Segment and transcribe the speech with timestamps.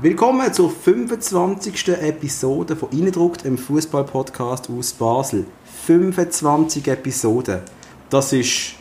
[0.00, 1.88] Willkommen zur 25.
[1.88, 5.44] Episode von Innendruckt, im Fußball-Podcast aus Basel.
[5.86, 7.62] 25 Episoden.
[8.08, 8.74] Das ist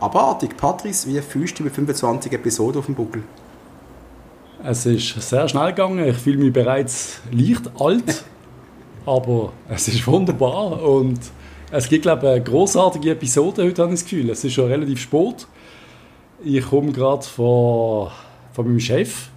[0.00, 0.56] abartig.
[0.56, 3.22] Patrice, wie fühlst du dich mit 25 Episoden auf dem Buckel?
[4.64, 6.08] Es ist sehr schnell gegangen.
[6.08, 8.24] Ich fühle mich bereits leicht alt,
[9.06, 11.20] aber es ist wunderbar und
[11.70, 14.28] es gibt, glaube ich, eine großartige Episode heute, habe ich das Gefühl.
[14.28, 15.46] Es ist schon relativ spät.
[16.42, 18.10] Ich komme gerade von,
[18.52, 19.28] von meinem Chef,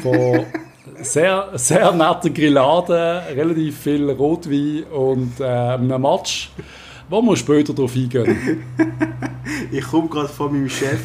[0.00, 0.46] von
[1.02, 6.50] sehr, sehr netter Grillade, relativ viel Rotwein und äh, einem Match,
[7.08, 8.64] wo wir später darauf eingehen.
[9.70, 11.00] ich komme gerade von meinem Chef,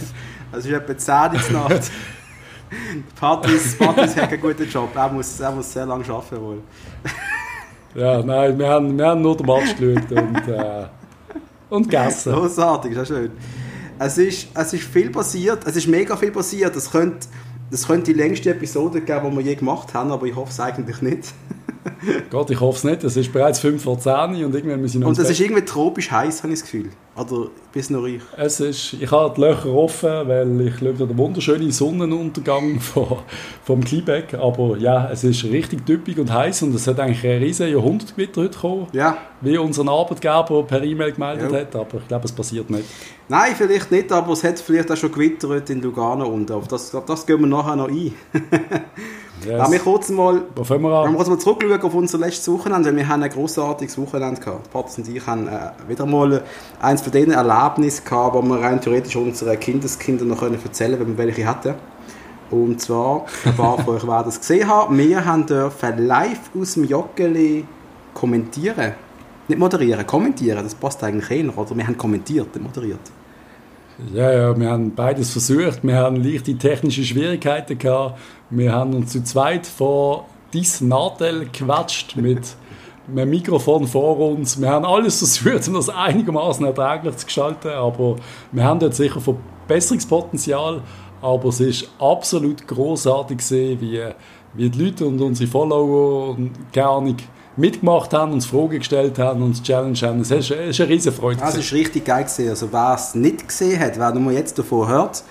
[0.52, 1.16] es ist etwa 10
[1.56, 1.92] Uhr Nacht.
[3.20, 6.62] Patrice, Patrice hat einen guten Job, er muss, er muss sehr lange arbeiten wohl.
[7.96, 10.86] ja, nein, wir haben, wir haben nur den Match geschaut und, äh,
[11.70, 12.34] und gegessen.
[12.34, 13.32] Großartig, das ist schön.
[14.00, 17.28] Es ist, es ist viel passiert, es ist mega viel passiert, es könnte
[17.74, 20.60] das könnte die längste Episode geben, die wir je gemacht haben, aber ich hoffe es
[20.60, 21.34] eigentlich nicht.
[22.30, 23.04] Gott, ich hoffe es nicht.
[23.04, 26.12] Es ist bereits 5 vor 10 und irgendwann müssen wir Und es ist irgendwie tropisch
[26.12, 26.90] heiß, habe ich das Gefühl.
[27.16, 28.22] Oder bis nur ich?
[28.38, 33.20] Es ist, ich habe die Löcher offen, weil ich schaue den wunderschönen Sonnenuntergang von,
[33.64, 34.34] vom Kleeback.
[34.34, 38.42] Aber ja, es ist richtig typisch und heiß und es hat eigentlich ein riesen Jahrhundertgewitter
[38.42, 38.88] heute gekommen.
[38.94, 39.18] Ja.
[39.42, 41.60] Wie unser Arbeitgeber per E-Mail gemeldet ja.
[41.60, 41.76] hat.
[41.76, 42.86] Aber ich glaube, es passiert nicht.
[43.30, 46.94] Nein, vielleicht nicht, aber es hat vielleicht auch schon gewittert in Lugano und auf das,
[46.96, 48.14] auf das gehen wir nachher noch ein.
[49.46, 49.56] Yes.
[49.58, 51.16] Lass mich kurz mal, Wo fangen wir an?
[51.16, 54.72] kurz mal zurückschauen auf unser letztes Wochenende, weil wir haben ein grossartiges Wochenende gehabt.
[54.72, 56.44] Patz und ich haben äh, wieder mal
[56.82, 61.18] eins von den Erlebnissen gehabt, wo wir rein theoretisch unseren Kindeskindern noch können erzählen können,
[61.18, 61.74] wenn wir welche hatten.
[62.52, 66.76] Und zwar, ein paar von euch werden das gesehen haben, wir haben dürfen live aus
[66.76, 67.66] dem Joggeli
[68.14, 68.94] kommentieren.
[69.48, 71.76] Nicht moderieren, kommentieren, das passt eigentlich eher, oder?
[71.76, 73.00] Wir haben kommentiert, nicht moderiert.
[74.12, 75.84] Ja, ja, wir haben beides versucht.
[75.84, 78.20] Wir haben leichte technische Schwierigkeiten gehabt.
[78.56, 82.56] Wir haben uns zu zweit vor diesen Nadel gequatscht mit
[83.10, 84.62] einem Mikrofon vor uns.
[84.62, 88.18] Wir haben alles versucht, um das einigermaßen erträglich zu gestalten, aber
[88.52, 90.84] wir haben dort sicher Verbesserungspotenzial.
[91.20, 94.04] Aber es ist absolut großartig gesehen, wie,
[94.54, 96.38] wie die Leute und unsere Follower
[96.72, 97.16] gerne
[97.58, 100.20] mitgemacht haben, uns Fragen gestellt haben, uns Challenge haben.
[100.20, 101.40] Es ist, ist eine riesige Freude.
[101.40, 102.50] Das ist richtig geil gesehen.
[102.50, 105.24] Also wer es nicht gesehen hat, wer nur jetzt davon hört,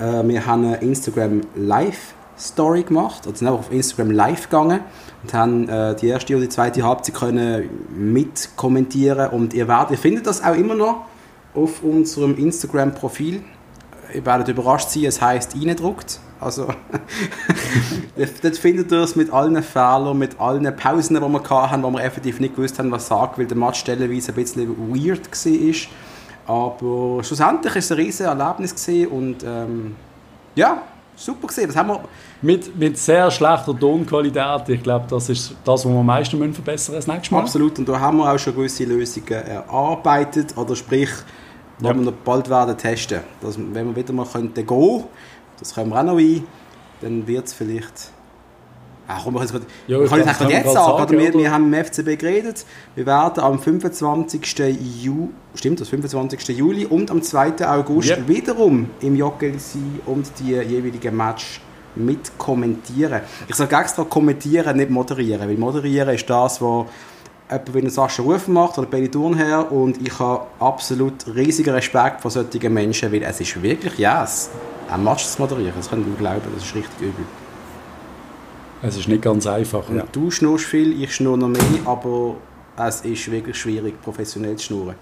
[0.00, 4.80] äh, wir haben eine Instagram Live Story gemacht, also sind einfach auf Instagram live gegangen
[5.22, 8.50] und haben äh, die erste oder die zweite Halbzeit können mit
[9.32, 11.04] und ihr werdet, ihr findet das auch immer noch
[11.54, 13.42] auf unserem Instagram Profil.
[14.14, 16.68] Ihr werdet überrascht sein, es heißt eindruckt also,
[18.42, 22.04] dort findet ihr es mit allen Fehlern, mit allen Pausen, die wir hatten, wo wir
[22.04, 26.54] effektiv nicht gewusst haben, was sagt, weil der Match stellenweise ein bisschen weird war.
[26.68, 29.96] Aber schlussendlich war es ein riesiges Erlebnis und ähm,
[30.54, 30.82] ja,
[31.16, 31.74] super gesehen.
[31.74, 32.00] Haben wir
[32.42, 34.68] mit, mit sehr schlechter Tonqualität.
[34.68, 37.40] Ich glaube, das ist das, was wir am meisten müssen verbessern das nächste Mal.
[37.40, 37.78] Absolut.
[37.78, 40.56] Und da haben wir auch schon gewisse Lösungen erarbeitet.
[40.56, 41.10] Oder sprich,
[41.80, 41.94] ja.
[41.94, 43.20] wir noch bald werden testen.
[43.40, 45.04] Dass, wenn wir wieder mal könnten gehen
[45.58, 46.44] das können wir auch noch ein.
[47.00, 48.10] Dann wird es vielleicht...
[49.08, 49.52] Ach, komm, ich
[49.86, 50.98] ja, kann ich das jetzt sagen.
[50.98, 52.66] sagen wir, wir haben im FCB geredet.
[52.96, 54.58] Wir werden am 25.
[55.00, 56.48] Juli, stimmt das, 25.
[56.48, 57.68] Juli und am 2.
[57.68, 58.26] August yep.
[58.26, 61.60] wiederum im sein und die jeweiligen Match
[61.96, 63.22] mit kommentieren.
[63.48, 66.86] Ich sage extra kommentieren, nicht moderieren, weil moderieren ist das, was
[67.50, 72.30] jemand wie Sascha Ruf macht oder Benny Thurnherr und ich habe absolut riesigen Respekt vor
[72.30, 74.50] solchen Menschen, weil es ist wirklich yes
[74.90, 75.74] ein Match zu moderieren.
[75.76, 77.24] Das könnt ihr mir glauben, das ist richtig übel.
[78.82, 79.84] Es ist nicht ganz einfach.
[79.90, 80.04] Ja.
[80.12, 82.36] Du schnurst viel, ich schnur noch mehr, aber
[82.76, 84.94] es ist wirklich schwierig, professionell zu schnurren.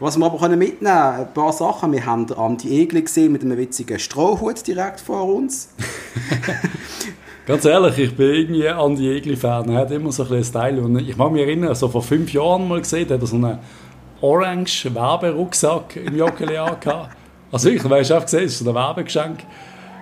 [0.00, 1.92] Was wir aber mitnehmen können, ein paar Sachen.
[1.92, 5.70] Wir haben Andi Egli gesehen mit einem witzigen Strohhut direkt vor uns.
[7.46, 9.68] Ganz ehrlich, ich bin irgendwie Andi Egli-Fan.
[9.70, 10.82] Er hat immer so ein bisschen Style.
[10.82, 13.58] Und ich mag mich erinnern, so vor fünf Jahren mal gesehen, hat er so einen
[14.20, 17.16] orange Werberucksack im Joggeli angehabt.
[17.52, 19.38] Also ich, weißt du, gesehen, es ist ein Werbegeschenk.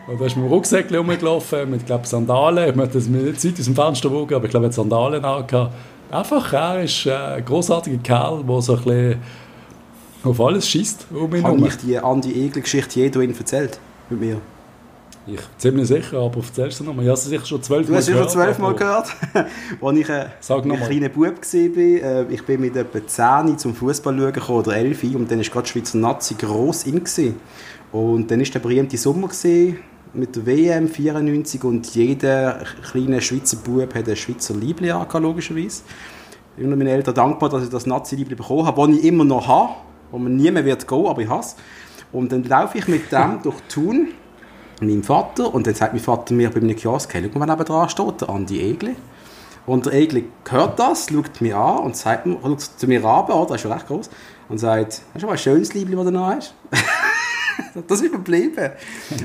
[0.06, 2.70] Und da ist mit dem Rucksack rumgelaufen, mit glaub, Sandalen.
[2.70, 4.74] Ich möchte das mir nicht Zeit aus dem Fenster wogen, aber ich glaube, er hat
[4.74, 5.72] Sandalen angehabt.
[6.10, 9.22] Einfach, er ist ein großartiger Kerl, der so ein bisschen
[10.24, 11.06] auf alles schießt.
[11.10, 13.78] Um Habe ich die Andi Egel-Geschichte je erzählt
[14.10, 14.40] mit mir?
[15.26, 17.04] Ich ziemlich sicher, aber erzählst du nochmal.
[17.04, 18.08] Ich habe es sicher schon zwölfmal gehört.
[18.08, 19.06] Du hast sicher zwölfmal gehört,
[19.80, 21.54] als ich ein, ein kleiner Bub war.
[21.54, 25.62] Äh, ich bin mit etwa 10 zum Fußball schauen oder 11 und dann war gerade
[25.62, 26.96] die Schweizer Nazi gross in.
[26.96, 27.36] Gewesen.
[27.90, 29.78] Und dann war der berühmte Sommer gewesen,
[30.12, 32.60] mit der WM 94 und jeder
[32.90, 35.82] kleine Schweizer Bub hat ein Schweizer Liebling angehabt, logischerweise.
[36.56, 39.48] Ich bin meinen Eltern dankbar, dass ich das Nazi-Liebling bekommen habe, das ich immer noch
[39.48, 39.74] habe,
[40.14, 41.56] wo man nie mehr wird gehen, aber ich habe es.
[42.12, 44.08] Und dann laufe ich mit dem durch Thun
[44.80, 47.64] meinem Vater und dann sagt mein Vater mir bei einem Kiosk, hey, schau mal, neben
[47.64, 48.94] dran steht, der Andi Egli.
[49.66, 53.34] Und der Egli hört das, schaut mich an und sagt mir, schaut zu mir runter,
[53.34, 54.08] oder, er ist schon recht groß,
[54.48, 56.54] und sagt, hast du mal ein schönes Liebling, das du noch hast?
[57.88, 58.70] das ist verblieben.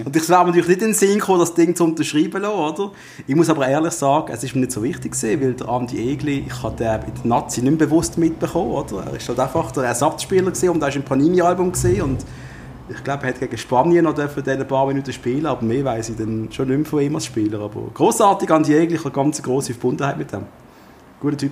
[0.06, 2.92] Und ich wäre natürlich nicht in den Sinn gekommen, das Ding zu unterschreiben lassen, oder?
[3.28, 6.12] Ich muss aber ehrlich sagen, es ist mir nicht so wichtig gewesen, weil der Andi
[6.12, 9.06] Egli, ich habe den in der Nazi nicht bewusst mitbekommen, oder?
[9.08, 12.26] Er ist halt einfach der Ersatzspieler gewesen und er ist im Panini-Album und
[12.92, 16.10] ich glaube, er hat gegen Spanien noch dürfen diese paar Minuten spielen, aber mehr weiß
[16.10, 17.60] ich dann schon nicht mehr von ihm als Spieler.
[17.60, 20.46] Aber großartig Andi Egli, ich habe eine ganz große Verbundenheit mit dem.
[21.20, 21.52] Guter Typ.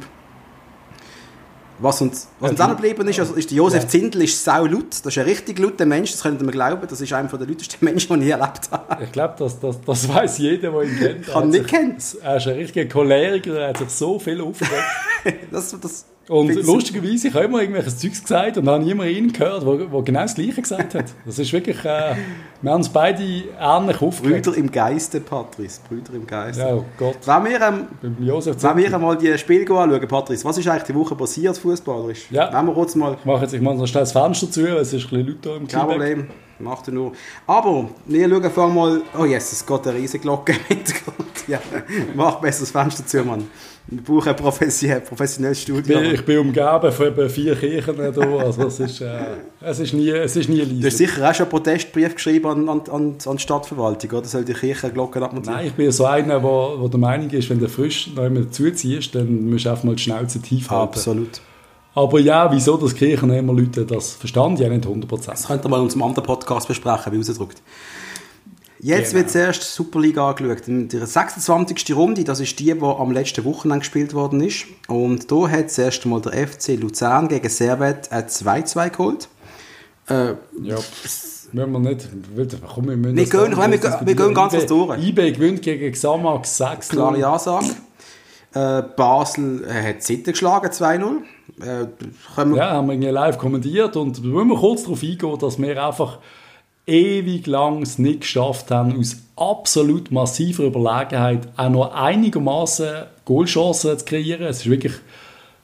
[1.79, 3.87] Was uns, was uns auch noch geblieben ist, also ist der Josef Ja.
[3.89, 4.89] Zindel ist sau laut.
[4.89, 6.81] Das ist ein richtig lauter Mensch, das könnt ihr mir glauben.
[6.89, 9.03] Das ist einer der lautesten Menschen, die ich je erlebt habe.
[9.03, 11.27] Ich glaube, das, das, das weiß jeder, der ihn kennt.
[11.27, 12.03] Ich habe ihn nicht kennt.
[12.23, 14.83] Er ist ein richtiger Choleriker, er hat sich so viel aufgeregt.
[15.51, 19.03] Das, das Und find's- lustigerweise, ich habe immer irgendwelches Zeugs gesagt und dann habe immer
[19.03, 21.05] einen gehört, der, genau das Gleiche gesagt hat.
[21.25, 22.15] Das ist wirklich, äh,
[22.61, 24.45] wir haben uns beide ähnlich aufgeregt.
[24.45, 25.79] Brüder im Geiste, Patrice.
[25.87, 26.61] Brüder im Geiste.
[26.61, 27.17] Ja, oh Gott.
[27.25, 31.15] Wenn wir, ähm, wenn wir einmal die Spiele anschauen, Patrice, was ist eigentlich die Woche
[31.15, 32.27] passiert, fußballerisch?
[32.31, 32.51] Ja.
[32.51, 34.77] Wenn wir kurz mal Ich mache jetzt ich mache noch schnell das Fenster zu, weil
[34.77, 35.87] es ist ein bisschen lauter im Kein.
[35.87, 36.27] Problem,
[36.59, 37.11] macht er nur.
[37.45, 39.01] Aber, wir schauen vor mal.
[39.17, 41.27] Oh yes, es geht eine riesige Glocke im Hintergrund.
[41.47, 41.59] Ja,
[42.15, 43.47] mach besser das Fenster zu, Mann.
[43.89, 45.97] Wir brauchen ein professionell, professionelles Ich Studio.
[46.01, 49.19] bin, ich bin umgeben von vier Kirchen hier, also es ist, äh,
[49.61, 50.97] es ist nie, es ist nie Du hast leise.
[50.97, 54.27] sicher auch schon einen Protestbrief geschrieben an, an, an, an die Stadtverwaltung, oder?
[54.27, 55.55] Soll die Kirchenglocken abmontieren?
[55.59, 58.49] Nein, ich bin so einer, der, der der Meinung ist, wenn du frisch noch einmal
[58.49, 60.83] zuziehst, dann musst du einfach mal die Schnauze tief halten.
[60.93, 61.39] Absolut.
[61.97, 65.25] Aber ja, wieso das Kirchen immer Leute, das verstand ich ja nicht 100%.
[65.25, 67.61] Das könnten wir mal in unserem anderen Podcast besprechen, wie rausgedrückt.
[68.79, 69.21] Jetzt Genau.
[69.21, 70.67] wird zuerst Superliga angeschaut.
[70.67, 71.95] In der 26.
[71.95, 74.65] Runde, das ist die, die am letzten Wochenende gespielt worden ist.
[74.87, 79.27] Und da hat zuerst einmal der FC Luzern gegen Servet ein 2-2 geholt.
[80.07, 80.75] Äh, Ja,
[81.53, 82.07] müssen wir nicht.
[82.75, 84.99] Komm, wir müssen Wir gehen- wir gehen- wir gehen ganz was durch.
[85.03, 87.65] IB gewinnt gegen Xamax 6 klare Ansage.
[88.53, 91.21] Äh, Basel äh, hat Sitten geschlagen, 2-0.
[91.61, 91.87] Äh,
[92.55, 96.19] Ja, haben wir live kommentiert und wir kurz darauf eingehen, dass wir einfach
[96.85, 104.05] ewig lang es nicht geschafft haben, aus absolut massiver Überlegenheit auch noch einigermaßen Goalchancen zu
[104.05, 104.47] kreieren.
[104.47, 104.93] Es ist wirklich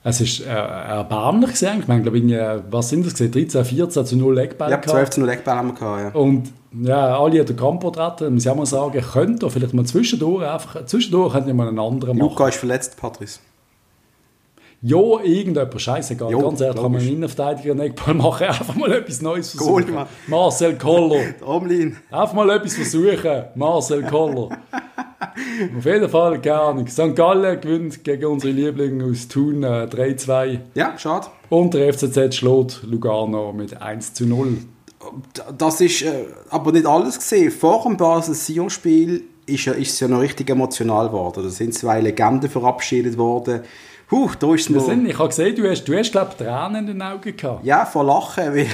[0.06, 1.80] es ist äh, erbärmlich gesehen.
[1.80, 2.34] Ich meine, glaube ich,
[2.70, 3.32] was sind das gesehen?
[3.32, 4.90] 13, 14 zu 0 Eckbälle ja, gehabt.
[4.90, 6.20] 12 zu 0 Eckball haben wir gehabt, ja.
[6.20, 6.52] Und
[6.82, 10.46] ja, alle an den Campo treten, muss ich auch mal sagen, könnte vielleicht mal zwischendurch
[10.46, 12.30] einfach, zwischendurch könnte ich mal einen anderen machen.
[12.30, 13.40] Luca ist verletzt, Patrice.
[14.82, 16.30] Ja, irgendjemand, scheißegal.
[16.30, 19.84] Jo, Ganz ehrlich, kann man einen Innenverteidiger einen Eckball machen, einfach mal etwas Neues Goal,
[19.84, 19.96] versuchen.
[19.96, 20.08] Mann.
[20.28, 21.24] Marcel Koller.
[21.46, 21.96] Omlin.
[22.12, 23.44] Einfach mal etwas versuchen.
[23.56, 24.50] Marcel Koller.
[25.78, 26.88] Auf jeden Fall, keine Ahnung.
[26.88, 27.16] St.
[27.16, 30.60] Gallen gewinnt gegen unsere Lieblinge aus Thun äh, 3-2.
[30.76, 31.28] Ja, schade.
[31.50, 34.58] Und der FCZ schlägt Lugano mit 1 zu 0.
[35.58, 37.52] Das ist äh, aber nicht alles gesehen.
[37.52, 41.44] Vor dem Basel-Sion-Spiel ist, ja- ist es ja noch richtig emotional geworden.
[41.44, 43.62] Da sind zwei Legenden verabschiedet worden.
[44.14, 47.02] Huh, da ist es ich habe gesehen, du hast, du hast glaube Tränen in den
[47.02, 47.66] Augen gehabt.
[47.66, 48.54] Ja, vor Lachen.
[48.54, 48.68] Weil,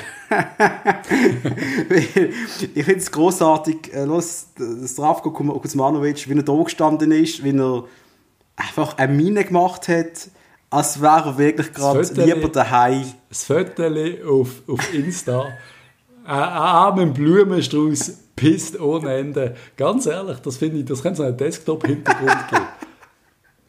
[1.87, 1.99] weil
[2.75, 7.57] ich finde es grossartig, äh, los, das Zdravko Kuzmanovic, wie er da gestanden ist, wie
[7.57, 7.85] er
[8.57, 10.29] einfach eine Miene gemacht hat,
[10.69, 13.05] als wäre er wirklich gerade lieber daheim.
[13.29, 13.83] Das Foto
[14.27, 15.45] auf, auf Insta.
[16.25, 19.55] Ein armen Blumenstrauß pisst ohne Ende.
[19.77, 22.65] Ganz ehrlich, das finde ich, das könnte so einen Desktop-Hintergrund geben.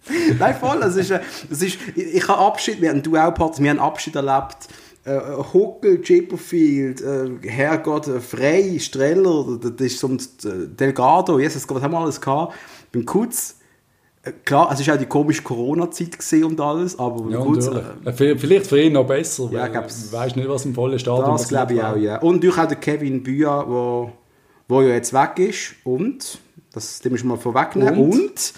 [0.39, 0.82] Nein, voll.
[0.82, 1.20] Es ist, äh,
[1.51, 4.69] es ist, ich, ich habe Abschied, wir haben du Patrick, wir haben Abschied erlebt.
[5.05, 5.19] Äh,
[5.53, 11.79] Huckel, Chipperfield, äh, Herrgott, äh, Frey, Streller, das ist so ein äh, Delgado, Jesus Gott,
[11.79, 12.55] was haben wir alles gehabt.
[12.93, 13.56] Beim Kutz,
[14.22, 18.10] äh, klar, es war auch die komische Corona-Zeit und alles, aber beim Ja, Kutz, äh,
[18.10, 19.48] Äh, Vielleicht für ihn noch besser.
[19.51, 20.05] Ja, weil glaub's.
[20.06, 22.19] Ich weiß nicht, was im vollen Stadion das glaube ich auch, ja.
[22.20, 24.13] Und natürlich auch der Kevin Büa, wo,
[24.69, 26.39] wo ja jetzt weg ist und,
[26.72, 28.53] das müssen wir mal vorwegnehmen, und, und,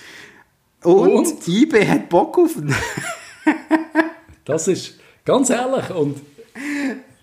[0.84, 1.48] und, Und?
[1.48, 2.74] IB hat Bock auf ihn.
[4.44, 6.16] Das ist, ganz ehrlich, und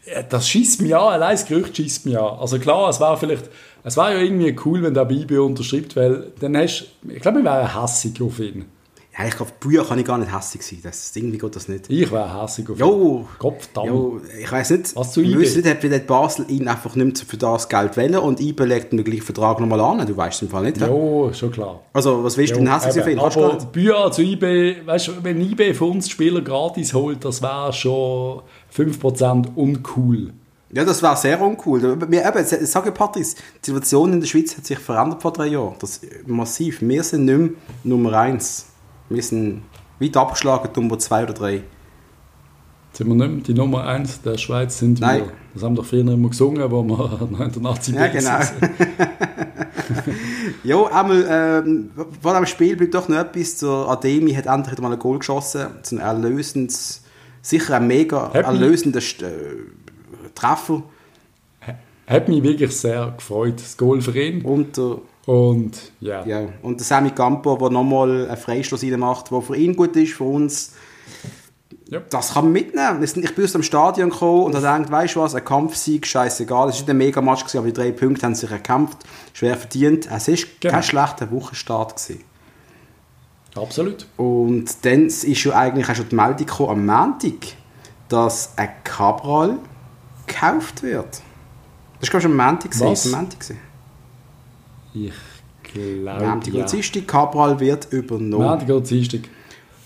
[0.05, 2.39] äh, das schießt mich an, allein das Gerücht schießt mich an.
[2.39, 3.49] Also klar, es war vielleicht,
[3.83, 7.45] es war ja irgendwie cool, wenn der Bibi unterschreibt, weil dann hast, ich glaube, wir
[7.45, 8.65] wären hässig auf ihn.
[9.19, 10.79] Ja, ich glaube, Bücher kann ich gar nicht hässlich sein.
[10.81, 11.89] Das, irgendwie geht das nicht.
[11.89, 12.79] Ich wäre hässig auf.
[12.79, 13.85] Jo, Kopfdamm.
[13.87, 14.95] jo ich weiß nicht.
[14.95, 18.15] Was zu ich weiß nicht, ob vielleicht Basel ihn einfach nicht für das Geld wählen
[18.15, 20.07] und IB legt den gleichen Vertrag nochmal an.
[20.07, 20.77] Du weißt es im Fall nicht.
[20.79, 21.81] Jo, schon klar.
[21.91, 23.19] Also, was willst du Jo, denn hässlich auf eben.
[23.19, 23.25] ihn?
[23.25, 23.65] Hast du Aber?
[23.65, 28.41] Büa zu IB, weißt du, wenn IB für uns Spieler gratis holt, das wäre schon
[28.73, 30.31] 5% uncool.
[30.71, 31.81] Ja, das wäre sehr uncool.
[32.09, 33.35] Wir, eben, ich sage Patrice,
[33.65, 35.75] die Situation in der Schweiz hat sich verändert vor drei Jahren.
[35.79, 36.79] Das massiv.
[36.81, 37.49] Wir sind nicht mehr
[37.83, 38.67] Nummer eins.
[39.09, 39.63] Wir sind
[39.99, 41.63] weit abgeschlagen, Nummer zwei oder drei.
[42.93, 44.79] Sind wir nicht mehr die Nummer 1 der Schweiz?
[44.79, 45.21] Sind Nein.
[45.21, 45.31] wir.
[45.53, 48.39] Das haben doch früher immer gesungen, wo wir noch in der nazi Ja, genau.
[50.63, 53.57] ja, einmal, ähm, vor dem Spiel bleibt doch noch etwas.
[53.57, 55.67] Der Ademi hat endlich mal ein Goal geschossen.
[55.83, 57.03] So ein erlösendes,
[57.41, 58.45] sicher ein mega Happy.
[58.45, 60.83] erlösender äh, Treffer.
[62.07, 64.41] Hat mich wirklich sehr gefreut, das Goal für ihn.
[64.43, 64.97] Und der,
[65.29, 69.75] Und ja, ja, und der Sammy Campo, der nochmal einen Freistoß reinmacht, der für ihn
[69.75, 70.73] gut ist, für uns.
[71.87, 71.99] Ja.
[72.09, 73.03] Das kann man mitnehmen.
[73.03, 76.69] Ich bin aus dem Stadion gekommen und habe gedacht, weißt du was, ein Kampfsieg, scheißegal.
[76.69, 78.97] Es war nicht ein Mega-Match, gewesen, aber die drei Punkte haben sich erkämpft,
[79.33, 80.07] schwer verdient.
[80.11, 80.73] Es war Genau.
[80.73, 81.95] kein schlechter Wochenstart.
[81.95, 82.23] Gewesen.
[83.55, 84.07] absolut.
[84.17, 87.53] Und dann ist ja eigentlich auch schon die Meldung gekommen, am Montag,
[88.07, 89.59] dass ein Cabral
[90.25, 91.21] gekauft wird.
[91.99, 92.71] Das war, glaube ich, am Montag.
[92.71, 92.87] gewesen.
[92.87, 93.05] Was?
[93.13, 93.39] Am Montag.
[93.41, 93.68] gewesen.
[94.93, 95.11] Ich
[95.63, 96.61] glaube, Montag ja.
[96.61, 98.45] und Dienstag, Cabral wird übernommen.
[98.45, 99.21] Montag und Dienstag.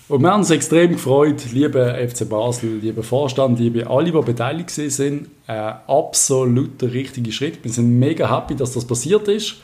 [0.08, 4.70] Und wir haben uns extrem gefreut, liebe FC Basel, liebe Vorstand, liebe alle, die beteiligt
[4.70, 5.28] sind.
[5.46, 7.64] Ein absoluter richtiger Schritt.
[7.64, 9.56] Wir sind mega happy, dass das passiert ist.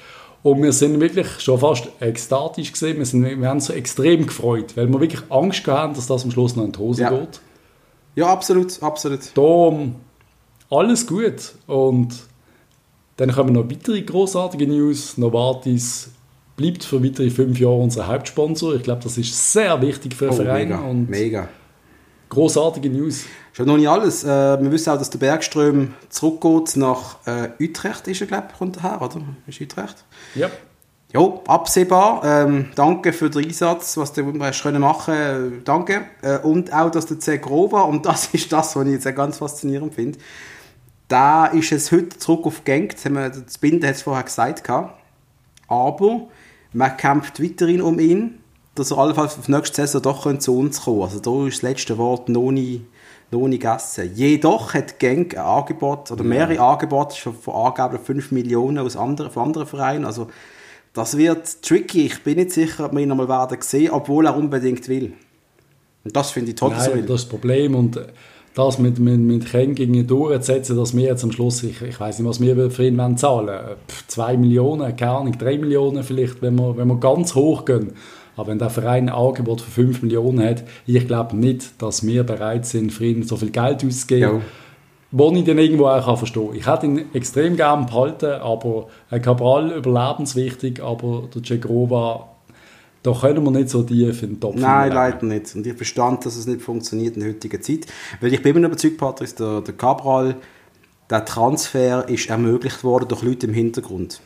[0.42, 2.97] Und wir sind wirklich schon fast ekstatisch gesehen.
[2.97, 6.06] Wir, sind, wir haben uns so extrem gefreut, weil wir wirklich Angst gehabt haben, dass
[6.06, 7.11] das am Schluss noch in die Hose Ja.
[7.11, 7.40] geht.
[8.16, 9.20] Ja, absolut, absolut.
[9.35, 9.97] Darum
[10.70, 11.52] alles gut.
[11.66, 12.14] Und
[13.20, 15.18] dann kommen noch weitere großartige News.
[15.18, 16.08] Novartis
[16.56, 18.76] bleibt für weitere fünf Jahre unser Hauptsponsor.
[18.76, 20.68] Ich glaube, das ist sehr wichtig für den Oh, Verein.
[20.68, 21.48] mega, Und mega.
[22.30, 23.24] großartige News.
[23.52, 24.24] Schon noch nicht alles.
[24.24, 24.26] Äh,
[24.62, 28.78] wir wissen auch, dass der Bergström zurückgeht nach äh, Utrecht, ist er, glaube ich, kommt
[28.78, 29.20] er her, oder?
[29.46, 30.02] Ist Utrecht?
[30.34, 30.48] Ja.
[31.12, 32.22] Ja, absehbar.
[32.24, 36.02] Ähm, danke für den Einsatz, was du hast können machen äh, Danke.
[36.22, 39.92] Äh, und auch, dass der Zegrova, und das ist das, was ich jetzt ganz faszinierend
[39.94, 40.18] finde,
[41.11, 42.93] da ist es heute zurück auf Genk.
[42.93, 44.64] Das, haben wir, das Binden hat es vorher gesagt.
[44.64, 44.97] gehabt.
[45.69, 46.29] Aber
[46.73, 48.38] man kämpft weiterhin um ihn,
[48.76, 51.99] dass er allenfalls auf nächste Saison doch zu uns kommen Also da ist das letzte
[51.99, 52.83] Wort noch nicht,
[53.33, 54.12] noch nicht gegessen.
[54.14, 59.33] Jedoch hat Genk ein Angebot, oder mehrere Angebote schon von angeblich 5 Millionen aus anderen,
[59.33, 60.05] von anderen Vereinen.
[60.05, 60.29] Also
[60.93, 62.07] das wird tricky.
[62.07, 65.12] Ich bin nicht sicher, ob wir ihn noch mal werden sehen, obwohl er unbedingt will.
[66.05, 67.02] Und das finde ich toll, Nein, will.
[67.02, 67.75] das ist das Problem.
[67.75, 68.00] Und
[68.54, 72.00] das mit, mit, mit Ken gegen ihn durchzusetzen, dass wir jetzt am Schluss, ich, ich
[72.00, 73.76] weiß nicht, was wir für ihn wollen zahlen wollen.
[74.09, 77.92] 2 Millionen, keine Ahnung, 3 Millionen vielleicht, wenn wir, wenn wir ganz hoch gehen.
[78.37, 82.25] Aber wenn der Verein ein Angebot für 5 Millionen hat, ich glaube nicht, dass wir
[82.25, 84.37] bereit sind, für ihn so viel Geld auszugeben.
[84.37, 84.40] Ja.
[85.12, 86.57] Wo ich dann irgendwo auch kann verstehen kann.
[86.57, 92.29] Ich hätte ihn extrem gerne behalten, aber ein Cabral überlebenswichtig, aber der Cegrova,
[93.02, 95.54] da können wir nicht so tief in den Topf Nein, leider nicht.
[95.54, 97.87] Und ich verstand, dass es nicht funktioniert in der heutigen Zeit.
[98.21, 100.37] Weil ich bin immer noch überzeugt, Patrick, der, der Cabral,
[101.09, 104.21] der Transfer ist ermöglicht worden durch Leute im Hintergrund.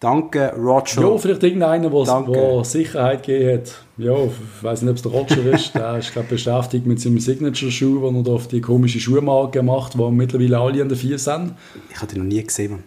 [0.00, 1.02] Danke, Roger.
[1.02, 3.84] Ja, vielleicht irgendeiner, der der Sicherheit gegeben hat.
[3.98, 5.74] Ja, ich weiß nicht, ob es der Roger ist.
[5.74, 9.92] Der ist, glaube beschäftigt mit seinem Signature-Schuh, wo er da auf die komische Schuhmarke macht,
[9.92, 11.52] die mittlerweile alle an den Vier sind.
[11.90, 12.82] Ich habe den noch nie gesehen.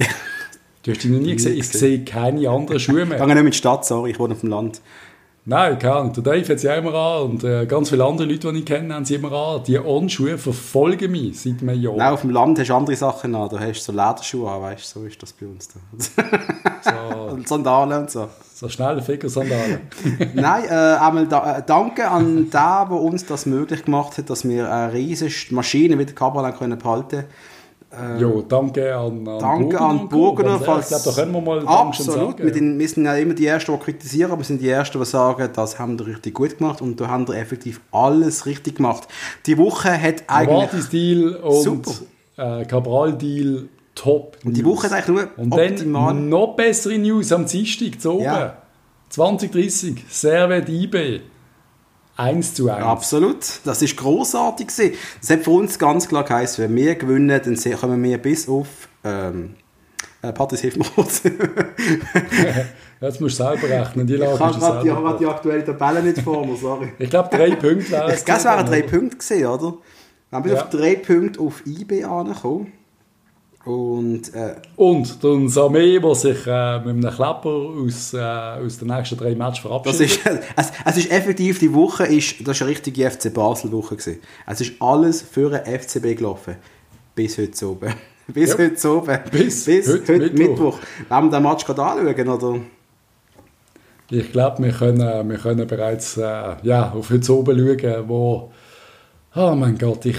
[0.00, 0.08] Mann.
[0.84, 1.56] Du hast ihn noch nie gesehen.
[1.56, 3.18] Ich sehe keine anderen Schuhe Ich mehr.
[3.18, 4.80] gehe nicht in die Stadt, sorry, ich wohne auf dem Land.
[5.46, 6.12] Nein, keine Ahnung.
[6.14, 8.64] Der Dave hat sie auch immer an und äh, ganz viele andere Leute, die ich
[8.64, 9.62] kenne, haben sie immer an.
[9.64, 11.96] Die On-Schuhe verfolgen mich seit einem Jahr.
[11.96, 13.48] Nein, auf dem Land hast du andere Sachen an.
[13.50, 15.68] Da hast du so Lederschuhe an, weißt du, so ist das bei uns.
[15.68, 16.24] Da.
[16.84, 18.28] So, und Sandalen und so.
[18.54, 19.80] so schnelle Ficker-Sandalen.
[20.34, 24.46] Nein, äh, einmal da, äh, danke an den, der uns das möglich gemacht hat, dass
[24.46, 27.24] wir eine riesige Maschine wie der Cabral können behalten
[28.18, 30.08] ja, danke an, an Danke an.
[30.08, 30.90] Burgener, falls...
[30.90, 32.14] Ich glaube, da können wir mal Absolut.
[32.38, 32.44] sagen.
[32.44, 34.98] Wir, sind- wir sind ja immer die Ersten, die kritisieren, aber wir sind die Ersten,
[34.98, 38.76] die sagen, das haben wir richtig gut gemacht und da haben wir effektiv alles richtig
[38.76, 39.06] gemacht.
[39.46, 40.48] Die Woche hat eigentlich...
[40.54, 41.86] Novartis-Deal und
[42.36, 44.36] äh, Cabral-Deal top.
[44.44, 46.14] Und die Woche hat eigentlich nur Und optimal...
[46.14, 48.24] dann noch bessere News am Dienstag zu oben.
[48.24, 48.56] Ja.
[49.10, 51.20] 2030, Servet IB.
[52.16, 52.84] 1 zu 1.
[52.84, 54.94] Absolut, das ist großartig gewesen.
[55.20, 58.68] Das hat für uns ganz klar geheißen, wenn wir gewinnen, dann kommen wir bis auf
[59.02, 59.56] ähm,
[60.22, 61.22] äh, Patrice, hilf mir kurz.
[63.00, 64.06] Jetzt musst du selber rechnen.
[64.06, 66.92] Die ich habe gerade die, die aktuelle Tabelle nicht vor mir, sorry.
[66.98, 69.74] Ich glaube, drei Punkte wären Ich glaube, es wären drei Punkte gewesen, oder?
[70.30, 70.62] Wir haben bis Ja.
[70.62, 72.72] auf drei Punkte auf IB angekommen.
[73.64, 78.88] Und äh, Und der Samé, der sich äh, mit einem Klapper aus, äh, aus den
[78.88, 80.00] nächsten drei Matches das verabschiedet.
[80.10, 80.20] ist,
[80.56, 83.96] es, es ist effektiv, die Woche ist, das ist eine richtige FC Basel-Woche.
[84.46, 86.56] Es ist alles für den FCB gelaufen.
[87.14, 87.94] Bis heute oben.
[88.26, 88.58] Bis Ja.
[88.58, 89.18] heute oben.
[89.30, 90.38] Bis Bis heute heute, Mittwoch.
[90.38, 90.78] Mittwoch.
[91.08, 92.60] Wollen wir den Match gerade anschauen, oder?
[94.10, 98.52] Ich glaube, wir können, wir können bereits äh, ja, auf heute oben schauen, wo.
[99.34, 100.18] Oh mein Gott, ich.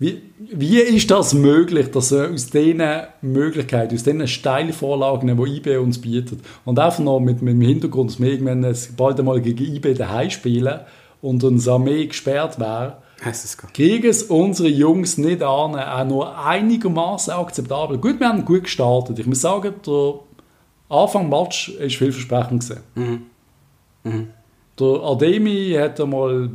[0.00, 2.82] Wie, wie ist das möglich, dass aus diesen
[3.20, 8.10] Möglichkeiten, aus diesen Steilvorlagen, die IB uns bietet, und einfach noch mit, mit dem Hintergrund,
[8.10, 10.80] dass wir irgendwann bald einmal gegen IB daheim spielen
[11.20, 12.98] und uns Armee gesperrt wäre,
[13.72, 17.98] kriegen es unsere Jungs nicht an, auch nur einigermaßen akzeptabel.
[17.98, 19.18] Gut, wir haben gut gestartet.
[19.18, 20.14] Ich muss sagen, der
[20.88, 22.82] Anfang Match ist vielversprechend gesehen.
[22.94, 23.22] Mhm.
[24.04, 24.28] Mhm.
[24.78, 26.50] Der Ademi hat einmal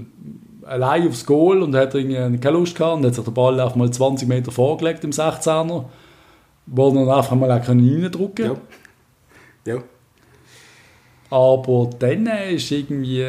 [0.66, 3.76] allein aufs Goal und hat irgendwie keine Lust gehabt und hat sich den Ball einfach
[3.76, 5.86] mal 20 Meter vorgelegt im 16er,
[6.66, 8.56] wo er dann einfach mal auch reindrücken Ja.
[9.66, 9.84] Ja.
[11.30, 13.26] Aber dann ist irgendwie.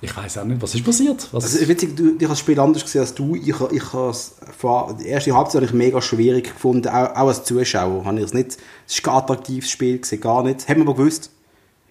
[0.00, 1.28] Ich weiß auch nicht, was ist passiert.
[1.32, 3.34] Was, Also, witzig, du, ich habe das Spiel anders gesehen als du.
[3.34, 8.04] Ich, ich habe die erste Halbzeit ich mega schwierig gefunden, auch, auch als Zuschauer.
[8.04, 10.68] Habe ich es nicht, es ist kein attraktives Spiel gewesen, gar nicht.
[10.68, 11.30] Haben wir aber gewusst.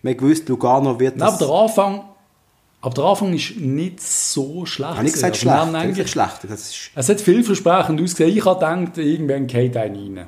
[0.03, 2.01] Wir haben gewusst, Lugano wird Nein, aber der Anfang.
[2.85, 4.95] Aber der Anfang ist nicht so schlecht.
[4.97, 5.33] habe ich gesagt.
[5.35, 5.55] Also schlecht.
[5.57, 6.09] Habe eigentlich- gesagt,
[6.41, 6.51] schlecht.
[6.51, 8.37] Das ist, Es hat vielversprechend ausgesehen.
[8.37, 10.27] Ich habe gedacht, irgendwann geht einer rein.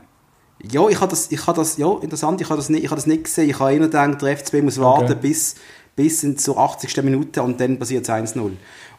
[0.72, 2.96] ja, ich habe das, ich habe das, ja, interessant, ich habe das nicht, ich habe
[2.96, 3.50] das nicht gesehen.
[3.50, 5.18] Ich habe immer gedacht, der FCB muss warten Okay.
[5.22, 5.56] bis,
[5.98, 7.04] bis in zur 80.
[7.04, 8.52] Minute und dann passiert es 1-0.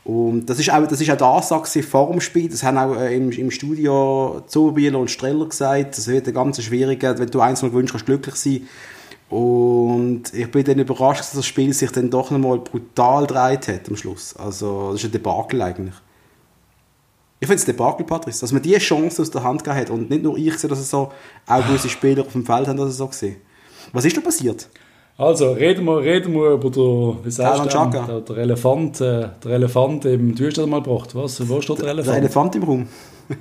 [0.04, 2.48] Und das ist auch, das ist auch die Ansage vor dem Spiel.
[2.50, 5.96] Das haben auch äh, im, im Studio Zobieler und Streller gesagt.
[5.96, 8.68] Das wird ein ganz schwieriger, wenn du 1-0 gewinnst, kannst du glücklich sein.
[9.28, 13.88] Und ich bin dann überrascht, dass das Spiel sich dann doch nochmal brutal gedreht hat
[13.88, 14.36] am Schluss.
[14.36, 15.94] Also, das ist ein Debakel eigentlich.
[17.38, 20.08] Ich finde es Debakel, Patrice, dass man diese Chance aus der Hand gegeben hat und
[20.08, 21.12] nicht nur ich sehe, dass es so,
[21.46, 23.36] auch gewisse Spieler auf dem Feld haben das so gesehen.
[23.92, 24.68] Was ist da passiert?
[25.18, 29.50] Also, reden wir, reden wir über den, wie sagst du, der, der Elefant, äh, der
[29.52, 31.46] Elefant im, du hast das mal gebracht, was?
[31.48, 32.18] Wo steht der Der Elefant?
[32.18, 32.88] Elefant im Raum.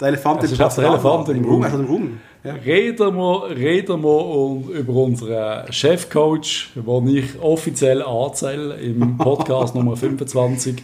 [0.00, 1.62] Der Elefant im ist Elefant im Raum.
[1.62, 2.20] Einfach im Raum.
[2.46, 2.54] Ja.
[2.54, 10.80] Reden wir, reden wir über unseren Chefcoach, den ich offiziell anzähle im Podcast Nummer 25.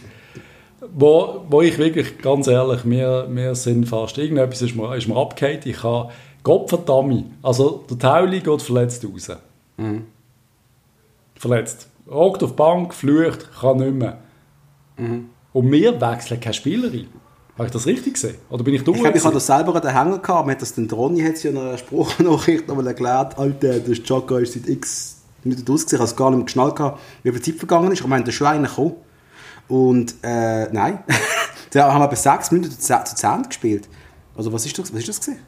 [0.93, 5.15] Wo, wo ich wirklich, ganz ehrlich, wir, wir sind fast, irgendetwas ist mir, ist mir
[5.15, 5.65] abgehakt.
[5.65, 6.11] Ich habe,
[6.43, 9.31] Gott verdammt, also der Tauli geht verletzt raus.
[9.77, 10.03] Mhm.
[11.35, 11.87] Verletzt.
[12.11, 14.17] Hockt auf die Bank, flucht, kann nicht mehr.
[14.97, 15.29] Mhm.
[15.53, 17.07] Und wir wechseln keine Spielerin.
[17.55, 18.35] Habe ich das richtig gesehen?
[18.49, 18.95] Oder bin ich dumm?
[18.95, 20.45] Ich glaube, ich habe das selber an den Hänger gehabt.
[20.47, 23.37] Man hat das den Ronny hat es ja in einer Spruchnachricht nochmal erklärt.
[23.37, 25.97] Alter, der Chaka ist seit x Minuten ausgesehen.
[25.97, 27.99] Ich habe es gar nicht mehr geschnallt, gehabt, wie viel Zeit vergangen ist.
[28.01, 28.95] Ich meine, der ist schon einer gekommen.
[29.67, 30.99] Und, äh, nein.
[31.71, 33.87] da haben wir bei sechs Minuten zu zehn- zu 10 gespielt.
[34.35, 35.41] Also, was ist das, was ist das gewesen?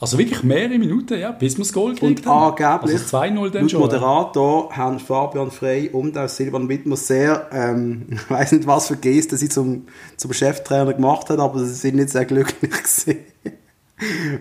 [0.00, 2.62] Also wirklich mehrere Minuten, ja, bis wir das Goal gekriegt Und haben.
[2.64, 3.80] angeblich, Also 2-0 dann schon.
[3.80, 8.96] Moderator, haben Fabian Frey und auch Silvan Wittmer sehr, ähm, ich weiß nicht, was für
[8.96, 13.18] Gesten sie zum, zum Cheftrainer gemacht haben, aber sie sind nicht sehr glücklich gewesen.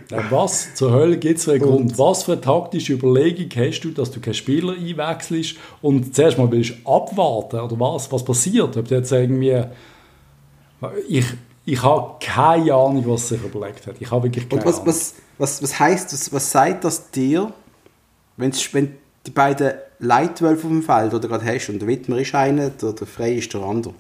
[0.10, 1.98] Ja, was zur Hölle gibt es für einen Grund?
[2.00, 6.52] Was für eine taktische Überlegung hast du, dass du keinen Spieler einwechselst und zuerst mal
[6.52, 8.12] willst abwarten oder was?
[8.12, 8.76] Was passiert?
[8.76, 9.64] Ob jetzt irgendwie...
[11.08, 11.26] Ich,
[11.66, 13.96] ich habe keine Ahnung, was sich überlegt hat.
[14.00, 14.88] Ich habe wirklich keine Und was, Ahnung.
[14.88, 17.52] was, was, was heisst das, was sagt das dir,
[18.38, 22.36] wenn's, wenn die beiden Leitwölfe auf dem Feld oder gerade hast und der Wittmer ist
[22.36, 23.94] einer, der, der Frey ist der andere,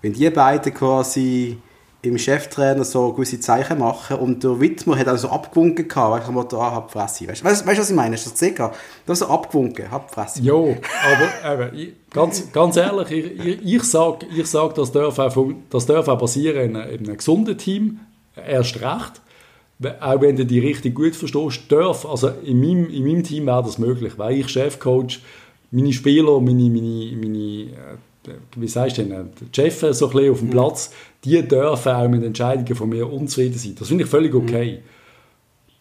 [0.00, 1.58] wenn die beiden quasi
[2.04, 6.28] im Cheftrainer so gewisse Zeichen machen und der Wittmer hat also abgewunken gehabt, weißt du,
[6.28, 7.28] am Motto, ah, hab Fresse.
[7.28, 8.16] Weißt du, weißt, du, was ich meine?
[8.16, 8.70] Hast du das gesehen?
[9.06, 10.42] hast so abgewunken, hab Fresse.
[10.42, 15.16] Jo, aber eben, ich, ganz, ganz ehrlich, ich, ich, ich sage, ich sag, das, darf
[15.20, 18.00] auch, das darf auch passieren in, in einem gesunden Team,
[18.34, 19.20] erst recht.
[20.00, 23.62] Auch wenn du die richtig gut verstehst, darf, also in meinem, in meinem Team wäre
[23.62, 25.20] das möglich, weil ich Chefcoach,
[25.70, 27.96] meine Spieler, meine, meine, meine äh,
[28.56, 30.90] wie sagst du denn, die Chefs so ein bisschen auf dem Platz,
[31.24, 33.74] die dürfen auch mit Entscheidungen von mir unzufrieden sein.
[33.78, 34.80] Das finde ich völlig okay.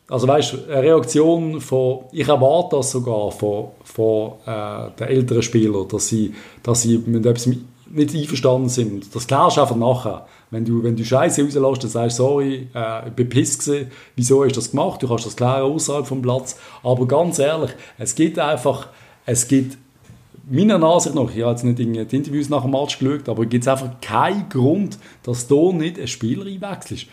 [0.09, 5.41] Also weißt du, eine Reaktion von, ich erwarte das sogar von, von äh, den älteren
[5.41, 6.33] Spielern, dass sie,
[6.63, 9.15] dass sie mit etwas nicht einverstanden sind.
[9.15, 10.25] Das klärst du einfach nachher.
[10.51, 13.89] Wenn du, wenn du Scheiße rauslässt, dann sagst du, sorry, äh, ich bin piss gewesen,
[14.17, 15.01] wieso hast du das gemacht?
[15.01, 16.57] Du kannst das klären außerhalb vom Platz.
[16.83, 18.89] Aber ganz ehrlich, es gibt einfach,
[19.25, 19.77] es gibt
[20.49, 23.45] meiner Ansicht nach, ich habe jetzt nicht in die Interviews nach dem Match geschaut, aber
[23.45, 27.03] gibt es einfach keinen Grund, dass du nicht einen Spieler einwechselst.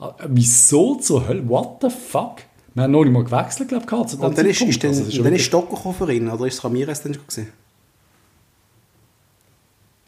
[0.00, 1.46] Äh, Wieso zur Hölle?
[1.48, 2.36] What the fuck?
[2.74, 5.10] Wir haben noch nicht mal gewechselt, glaube ich, Und dann ist, ist, dann, Also, dann
[5.10, 7.48] ist wirklich- Stocker für ihn, oder ist es Ramirez dann schon gewesen?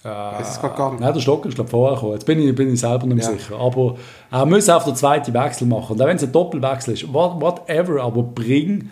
[0.05, 1.01] Äh, Weiss es gar nicht.
[1.01, 2.13] Nein, der Stocker ist glaube ich vorher gekommen.
[2.15, 3.33] Jetzt bin ich, bin ich selber nicht mehr Ja.
[3.33, 3.59] sicher.
[3.59, 3.97] Aber
[4.31, 5.95] er muss auf den zweiten Wechsel machen.
[5.95, 8.91] Und auch wenn es ein Doppelwechsel ist, what, whatever, aber bring,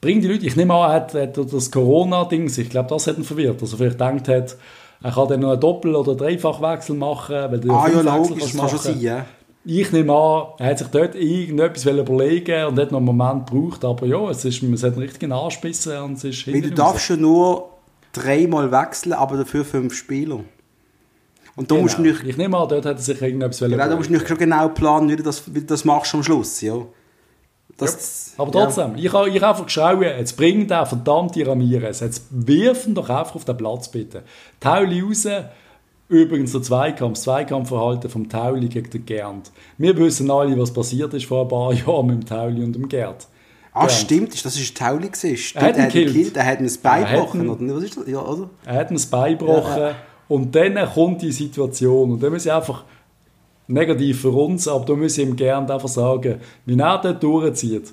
[0.00, 0.46] bring die Leute.
[0.46, 3.62] Ich nehme an, er hat, hat das Corona-Ding, ich glaube, das hat ihn verwirrt.
[3.62, 4.56] Also vielleicht denkt hat,
[5.00, 8.48] er kann dann noch einen Doppel- oder Dreifachwechsel machen, weil du Ah ja, logisch, kann
[8.48, 8.78] schon machen.
[8.78, 9.26] sein, ja.
[9.64, 13.84] Ich nehme an, er hat sich dort irgendetwas überlegen und hat noch einen Moment gebraucht.
[13.84, 17.04] Aber ja, es, ist, es hat einen richtigen Anspissen und es ist Weil du darfst
[17.06, 17.68] schon nur
[18.22, 20.40] dreimal wechseln, aber dafür fünf Spieler.
[21.56, 21.82] Und da raus.
[21.82, 24.14] musst du nicht, Ich nehme an, dort hat er sich irgendetwas genau, da musst du
[24.14, 26.60] nicht genau planen, wie du das, wie du das machst am Schluss.
[26.60, 26.86] Ja.
[27.76, 32.86] Das, Aber trotzdem, ich habe ich einfach geschaut, jetzt bring den verdammte Ramirez, jetzt wirf
[32.86, 34.24] ihn doch einfach auf den Platz, bitte.
[34.58, 35.26] Tauli raus,
[36.08, 39.52] übrigens der Zweikampf, das Zweikampfverhalten vom Tauli gegen den Gernd.
[39.78, 42.88] Wir wissen alle, was passiert ist vor ein paar Jahren mit dem Tauli und dem
[42.88, 43.28] Gerd.
[43.84, 45.10] Ah, stimmt, das ist ein Tauli.
[45.14, 46.06] Stimmt, Er hat ihn gekillt.
[46.14, 47.76] gekillt, er hat das Bein gebrochen, oder?
[47.76, 48.06] Was ist das?
[48.08, 48.24] Ja?
[48.66, 49.94] Er hat das Bein gebrochen
[50.28, 52.84] und dann kommt die Situation und dann muss ich einfach
[53.66, 57.92] negativ für uns, aber da muss ich ihm gerne einfach sagen, wie er dort durchzieht.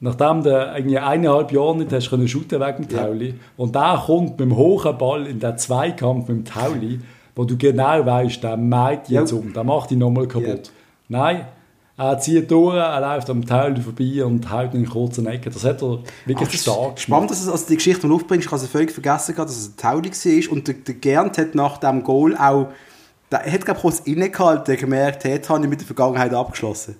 [0.00, 3.04] Nachdem du irgendwie eineinhalb Jahre nicht hast können shooten wegen dem Ja.
[3.04, 7.00] Tauli und der kommt mit dem hohen Ball in den Zweikampf mit dem Tauli,
[7.36, 9.38] wo du genau weißt, der meint jetzt Ja.
[9.38, 10.72] um, der macht ihn nochmal kaputt.
[11.08, 11.46] Nein,
[11.96, 15.52] er zieht durch, er läuft am Tauli vorbei und haut ihn in kurzen Ecken.
[15.52, 18.14] Das hat er wirklich Ach, stark ist Spannend, dass es, also die Geschichte, die du
[18.16, 20.52] aufbringst, ich habe sie völlig vergessen, dass es ein Tauli war.
[20.52, 22.68] Und der, der Gernt hat nach dem Goal auch,
[23.30, 26.96] der hat glaube ich kurz innegehalten, gemerkt, hey, habe ich mit der Vergangenheit abgeschlossen.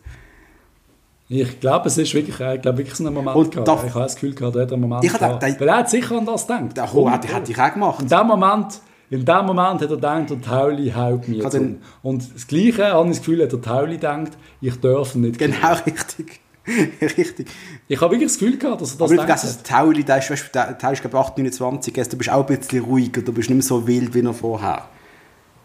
[1.29, 3.67] Ich glaube, es ist wirklich, ich glaube wirklich so ein Moment Und gehabt.
[3.67, 5.41] darf- Ich habe das Gefühl gehabt, er hat einen Moment Ich habe gehabt.
[5.41, 6.77] gedacht, Weil er hat sicher an das gedacht.
[6.77, 8.03] Der Ho hat ich auch gemacht.
[8.03, 8.81] In dem Moment,
[9.11, 11.77] in dem Moment hat er gedacht, der Tauli haut mir um.
[12.03, 15.39] Und das Gleiche habe ich das Gefühl, hat der Tauli gedacht, ich darf ihn nicht.
[15.39, 16.41] Genau, richtig.
[17.01, 17.47] richtig.
[17.89, 19.43] Ich habe wirklich das Gefühl gehabt, dass er das Aber ich hat.
[19.43, 22.31] das Tauli, der ist, weißt, der, der ist glaube ich 8, 29, also du bist
[22.31, 24.89] auch ein bisschen ruhiger, du bist nicht mehr so wild wie noch vorher.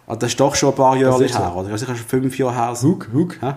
[0.05, 1.39] Also das ist doch schon ein paar Jahre ist so.
[1.39, 1.73] her, oder?
[1.73, 2.75] Ist sicher schon fünf Jahre her.
[2.75, 2.89] So.
[2.89, 3.53] Hug, Hug, Hä?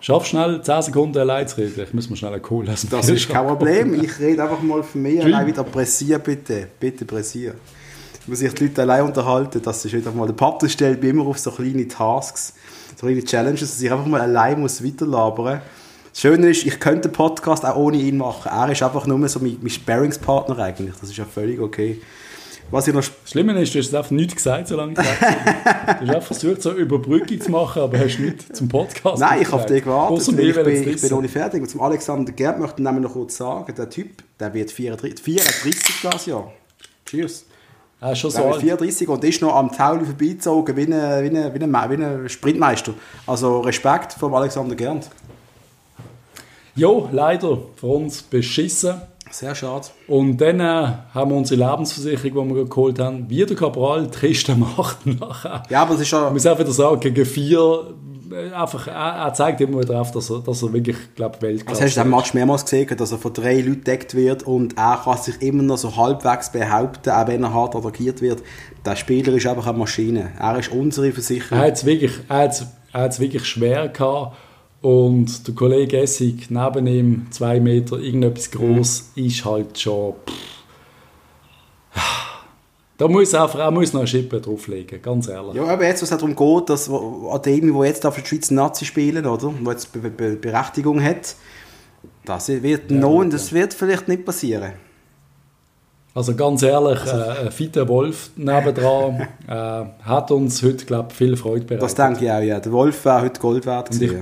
[0.00, 1.80] schaff schnell 10 Sekunden allein zu reden.
[1.84, 2.88] Ich muss mir schnell einen Kohl lassen.
[2.90, 4.02] Das ist kein Problem.
[4.02, 5.22] Ich rede einfach mal von mir.
[5.24, 6.68] Allein wieder pressieren, bitte.
[6.80, 7.56] Bitte pressieren.
[8.26, 9.60] Muss sich die Leute allein unterhalten.
[9.62, 12.54] Das ist wieder mal der Partner stellt mich immer auf so kleine Tasks,
[12.96, 15.60] so kleine Challenges, dass ich einfach mal allein muss weiterlabern
[16.10, 18.50] Das Schöne ist, ich könnte den Podcast auch ohne ihn machen.
[18.50, 20.94] Er ist einfach nur so mein, mein Sparringspartner eigentlich.
[21.00, 22.00] Das ist ja völlig okay.
[22.70, 25.54] Was ich noch Das Schlimme ist, du hast einfach nichts gesagt, solange ich weg bin.
[25.84, 29.42] Du hast einfach versucht, so eine Überbrückung zu machen, aber hast nichts zum Podcast Nein,
[29.42, 29.70] ich habe gesagt.
[29.70, 30.28] dich gewartet.
[30.28, 31.60] Ich, bin, ich bin noch nicht fertig.
[31.60, 35.22] Und zum Alexander Gerd möchte ich nämlich noch kurz sagen, der Typ, der wird 34,
[35.22, 36.52] 34 das Jahr.
[37.04, 37.44] Cheers.
[38.00, 38.62] Ist schon so Der wird alt.
[38.62, 42.28] 34 und ist noch am Tauli vorbeizogen wie ein, wie ein, wie ein, wie ein
[42.28, 42.92] Sprintmeister.
[43.26, 45.08] Also Respekt vom Alexander Gerd.
[46.76, 49.00] Jo, leider für uns beschissen.
[49.30, 49.86] Sehr schade.
[50.06, 55.06] Und dann äh, haben wir unsere Lebensversicherung, die wir geholt haben, wieder Cabral, Tristan macht
[55.06, 55.62] nachher.
[55.70, 56.28] Ja, aber es ist ja...
[56.28, 57.94] Ich muss auch wieder sagen, gegen vier,
[58.32, 61.84] einfach, er, er zeigt immer wieder auf, dass er, dass er wirklich, glaube Weltklasse Also
[61.84, 65.00] hast du den Match mehrmals gesehen, dass er von drei Leuten gedeckt wird und er
[65.02, 68.42] kann sich immer noch so halbwegs behaupten, auch wenn er hart attackiert wird.
[68.84, 70.32] Der Spieler ist einfach eine Maschine.
[70.38, 71.58] Er ist unsere Versicherung.
[71.58, 74.36] Er hat es wirklich, er hat's, er hat's wirklich schwer gehabt.
[74.80, 80.14] Und der Kollege Essig neben ihm, zwei Meter, irgendetwas groß, ist halt schon.
[81.94, 82.23] Pff.
[82.96, 85.54] Da muss er einfach, muss noch eine Schippe drauflegen, ganz ehrlich.
[85.54, 88.84] Ja, aber jetzt, was es darum geht, dass Ademi, der jetzt auf der Schweiz Nazi
[88.84, 89.52] spielen, oder?
[89.62, 91.34] Wo jetzt Be Be Berechtigung hat,
[92.24, 94.72] das wird Ja, gut, das wird vielleicht nicht passieren.
[96.14, 101.36] Also ganz ehrlich, äh, ein fitter Wolf nebendran äh, hat uns heute, glaube ich, viel
[101.36, 101.82] Freude bereitet.
[101.82, 102.60] Das denke ich auch, ja.
[102.60, 104.12] Der Wolf wäre heute Gold wert Und ich-.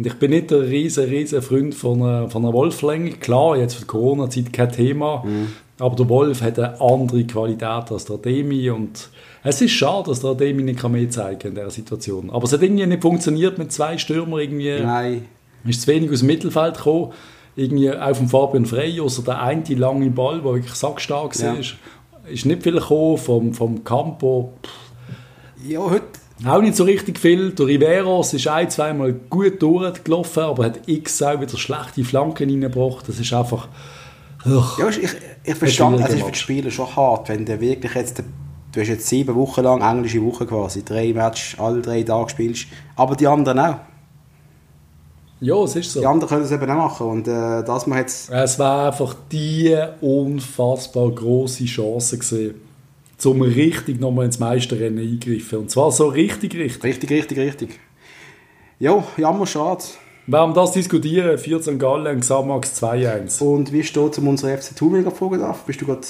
[0.00, 3.10] Und ich bin nicht der riesen, riesen Freund von einer, von einer Wolflänge.
[3.12, 5.22] Klar, jetzt für die Corona-Zeit kein Thema.
[5.24, 5.48] Mhm.
[5.80, 8.70] Aber der Wolf hat eine andere Qualität als der Ademi.
[8.70, 9.08] Und
[9.42, 12.30] es ist schade, dass der Ademi nicht mehr zeigen kann in dieser Situation.
[12.30, 14.40] Aber es hat irgendwie nicht funktioniert mit zwei Stürmern.
[14.40, 15.24] Irgendwie Nein.
[15.64, 17.12] ist zu wenig aus dem Mittelfeld gekommen.
[17.56, 21.54] Irgendwie auf dem Fabian Frey, außer der eine lange Ball, der wirklich sackstark Ja.
[21.54, 22.30] war.
[22.30, 24.52] Ist nicht viel gekommen vom, vom Campo.
[25.66, 26.04] Ja, heute...
[26.46, 27.50] Auch nicht so richtig viel.
[27.50, 33.06] Der Riveros ist ein, zweimal gut durchgelaufen, aber hat x auch wieder schlechte Flanken reingebracht.
[33.08, 33.68] Das ist einfach.
[34.46, 34.78] Ugh.
[34.78, 36.38] Ja, ich, ich verstand, also ist für die.
[36.38, 38.22] Spieler schon hart, wenn du wirklich jetzt,
[38.72, 42.66] du hast jetzt sieben Wochen lang, englische Woche quasi, drei Matches, alle drei Tage spielst,
[42.96, 43.76] aber die anderen auch.
[45.40, 46.00] Ja, es ist so.
[46.00, 49.14] Die anderen können es eben auch machen und äh, das man jetzt, Es war einfach
[49.32, 52.54] die unfassbar große Chance gesehen,
[53.16, 55.60] zum richtig nochmal ins Meisterrennen eingreifen.
[55.60, 56.82] Und zwar so richtig, richtig.
[56.82, 57.80] richtig, richtig, richtig.
[58.78, 59.84] Ja, jammer, schade.
[60.26, 63.42] Wenn wir das diskutieren, 14 Gallen, Xamax 2-1.
[63.42, 65.62] Und wie steht es um unsere FC Thun, fragen darf?
[65.64, 66.00] Bist du gerade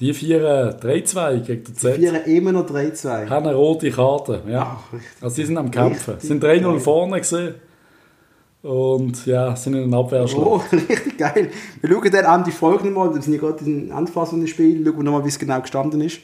[0.00, 1.96] Die vier 3-2 gegen den Z.
[1.96, 3.28] vier immer noch 3-2?
[3.28, 4.42] haben eine rote Karte.
[4.48, 4.78] Ja.
[4.80, 4.98] Ach.
[5.22, 6.14] Also sie sind am Kämpfen.
[6.14, 6.80] Richtig sind 3-0 geil.
[6.80, 7.54] vorne gesehen.
[8.62, 10.44] Und ja, sind in einer Abwehrschlacht.
[10.46, 11.50] Oh, richtig geil.
[11.80, 14.84] Wir schauen dann an die Folge nochmal, wir sind ja gerade in Anfassung des Spiels,
[14.84, 16.18] schauen wir nochmal, wie es genau gestanden ist.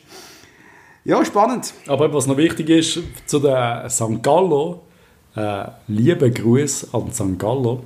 [1.04, 1.74] Ja, spannend.
[1.86, 4.20] Aber was noch wichtig ist, zu der St.
[4.22, 4.80] Gallo,
[5.36, 7.38] äh, liebe Gruß an St.
[7.38, 7.82] Gallo.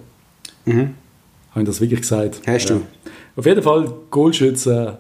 [0.65, 0.95] Mhm.
[1.51, 2.43] Habe ich das wirklich gesagt?
[2.47, 2.83] Hast du.
[3.37, 4.99] Auf jeden Fall Goalschützen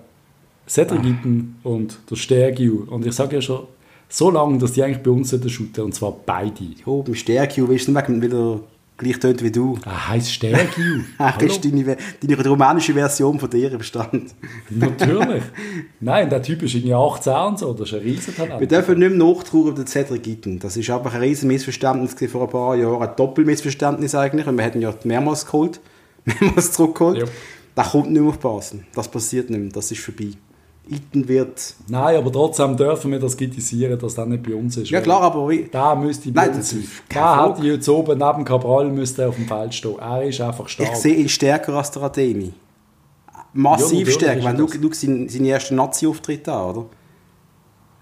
[0.68, 2.84] Cedric Gitten und der Stergiu.
[2.88, 3.66] Und ich sage ja schon
[4.08, 6.64] so lange, dass die eigentlich bei uns sollten shooten, und zwar beide.
[6.86, 8.60] Ja, beim Stärke, weißt du, nicht wieder
[8.98, 9.78] gleich tönt wie du.
[9.84, 11.00] Er heißt Stergiu.
[11.16, 14.34] Ach, ist deine, deine rumänische Version von dir im Stand.
[14.68, 15.44] Natürlich.
[16.00, 18.60] Nein, der Typ ist irgendwie 18 und so, das ist ein Riesentalent.
[18.60, 20.58] Wir dürfen nicht mehr nachtrauern über den Cedric Gitten.
[20.58, 23.02] Das ist einfach ein riesen Missverständnis vor ein paar Jahren.
[23.02, 25.80] Ein Doppelmissverständnis eigentlich, weil wir hätten ja mehrmals geholt.
[26.56, 27.18] es zurückholt.
[27.18, 27.24] Ja.
[27.76, 28.84] Der kommt nicht mehr auf Basel.
[28.94, 30.32] Das passiert nicht mehr, das ist vorbei.
[30.90, 31.74] Iten wird...
[31.88, 34.90] Nein, aber trotzdem dürfen wir das kritisieren, dass das nicht bei uns ist.
[34.90, 35.68] Ja klar, aber wie...
[35.70, 36.88] Da müsste bei Nein, uns das sein.
[37.08, 39.98] Da ich jetzt oben neben Cabral müsste auf dem Feld stehen.
[39.98, 40.90] Er ist einfach stark.
[40.92, 42.52] Ich sehe ihn stärker als der Ademi.
[43.52, 44.44] Massiv Ja, stärker.
[44.44, 46.86] Wenn du, du seinen, seinen ersten Nazi-Auftritt an, oder?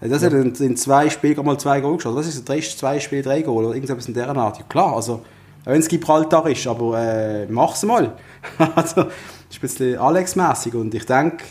[0.01, 2.17] Ja, Das hat in, in zwei Spielen mal zwei Goal geschossen.
[2.17, 4.57] Das ist drei, zwei Spiele, drei Goal oder irgendwas in dieser Art.
[4.59, 5.21] Ja, klar, also,
[5.65, 8.13] wenn es Gibraltar ist, aber äh, mach's mal.
[8.75, 9.13] also, das
[9.49, 11.43] ist ein bisschen Alex-mässig und ich denke,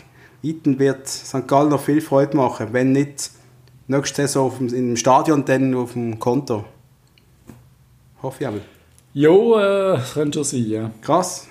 [0.50, 1.46] Iten wird St.
[1.46, 3.30] Gallen noch viel Freude machen, wenn nicht
[3.88, 6.64] nächste Saison auf dem, im Stadion, dann auf dem Konto.
[8.22, 8.60] Hoffe ich aber.
[9.14, 10.90] Jo, äh, könnte schon sein, ja.
[11.00, 11.46] Krass.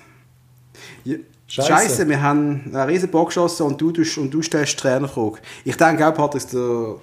[1.04, 1.16] Ja.
[1.48, 1.68] Scheisse.
[1.68, 5.38] Scheiße, wir haben einen riesen Bock geschossen und du, und du stellst Trainerfrage.
[5.64, 6.96] Ich denke auch, Patrick, der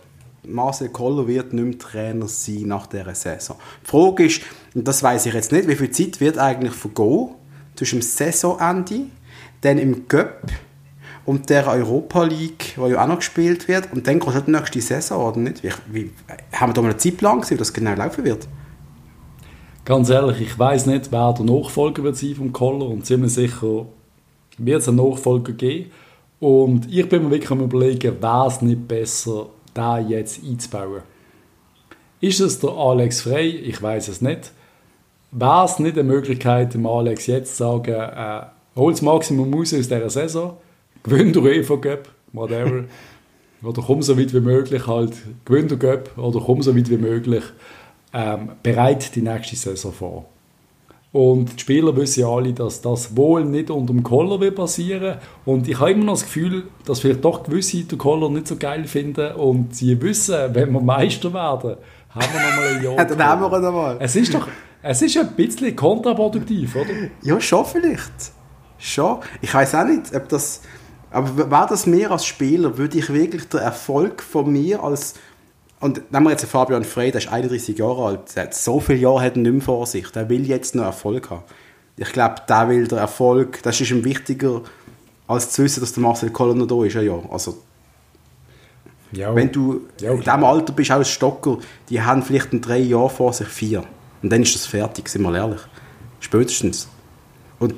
[0.45, 3.55] Marcel Koller wird nicht mehr Trainer sein nach dieser Saison.
[3.83, 4.41] Die Frage ist,
[4.75, 7.29] und das weiß ich jetzt nicht, wie viel Zeit wird eigentlich vergehen
[7.75, 9.05] zwischen dem Saisonende,
[9.61, 10.41] dann im Cup
[11.25, 14.51] und der Europa League, die ja auch noch gespielt wird, und dann kommt halt die
[14.51, 15.63] nächste Saison, oder nicht?
[15.63, 16.11] Wie, wie,
[16.51, 18.47] haben wir da mal einen Zeitplan gesehen, wie das genau laufen wird?
[19.85, 23.85] Ganz ehrlich, ich weiß nicht, wer der Nachfolger wird sein vom Koller und ziemlich sicher
[24.57, 25.91] wird es einen Nachfolger geben.
[26.39, 31.01] Und ich bin mir wirklich am überlegen, wäre es nicht besser, da jetzt einzubauen.
[32.21, 33.49] Ist es der Alex Frey?
[33.49, 34.51] Ich weiß es nicht.
[35.31, 38.41] Wäre es nicht eine Möglichkeit, dem Alex jetzt zu sagen, äh,
[38.75, 40.57] hol das Maximum raus aus dieser Saison,
[41.03, 42.85] gewinn den UEFA Cup, whatever,
[43.63, 45.13] oder komm so weit wie möglich halt,
[45.45, 47.43] gewinn den Cup, oder komm so weit wie möglich,
[48.13, 50.25] ähm, bereit die nächste Saison vor.
[51.13, 55.19] Und die Spieler wissen ja alle, dass das wohl nicht unter dem Koller wird passieren.
[55.45, 58.55] Und ich habe immer noch das Gefühl, dass vielleicht doch gewisse den Koller nicht so
[58.55, 59.35] geil finden.
[59.35, 61.75] Und sie wissen, wenn wir Meister werden,
[62.09, 62.97] haben wir noch mal ein Jahr.
[62.97, 63.97] Ja, dann haben wir einmal.
[63.99, 64.47] Es ist doch,
[64.81, 66.89] es ist ein bisschen kontraproduktiv, oder?
[67.21, 68.11] Ja, schon vielleicht.
[68.79, 69.19] Schon.
[69.39, 70.61] Ich weiß auch nicht, ob das.
[71.13, 75.13] Aber wäre das mir als Spieler, würde ich wirklich den Erfolg von mir als.
[75.79, 78.35] Und nehmen wir jetzt den Fabian Frey, der ist 31 Jahre alt.
[78.35, 80.09] Der hat so viele Jahre hat er nicht mehr vor sich.
[80.11, 81.43] Der will jetzt noch Erfolg haben.
[81.97, 83.61] Ich glaube, der will der Erfolg.
[83.63, 84.61] Das ist ihm wichtiger,
[85.27, 86.93] als zu wissen, dass der Marcel Koller noch da ist.
[86.95, 87.19] Ja, ja.
[87.29, 87.57] Also,
[89.11, 92.79] Ja, wenn du Ja, in diesem Alter bist, als Stocker, die haben vielleicht in drei
[92.79, 93.83] Jahren vor sich vier.
[94.23, 95.61] Und dann ist das fertig, sind wir ehrlich.
[96.21, 96.87] Spätestens.
[97.59, 97.75] Und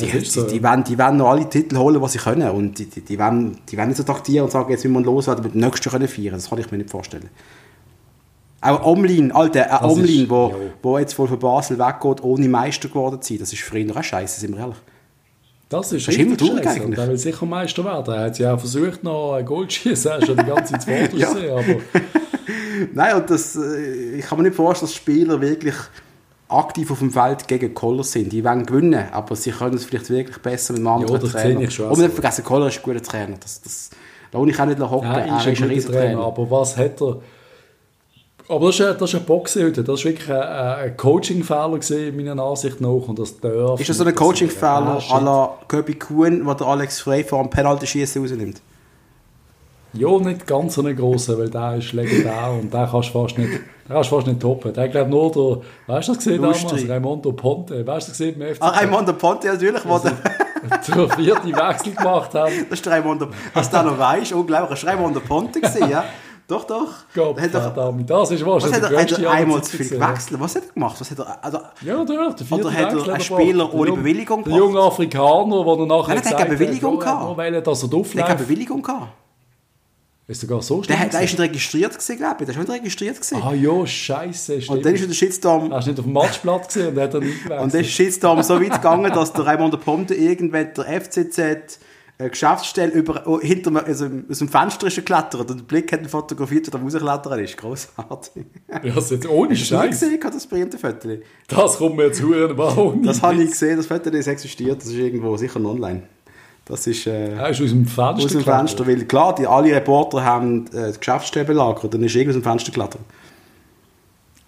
[0.00, 2.48] die, ist so, die, die, wollen, die wollen noch alle Titel holen, was sie können.
[2.50, 5.02] Und die, die, die, wollen, die wollen nicht so taktieren und sagen, jetzt müssen wir
[5.12, 6.32] loswerden, mit dem nächsten können feiern.
[6.34, 7.28] Das kann ich mir nicht vorstellen.
[8.60, 10.54] Auch Omlin, Alter, ist- Omlin, wo, ja.
[10.82, 13.90] wo jetzt wohl von Basel weggeht, ohne Meister geworden zu sein, das ist für ihn
[13.90, 14.76] auch scheiße, sind wir ehrlich.
[15.68, 16.68] Das ist, Das ist immer richtig scheiße.
[16.68, 16.98] Und eigentlich.
[16.98, 18.14] er will sicher Meister werden.
[18.14, 20.10] Er hat ja auch versucht, noch ein Goal zu schießen.
[20.12, 21.52] Er ist schon die ganze Zeit vorderst Ja.
[21.54, 21.64] aber
[22.94, 25.74] Nein, und das, äh, ich kann mir nicht vorstellen, dass Spieler wirklich
[26.52, 28.32] aktiv auf dem Feld gegen Koller sind.
[28.32, 31.60] Die wollen gewinnen, aber sie können es vielleicht wirklich besser mit einem anderen das Trainer.
[31.60, 33.36] ich schon Und nicht vergessen, Koller ist ein guter Trainer.
[33.40, 33.90] Das, das,
[34.30, 35.08] da will ich auch nicht hocken.
[35.10, 36.20] er ist ein guter riesen Trainer.
[36.24, 37.16] Aber was hat er...
[38.48, 39.84] Aber das ist, ein- das ist ein Boxen heute.
[39.84, 42.88] Das ist wirklich ein, ein Coaching-Fehler gewesen, meiner Ansicht nach.
[42.90, 44.14] Und das darf Ist das so ein.
[44.14, 48.60] Coaching-Fehler à la Köbi Kuhn, wo der Alex Frey vor dem Penalty-Schießen rausnimmt?
[49.94, 53.36] Ja, nicht ganz so einen grossen, weil der ist legendär und den kannst du fast
[53.38, 54.72] nicht, den kannst du fast nicht toppen.
[54.72, 56.68] Der glaube nur der, weißt du das gesehen Lustri.
[56.68, 56.88] damals?
[56.88, 58.62] Raimondo Ponte, weißt du das gesehen beim FCZ?
[58.62, 60.12] Ah, Raimondo Ponte natürlich, wo der,
[60.94, 62.46] Der vierte Wechsel gemacht hat.
[62.48, 66.04] das ist der Raimondo, was du noch weißt, unglaublich, hast du Raimondo Ponte gesehen, ja?
[66.48, 66.88] Doch, doch.
[67.14, 69.76] Gott, hat doch, verdammt, das ist was wahrscheinlich hat der er, hat er einmal zu
[69.76, 70.40] viel gewechselt?
[70.40, 70.96] Was hat er gemacht?
[71.00, 73.20] Was hat er, also, Ja, natürlich, der Oder hat er einen.
[73.20, 74.58] Spieler Der ohne junge- Bewilligung Der gebracht?
[74.68, 77.24] junge Afrikaner, der nachher Nein, der hat gesagt keine Bewilligung gehabt.
[77.24, 78.38] nur weil er, dass er der hat keine.
[78.40, 79.06] Bewilligung gehabt.
[80.32, 81.40] Ist sogar so Der, schlimm hat- der ist gewesen?
[81.42, 82.46] nicht registriert gewesen, glaube ich.
[82.46, 83.42] Der ist nicht registriert gewesen.
[83.42, 84.76] Ah ja, scheiße, stimmt.
[84.78, 87.20] und dann ist der Shitstorm, Er ist nicht auf dem Matchplatz gesehen und hat er
[87.20, 87.60] nicht gewechselt.
[87.62, 91.78] und dann ist der Shitstorm so weit gegangen, dass der Raimondo Ponte irgendwann der FCZ
[92.18, 95.90] eine Geschäftsstelle über, oh, hinter also aus dem Fenster ist er geklettert und der Blick
[95.92, 97.56] hat ihn fotografiert, wie er rausklettern ist.
[97.56, 98.44] Grossartig.
[98.84, 99.90] Ja, das jetzt ohne Hast du Scheiß.
[100.00, 101.08] gesehen, das berühmte Foto?
[101.48, 104.88] Das kommt mir jetzt huren warum Das habe ich gesehen, das Foto das existiert, das
[104.88, 106.02] ist irgendwo sicher online.
[106.72, 108.40] Das ist äh, Er ist aus dem Fenster aus dem.
[108.40, 112.42] Fenster, weil klar, die, alle Reporter haben äh, die Geschäftsstelle belagert, dann ist irgendwie aus
[112.42, 113.02] dem Fenster geklettert.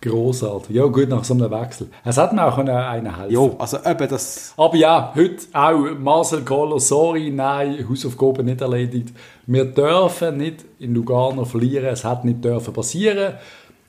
[0.01, 0.75] Grossartig.
[0.75, 1.91] Ja, gut, nach so einem Wechsel.
[2.03, 4.55] Es hat mir auch einen helfen Jo, also eben das...
[4.57, 9.11] Aber ja, heute auch Marcel Koller, sorry, nein, Hausaufgaben nicht erledigt.
[9.45, 13.35] Wir dürfen nicht in Lugano verlieren, es hat nicht dürfen passieren.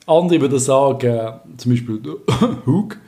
[0.06, 2.02] Andere würden sagen, zum Beispiel
[2.66, 2.98] Hug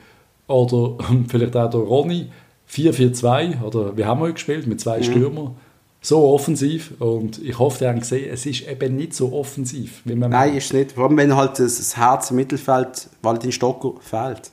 [0.47, 2.31] oder vielleicht auch der Ronny,
[2.71, 4.83] 4-4-2, oder wie haben wir heute gespielt, mit Mhm.
[4.83, 5.55] zwei Stürmern.
[6.01, 10.15] So offensiv und ich hoffe, ihr habt gesehen, es ist eben nicht so offensiv, wie
[10.15, 10.93] man Nein, ist nicht.
[10.93, 14.49] Vor allem, wenn halt das, Herz im Mittelfeld Valentin Stocker fehlt.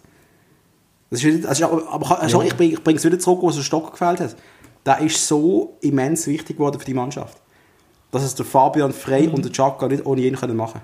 [1.10, 3.62] Das ist, nicht- das ist, aber also ich bringe es wieder zurück, wo es der
[3.62, 4.34] Stock gefällt hat.
[4.84, 7.40] Der ist so immens wichtig geworden für die Mannschaft.
[8.10, 10.80] Dass es der Fabian Frey und der Chaka nicht ohne ihn können machen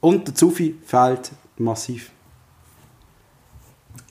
[0.00, 2.10] Und der Zufi fehlt massiv.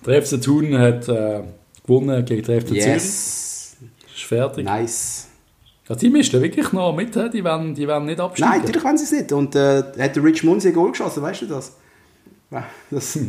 [0.06, 1.43] Der FC Thun hat äh,
[1.86, 2.86] gewonnen gegen den FC Zürich.
[2.86, 3.78] Yes!
[4.13, 4.65] Ist fertig.
[4.65, 5.28] Nice.
[5.88, 8.52] Ja, die mischen wirklich noch mit, die werden, die werden nicht absteigen.
[8.52, 9.32] Nein, natürlich wollen sie es nicht.
[9.32, 11.74] Und äh, hat der Rich Munzi ein Goal geschossen, weißt du das?
[12.89, 13.19] Das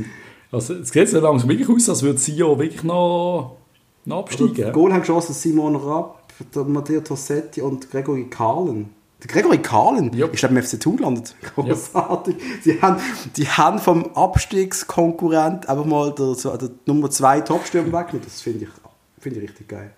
[0.50, 3.56] Also, es sieht so langsam wirklich aus, als würde Sio wirklich noch,
[4.04, 4.56] noch absteigen.
[4.56, 6.22] Das Goal haben geschossen Simon Rapp,
[6.54, 8.90] der Matteo Tossetti und Gregory Kahlen.
[9.22, 10.34] Der Gregory Kahlen Jupp.
[10.34, 11.34] ist beim FC Thun gelandet.
[11.54, 12.36] Großartig.
[12.62, 13.00] Sie haben,
[13.36, 18.22] die haben vom Abstiegskonkurrent einfach mal der, der Nummer 2 Topstürmer weggenommen.
[18.24, 18.70] Das finde ich,
[19.18, 19.92] finde ich richtig geil.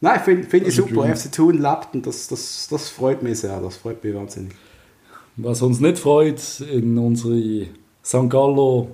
[0.00, 1.02] Nein, finde find ich ist super.
[1.02, 1.16] grün.
[1.16, 3.60] FC Thun lebt und das, das, das freut mich sehr.
[3.60, 4.52] Das freut mich wahnsinnig.
[5.36, 7.68] Was uns nicht freut, in unsere
[8.04, 8.28] St.
[8.28, 8.88] Gallo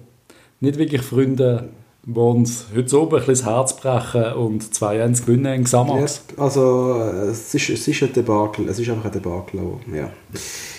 [0.60, 1.70] nicht wirklich Freunde,
[2.10, 6.22] die uns heute oben ein bisschen das Herz brechen und 2-1 gewinnen in Xamax.
[6.36, 8.66] Ja, also, äh, es ist, es ist ein Debakel.
[8.68, 9.60] Es ist einfach ein Debakel.
[9.92, 10.08] Ja,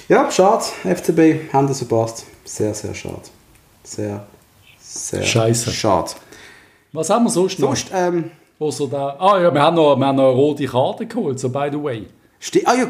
[0.08, 0.64] ja schade.
[0.84, 2.26] FCB haben das verpasst.
[2.46, 3.22] Sehr, sehr schade.
[3.84, 4.26] Sehr,
[4.80, 5.72] sehr Scheisse.
[5.72, 6.10] schade.
[6.94, 7.76] Was haben wir sonst noch?
[7.76, 8.32] Sonst, ähm,
[8.90, 11.70] da, ah ja, wir haben, noch, wir haben noch eine rote Karte geholt, so by
[11.72, 12.08] the way.
[12.40, 12.88] ste- ah ja,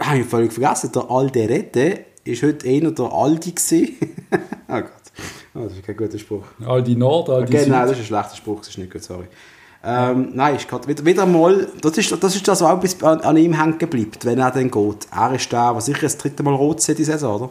[0.00, 0.90] habe ich völlig vergessen.
[0.92, 3.96] Der Alderete ist heute einer der Aldi gewesen.
[4.32, 4.36] oh
[4.72, 5.07] Gott.
[5.58, 6.44] Oh, das ist kein guter Spruch.
[6.66, 7.72] All die Nord, all die Okay, Süd.
[7.72, 9.26] nein, das ist ein schlechter Spruch, das ist nicht gut, sorry.
[9.82, 13.00] Ähm, nein, ist grad wieder, wieder mal, das ist, das ist das, was auch bis
[13.02, 15.06] an, an ihm hängen bleibt, wenn er dann geht.
[15.14, 17.50] Er ist der, was sicher das dritte Mal rot sieht die Saison, oder?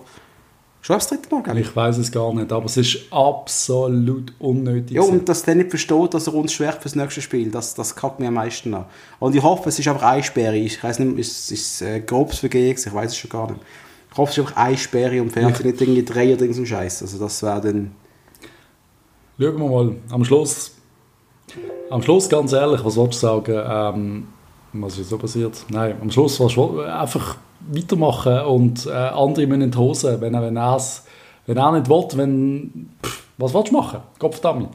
[0.81, 1.75] Schon das dritte Mal, glaube ich.
[1.75, 4.95] Weiß es gar nicht, aber es ist absolut unnötig.
[4.95, 7.95] Ja, und dass der nicht versteht, dass er uns schwächt fürs nächste Spiel, das, das
[7.95, 8.85] kackt mir am meisten an.
[9.19, 10.55] Und ich hoffe, es ist einfach eine Sperre.
[10.57, 13.61] Ich weiß nicht, ist es äh, grobes Vergehen, ich weiß es schon gar nicht.
[14.11, 17.01] Ich hoffe, es ist einfach eine Sperre und fertig, nicht irgendwie drei oder irgendein Scheiß.
[17.03, 17.91] Also das wäre dann...
[19.39, 20.71] Schauen wir mal, am Schluss,
[21.91, 24.27] am Schluss ganz ehrlich, was wolltest du sagen, ähm,
[24.73, 25.63] was ist so passiert?
[25.69, 27.37] Nein, am Schluss willst du einfach
[27.71, 30.57] weitermachen und äh, andere müssen in die Hose, wenn er, wenn
[31.45, 33.99] wenn er nicht will, wenn, pff, was willst du machen?
[34.19, 34.67] Kopfdammi.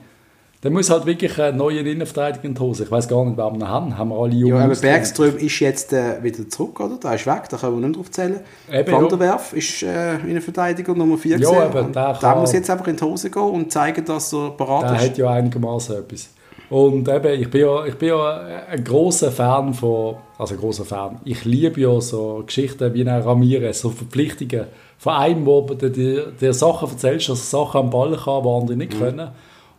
[0.62, 2.84] Dann muss halt wirklich ein neuer Innenverteidiger in die Hose.
[2.84, 3.98] Ich weiß gar nicht, wer wir noch haben.
[3.98, 4.76] Haben wir alle jungen Ja, aber?
[4.76, 6.98] Bergström ist jetzt äh, wieder zurück, oder?
[6.98, 8.38] Der ist weg, da können wir nicht drauf zählen.
[8.72, 11.78] Eben, Van der Werf ist äh, Innenverteidiger Nummer 4 Ja, gewesen.
[11.78, 14.84] eben, der der muss jetzt einfach in die Hose gehen und zeigen, dass er parat
[14.84, 15.02] Der ist.
[15.10, 16.28] hat ja einigermaßen etwas.
[16.70, 20.84] Und eben, ich bin ja, ich bin ja ein großer Fan von, also ein großer
[20.84, 25.90] Fan, ich liebe ja so Geschichten wie ein Ramirez, so Verpflichtungen von einem, wo du
[25.90, 29.30] dir, dir Sachen erzählst, dass er Sachen am Ball kann, die andere nicht können.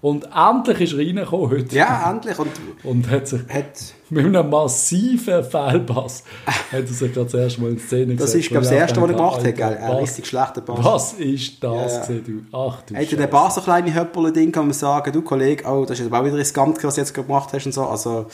[0.03, 1.73] Und endlich ist er reingekommen heute.
[1.77, 2.37] Ja, endlich.
[2.37, 2.51] Und
[2.83, 7.69] Und hat sich hat, mit einem massiven Fehlpass hat er sich gerade das erste Mal
[7.69, 9.55] in Szene das gesetzt, ist, glaube ich, das erste, was er gemacht hat.
[9.55, 9.77] Gell?
[9.77, 10.83] Ein richtig schlechter Pass.
[10.83, 12.57] was ist das Ja, gewesen, du?
[12.57, 13.27] Ach du Hätte der.
[13.27, 16.35] Bar so kleine Höpperle-Ding, kann man sagen, du Kollege, oh, das ist aber auch wieder
[16.35, 17.85] riskant, was du jetzt gemacht hast und so.
[17.85, 18.25] Also,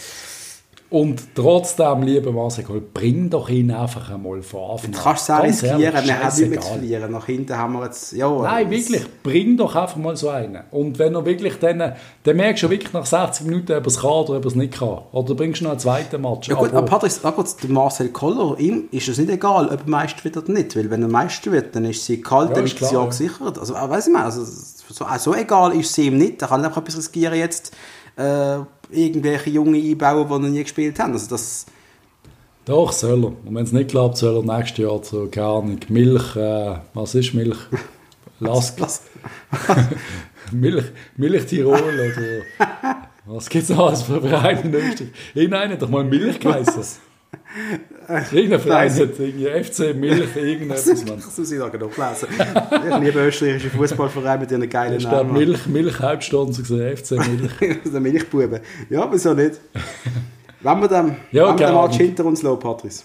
[0.91, 5.79] Und trotzdem, lieber Marcel, bring doch ihn einfach einmal Anfang du kannst es auch riskieren,
[5.81, 7.11] ehrlich, wir haben nicht mehr zu verlieren.
[7.11, 8.29] Nach hinten haben wir jetzt, ja...
[8.41, 10.63] Nein, wirklich, bring doch einfach mal so einen.
[10.71, 13.99] Und wenn er wirklich dann, dann merkst du wirklich nach 60 Minuten, ob er es
[13.99, 14.97] kann oder ob er es nicht kann.
[15.11, 16.49] Oder bringst du noch einen zweiten Match.
[16.49, 19.81] Ja gut, aber aber, Patrick, gut, der Marcel Koller, ihm ist es nicht egal, ob
[19.81, 22.55] er Meister wird oder nicht, weil wenn er Meister wird, dann ist sie kalt, Ja,
[22.55, 23.09] dann ist das Jahr ja.
[23.09, 23.59] gesichert.
[23.59, 26.47] Also, äh, weiss ich mal, also, so, äh, so egal ist es ihm nicht, er
[26.47, 27.73] kann einfach etwas riskieren jetzt,
[28.15, 31.13] äh, irgendwelche Junge einbauen, die noch nie gespielt haben.
[31.13, 31.65] Also das,
[32.65, 33.27] doch, soll er.
[33.27, 37.15] Und wenn es nicht klappt, soll er nächstes Jahr so, keine Ahnung, Milch, äh, was
[37.15, 37.57] ist Milch?
[38.39, 39.01] Lass, das,
[40.51, 40.85] Milch,
[41.17, 42.67] Milch Tirol oder
[43.25, 45.09] was gibt es noch alles für Vereine in Österreich?
[45.33, 46.83] Irgendeiner hat doch mal Milch geheißen.
[48.31, 50.85] Irgendein Verein hat irgendwie FC Milch, irgendetwas.
[50.85, 52.27] Das muss ich noch genug lesen.
[52.31, 55.33] ich liebe österreichische Fußballvereine mit ihren geilen der Namen.
[55.33, 57.81] Milch, Milch so gesehen, FC Milch.
[57.85, 58.59] der Milchbuben.
[58.89, 59.59] Ja, wieso nicht?
[60.61, 63.03] Wenn wir dann, Ja, den Match hinter uns lassen, Patrice.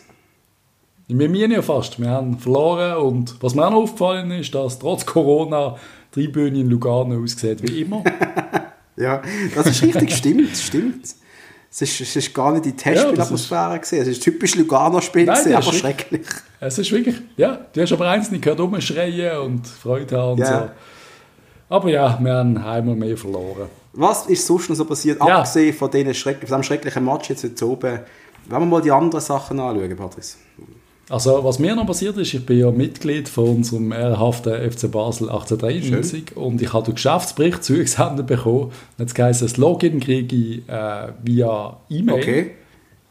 [1.06, 4.78] Wir meinen ja fast, wir haben verloren und was mir auch noch aufgefallen ist, dass
[4.78, 5.76] trotz Corona
[6.14, 8.02] die Tribüne in Lugano aussieht wie immer.
[8.96, 9.20] Ja,
[9.54, 11.14] das ist richtig, stimmt, stimmt.
[11.76, 14.02] Es ist, es ist gar nicht die Testspielatmosphäre gesehen.
[14.02, 16.26] Es ist typisch Lugano-Spiel, Nein, gewesen, aber schrecklich.
[16.60, 20.38] Es ist wirklich, ja, du hast aber eins nicht gehört, rumschreien und Freude haben und
[20.38, 20.60] Ja.
[20.60, 21.74] so.
[21.74, 23.68] Aber ja, wir haben einmal mehr verloren.
[23.92, 25.38] Was ist sonst noch so passiert, Ja.
[25.38, 27.98] abgesehen von, denen Schreck von diesem schrecklichen Match jetzt heute oben?
[28.46, 30.36] Wenn wir mal die anderen Sachen anschauen, Patrice.
[31.10, 35.28] Also, was mir noch passiert ist, ich bin ja Mitglied von unserem ehrhaften FC Basel
[35.28, 38.72] 1893 und ich habe den Geschäftsbericht zugesendet bekommen.
[38.98, 42.14] Jetzt heisst das Login kriege ich äh, via E-Mail.
[42.14, 42.50] Okay.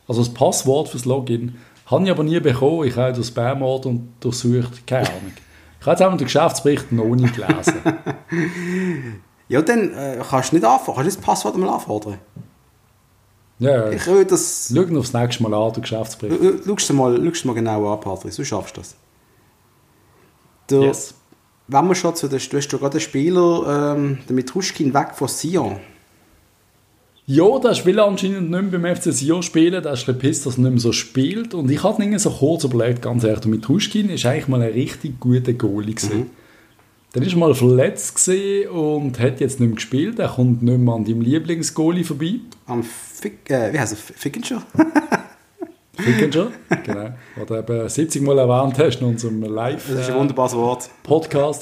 [0.08, 1.56] Also das Passwort fürs Login.
[1.86, 2.88] Habe ich aber nie bekommen.
[2.88, 4.88] Ich habe den Spam-Ort untersucht.
[4.88, 5.34] Keine Ahnung.
[5.80, 7.74] Ich habe jetzt einfach den Geschäftsbericht noch nicht gelesen.
[9.50, 11.04] Ja, dann äh, kannst du nicht anfordern.
[11.04, 12.18] Kannst du das Passwort mal anfordern?
[13.64, 14.72] Ja, Ich will das...
[14.74, 16.39] schau ihn aufs nächste Mal an, der Geschäftsbericht.
[16.66, 18.36] Schau dir mal, mal genau an, Patrick.
[18.36, 18.95] Du schaffst das.
[20.70, 21.16] Der, Yes.
[21.68, 22.39] Wenn wir schon zu den...
[22.39, 25.78] Du hast ja gerade den Spieler, ähm, der Mitruschkin, weg von Sion.
[27.26, 29.82] Ja, der will anscheinend nicht mehr beim FC Sion spielen.
[29.82, 31.53] Der ist ein bisschen pisst, dass er nicht mehr so spielt.
[31.53, 34.74] Und ich habe irgendwie so kurz überlegt, ganz ehrlich, der Mitruschkin ist eigentlich mal ein
[34.74, 36.09] richtig guter Goalie gewesen.
[36.11, 36.30] Dann
[37.22, 38.30] ist er mal verletzt
[38.72, 40.18] und hat jetzt nicht mehr gespielt.
[40.18, 42.39] Er kommt nicht mehr an deinem Lieblingsgoalie vorbei.
[42.66, 43.49] Am Fick...
[43.49, 43.97] Äh, wie heißt er?
[43.97, 44.64] Fickinger?
[45.95, 46.47] Fickinger,
[46.84, 47.09] genau.
[47.39, 50.89] Oder eben 70 Mal erwähnt hast in unserem Das ist ein wunderbares Wort.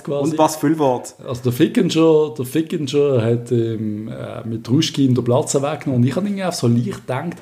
[0.06, 0.24] quasi.
[0.24, 1.16] Wunderbares Füllwort.
[1.28, 6.16] Also der Fickinger, der Fickinger hat ähm, äh, mit Ruschkin den Platz weggenommen und ich
[6.16, 7.38] habe irgendwie auch so leicht gedacht,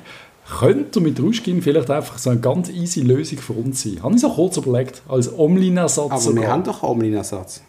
[0.58, 4.02] könnte mit Ruschkin vielleicht einfach so eine ganz easy Lösung für uns sein.
[4.02, 6.10] Habe ich so kurz überlegt, als Omlin-Ersatz.
[6.10, 6.48] Aber wir sogar.
[6.48, 7.62] haben doch auch einen Ersatz.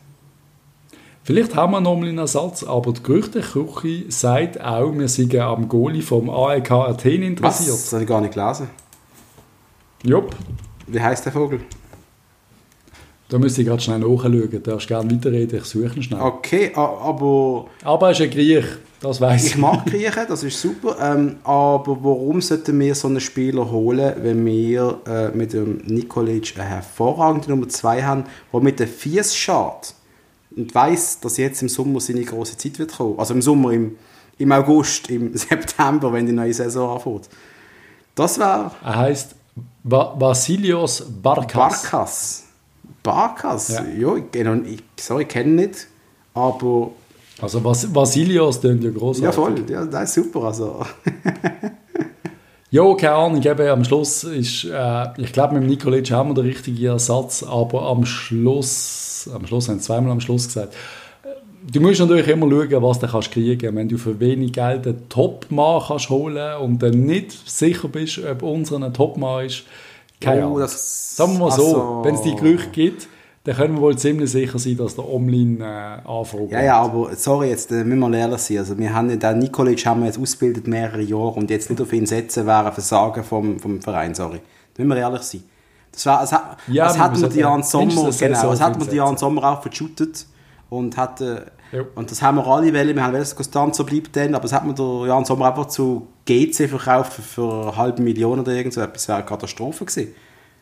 [1.23, 6.29] Vielleicht haben wir einen Omlin-Ersatz, aber die Gerüchteküche sagt auch, wir sind am Goalie vom
[6.29, 7.27] AEK Athen Was?
[7.27, 7.73] interessiert.
[7.75, 8.69] Das habe ich gar nicht gelesen.
[10.03, 10.35] Jupp,
[10.87, 11.59] Wie heißt der Vogel?
[13.29, 14.49] da müsste ich gerade schnell nachschauen.
[14.51, 16.19] Du darfst gerne weiterreden, ich suche ihn schnell.
[16.19, 18.65] Okay, aber Aber er ist ein Griech,
[18.99, 19.57] das weiß ich ich.
[19.57, 20.97] mag Griechen, das ist super.
[20.99, 26.55] Ähm, aber warum sollten wir so einen Spieler holen, wenn wir äh, mit dem Nikolic
[26.57, 29.93] eine hervorragende Nummer 2 haben, der mit den Fies schaut
[30.55, 33.17] und weiß, dass jetzt im Sommer seine große Zeit wird kommen.
[33.19, 33.95] Also im Sommer, im,
[34.37, 37.29] im August, im September, wenn die neue Saison anfängt.
[38.15, 39.35] Das wäre Er heißt
[39.83, 41.53] Va Vasilios Barkas.
[41.53, 42.43] Barkas.
[43.03, 43.69] Barkas?
[43.69, 43.85] Ja.
[43.85, 45.87] Ja, ich, sorry, ich kenne nicht,
[46.33, 46.91] aber
[47.41, 49.23] Also Vas Vasilios klingt ja großartig.
[49.23, 50.43] ja voll, ja, das ist super.
[50.43, 50.85] Also.
[52.73, 56.35] Ja, keine Ahnung, eben, am Schluss ist, äh, ich glaube, mit dem Nikolic haben wir
[56.35, 60.73] den richtigen Ersatz, aber am Schluss, am Schluss haben sie zweimal am Schluss gesagt,
[61.69, 65.09] du musst natürlich immer schauen, was du kannst kriegen Wenn du für wenig Geld einen
[65.09, 69.63] Top-Mann kannst holen und dann nicht sicher bist, ob unser ein Top-Mann ist,
[70.21, 70.59] keine Oh, Ahnung.
[70.59, 73.09] das- Sagen wir mal so, also- wenn es die Gerüchte gibt,
[73.43, 76.51] dann können wir wohl ziemlich sicher sein, dass der Omlin äh, anfragt.
[76.51, 78.59] Ja, ja, aber sorry, jetzt äh, müssen wir ehrlich sein.
[78.59, 81.91] Also wir haben den Nikolic haben wir jetzt ausgebildet mehrere Jahre und jetzt nicht auf
[81.91, 84.41] ihn setzen wäre ein Versagen vom, vom Verein, sorry.
[84.75, 85.43] Da müssen wir ehrlich sein.
[85.91, 89.07] Das war, es hat, Ja, es hat müssen Jan Sommer, genau, es hat ihn Jan
[89.07, 89.17] setzen.
[89.17, 90.25] Sommer auch verschüttet
[90.69, 91.83] und hat, äh, Ja.
[91.95, 94.53] und das haben wir alle wollen, wir haben wollen, dass Costanzo bleibt dann, aber es
[94.53, 98.53] hat mir der Jan Sommer einfach zu GC verkauft für, für eine halbe Million oder
[98.53, 100.13] irgend so etwas, das wäre eine Katastrophe gewesen.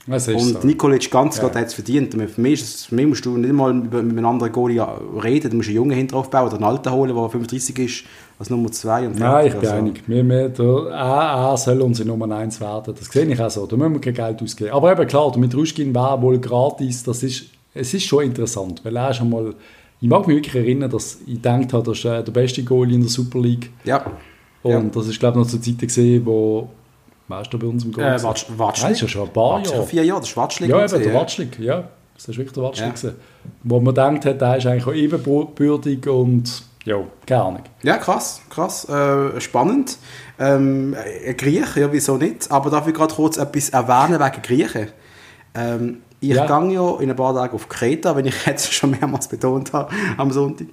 [0.10, 0.20] Und
[0.62, 0.68] so.
[0.68, 1.50] Nikolic ganz Ja.
[1.50, 2.16] der hat es verdient.
[2.16, 4.86] Und Für mich, es, für mich musst du nicht mal über, mit einem anderen Goalie
[5.24, 8.04] reden, du musst einen Jungen hinten aufbauen oder einen Alten holen, der 35 ist,
[8.40, 9.60] als Nummer 2 und Nein, ich fertig.
[9.62, 10.04] bin Also, einig.
[10.08, 12.96] Wir, wir, der AA soll unsere Nummer 1 werden.
[12.98, 13.66] Das sehe ich auch so.
[13.66, 14.72] Da müssen wir kein Geld ausgeben.
[14.72, 17.04] Aber eben klar, mit Ruschkin war wohl gratis.
[17.04, 19.54] Das ist, es ist schon interessant, weil er schon mal...
[20.02, 22.96] Ich mag mich wirklich erinnern, dass ich gedacht habe, das ist äh, der beste Goalie
[22.96, 23.70] in der Super League.
[23.84, 24.06] Ja.
[24.64, 24.82] Und Ja.
[24.94, 26.70] das ist, glaube ich, noch zu Zeiten gesehen, wo...
[27.50, 28.06] Du, bei uns im Goal?
[28.06, 28.24] Äh?
[28.24, 28.84] Watsch, Watschlik.
[28.84, 29.86] Nein, das ist ja schon ein paar Jahre.
[29.86, 30.78] vier Jahre, der Schwarzschläger.
[30.78, 31.84] Ja, eben, der Watschlik, ja.
[32.16, 33.04] Das ist wirklich der Watschlik.
[33.04, 33.12] Ja.
[33.64, 36.64] Wo man gedacht hat, der ist eigentlich auch ebenbürtig und...
[36.86, 37.64] Ja, keine Ahnung.
[37.84, 39.98] Ja, krass, krass, äh, spannend.
[40.40, 40.96] Ähm,
[41.28, 42.50] ein Griech, ja, wieso nicht?
[42.52, 44.88] Aber darf ich gerade kurz etwas erwähnen wegen Griechen?
[45.54, 46.46] Ähm, ich Ja.
[46.60, 49.94] gehe ja in ein paar Tagen auf Kreta, wenn ich jetzt schon mehrmals betont habe,
[50.18, 50.68] am Sonntag.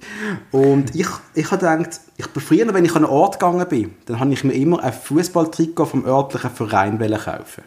[0.51, 3.91] Und ich, ich habe gedacht, ich bin früher, wenn ich an einen Ort gegangen bin,
[4.05, 7.63] dann habe ich mir immer ein Fußballtrikot vom örtlichen Verein kaufen.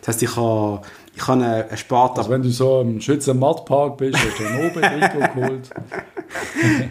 [0.00, 0.80] Das heisst, ich habe,
[1.20, 4.70] ich habe einen einen Sparta Also wenn du so im Schützenmattpark bist, hast du ein
[4.70, 5.70] Obertrikot geholt.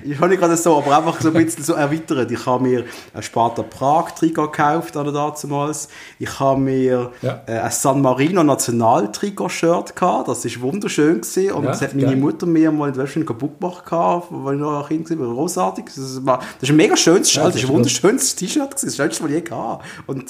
[0.04, 2.32] Ich habe nicht gerade so, aber einfach so ein bisschen so erweitert.
[2.32, 5.90] Ich habe mir ein Sparta Prag Trikot gekauft, oder damals.
[6.20, 7.42] Ich habe mir Ja.
[7.48, 10.28] äh, ein San Marino National Trikot Shirt gehabt.
[10.28, 11.52] Das ist wunderschön gewesen.
[11.52, 12.16] Und Ja, das hat meine geil.
[12.18, 15.28] Mutter mir mal in Wäsche kaputt gemacht gehabt, als ich noch ein Kind war.
[15.34, 15.86] Großartig.
[15.86, 18.36] Das ist, war- das ist ein mega schönes, Ja, das das ist ist ein wunderschönes
[18.36, 18.86] T-Shirt gewesen.
[18.88, 19.86] Das schönste, was ich je gehabt.
[20.08, 20.26] Und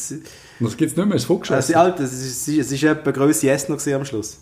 [0.60, 1.76] Das gibt es nicht mehr, das Fuchsschätzchen.
[1.76, 4.40] also, Alter, es ist, es ist etwa Größe S noch am Schluss.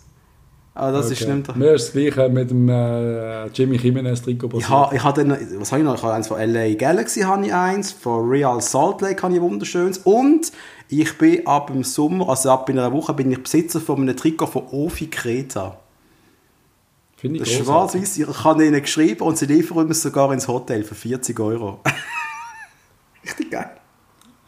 [0.74, 1.32] Aber das ist Okay.
[1.34, 1.56] nicht mehr...
[1.56, 4.68] Mir ist das gleiche mit dem äh, Jimmy Jimenez Trikot Ich passiert.
[4.70, 5.94] habe ich ha dann, was habe ich noch?
[5.96, 9.40] Ich habe eins von LA Galaxy, habe ich eins, von Real Salt Lake habe ich
[9.40, 10.52] wunderschönes und
[10.88, 14.16] ich bin ab dem Sommer, also ab in einer Woche, bin ich Besitzer von einem
[14.16, 15.78] Trikot von Ofi Kreta.
[17.16, 18.02] Finde Das ich ist großartig.
[18.02, 21.80] schwarz-weiß, ich habe ihnen geschrieben und sie liefern es sogar ins Hotel für 40 Euro.
[23.24, 23.70] Richtig geil.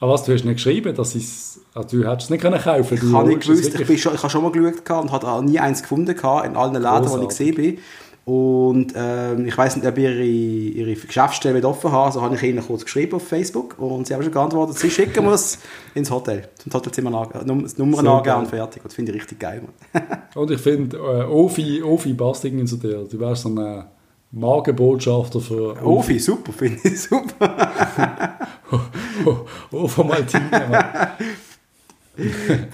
[0.00, 2.94] Aber was, du hast nicht geschrieben, dass ich's- also du hättest es nicht können kaufen
[2.94, 5.44] Ich du habe nicht gewusst, ich, bin schon, ich habe schon mal geschaut und habe
[5.44, 7.78] nie eins gefunden gehabt in allen Läden, wo ich gesehen bin.
[8.24, 12.62] Und ähm, ich weiß nicht, ob ihre, ihre Geschäftsstelle offen haben, so habe ich ihnen
[12.64, 15.58] kurz geschrieben auf Facebook und sie haben schon geantwortet, sie schicken muss
[15.94, 18.82] ins Hotel, zum Hotelzimmer nach, Num das Nummer angeben und fertig.
[18.82, 19.62] Das finde ich richtig geil.
[20.34, 23.06] Und ich finde, äh, Ofi, Ofi passt irgendwie zu dir.
[23.10, 23.84] Du wärst so ein,
[24.30, 28.38] Magenbotschafter für Ofi, super, finde ich super.
[29.72, 31.16] Ovo Maltine.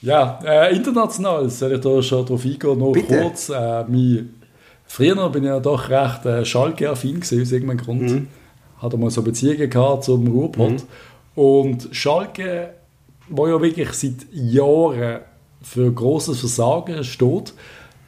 [0.00, 3.20] ja, äh, international soll ich da schon drauf eingehen, noch Bitte.
[3.20, 3.50] kurz.
[3.50, 4.34] Äh, mein,
[4.86, 8.02] früher bin ich ja doch recht äh, Schalke-affin aus irgendeinem Grund.
[8.02, 8.28] Mhm.
[8.78, 10.84] Hatte mal so Beziehungen gehabt zum Ruhrpott.
[11.34, 12.70] Und Schalke,
[13.28, 15.20] wo ja wirklich seit Jahren
[15.60, 17.52] für grosses Versagen steht,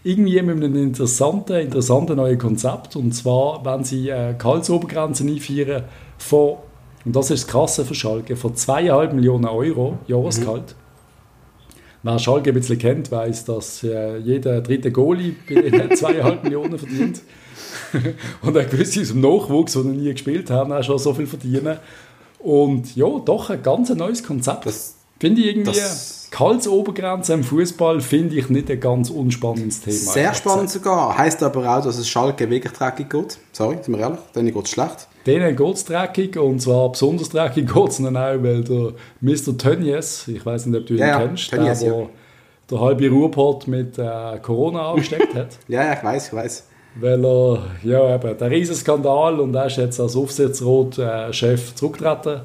[0.06, 2.94] irgendwie mit einem interessanten, interessanten neuen Konzept.
[2.96, 5.82] Und zwar, wenn sie äh, Gehaltsobergrenzen einführen
[6.18, 6.56] von,
[7.04, 10.74] und das ist das Krasse für Schalke, von 2,5 Millionen Euro Jahresgehalt.
[12.02, 16.78] Wer Schalke ein bisschen kennt, weiß, dass äh, jeder dritte Goalie bei denen 2,5 Millionen
[16.78, 17.22] verdient.
[18.42, 21.26] und auch gewisse aus dem Nachwuchs, die noch nie gespielt haben, auch schon so viel
[21.26, 21.78] verdienen.
[22.38, 24.66] Und ja, doch ein ganz neues Konzept.
[24.66, 29.96] Das- finde ich irgendwie, das- Gehaltsobergrenze im Fußball finde ich nicht ein ganz unspannendes Thema.
[29.96, 31.16] Sehr spannend sogar.
[31.16, 33.38] Heißt aber auch, dass es Schalke wirklich dreckig geht.
[33.52, 35.08] Sorry, sind wir ehrlich, denen geht es schlecht.
[35.24, 39.56] Denen geht es dreckig und zwar besonders dreckig geht es ihnen auch, weil der Mr.
[39.56, 42.06] Tönnies, ich weiß nicht, ob du ihn Ja, kennst, Tönnies, der, ja.
[42.70, 45.48] der halbe Ruhrpott mit äh, Corona angesteckt hat.
[45.68, 46.64] Ja, ja, ich weiß, ich weiß.
[47.00, 52.40] Weil er, ja eben, der Riesenskandal und er ist jetzt als Aufsichtsrat-Chef zurückgetreten.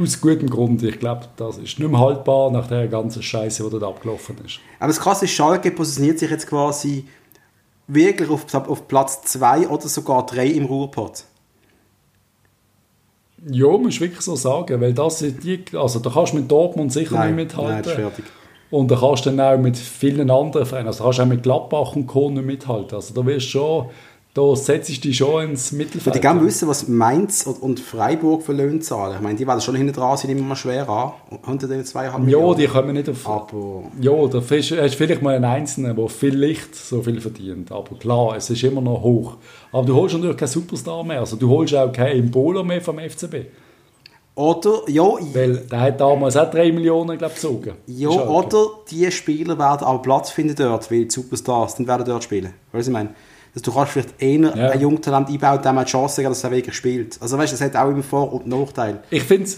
[0.00, 0.82] Aus gutem Grund.
[0.82, 4.58] Ich glaube, das ist nicht mehr haltbar nach der ganzen Scheiße, die dort abgelaufen ist.
[4.78, 7.06] Aber das Krasse ist, Schalke positioniert sich jetzt quasi
[7.86, 11.24] wirklich auf, auf Platz 2 oder sogar 3 im Ruhrpott.
[13.48, 16.92] Ja, muss wirklich so sagen, weil das sind die, also da kannst du mit Dortmund
[16.92, 17.74] sicher nicht mithalten.
[17.74, 18.24] nein, fertig.
[18.70, 21.26] Und da kannst du dann auch mit vielen anderen Vereinen, also da kannst du auch
[21.26, 22.30] mit Gladbach und Co.
[22.30, 22.96] nicht mithalten.
[22.96, 23.86] Also da wirst du schon,
[24.36, 26.04] da setzt du dich schon ins Mittelfeld.
[26.06, 29.14] Würde ich gerne wissen, was Mainz und- Freiburg für Löhne zahlen.
[29.16, 31.12] Ich meine, die werden schon hinten dran, sind immer mal schwer an.
[31.46, 32.58] Unter den 2,5 Ja, Millionen.
[32.58, 33.26] die kommen nicht auf...
[33.26, 37.72] Aber Ja, da hast du vielleicht mal einen Einzelnen, der vielleicht so viel verdient.
[37.72, 39.36] Aber klar, es ist immer noch hoch.
[39.72, 41.20] Aber du holst natürlich keinen Superstar mehr.
[41.20, 43.46] Also du holst auch keinen Embolo mehr vom FCB.
[44.34, 47.72] Oder, ja, Weil der hat damals auch 3 Millionen, glaube ich, gezogen.
[47.86, 48.28] ja Schalke.
[48.30, 52.52] oder die Spieler werden auch Platz finden dort, weil die Superstars dann werden dort spielen.
[52.72, 53.14] Weißt du, was ich meine?
[53.56, 54.68] Dass du kannst vielleicht eher Ja.
[54.68, 57.16] ein Jungtalent einbauen, dem die Chance geben, dass er wirklich spielt.
[57.22, 59.00] Also weißt du, das hat auch immer Vor- und Nachteil.
[59.08, 59.48] Ich finde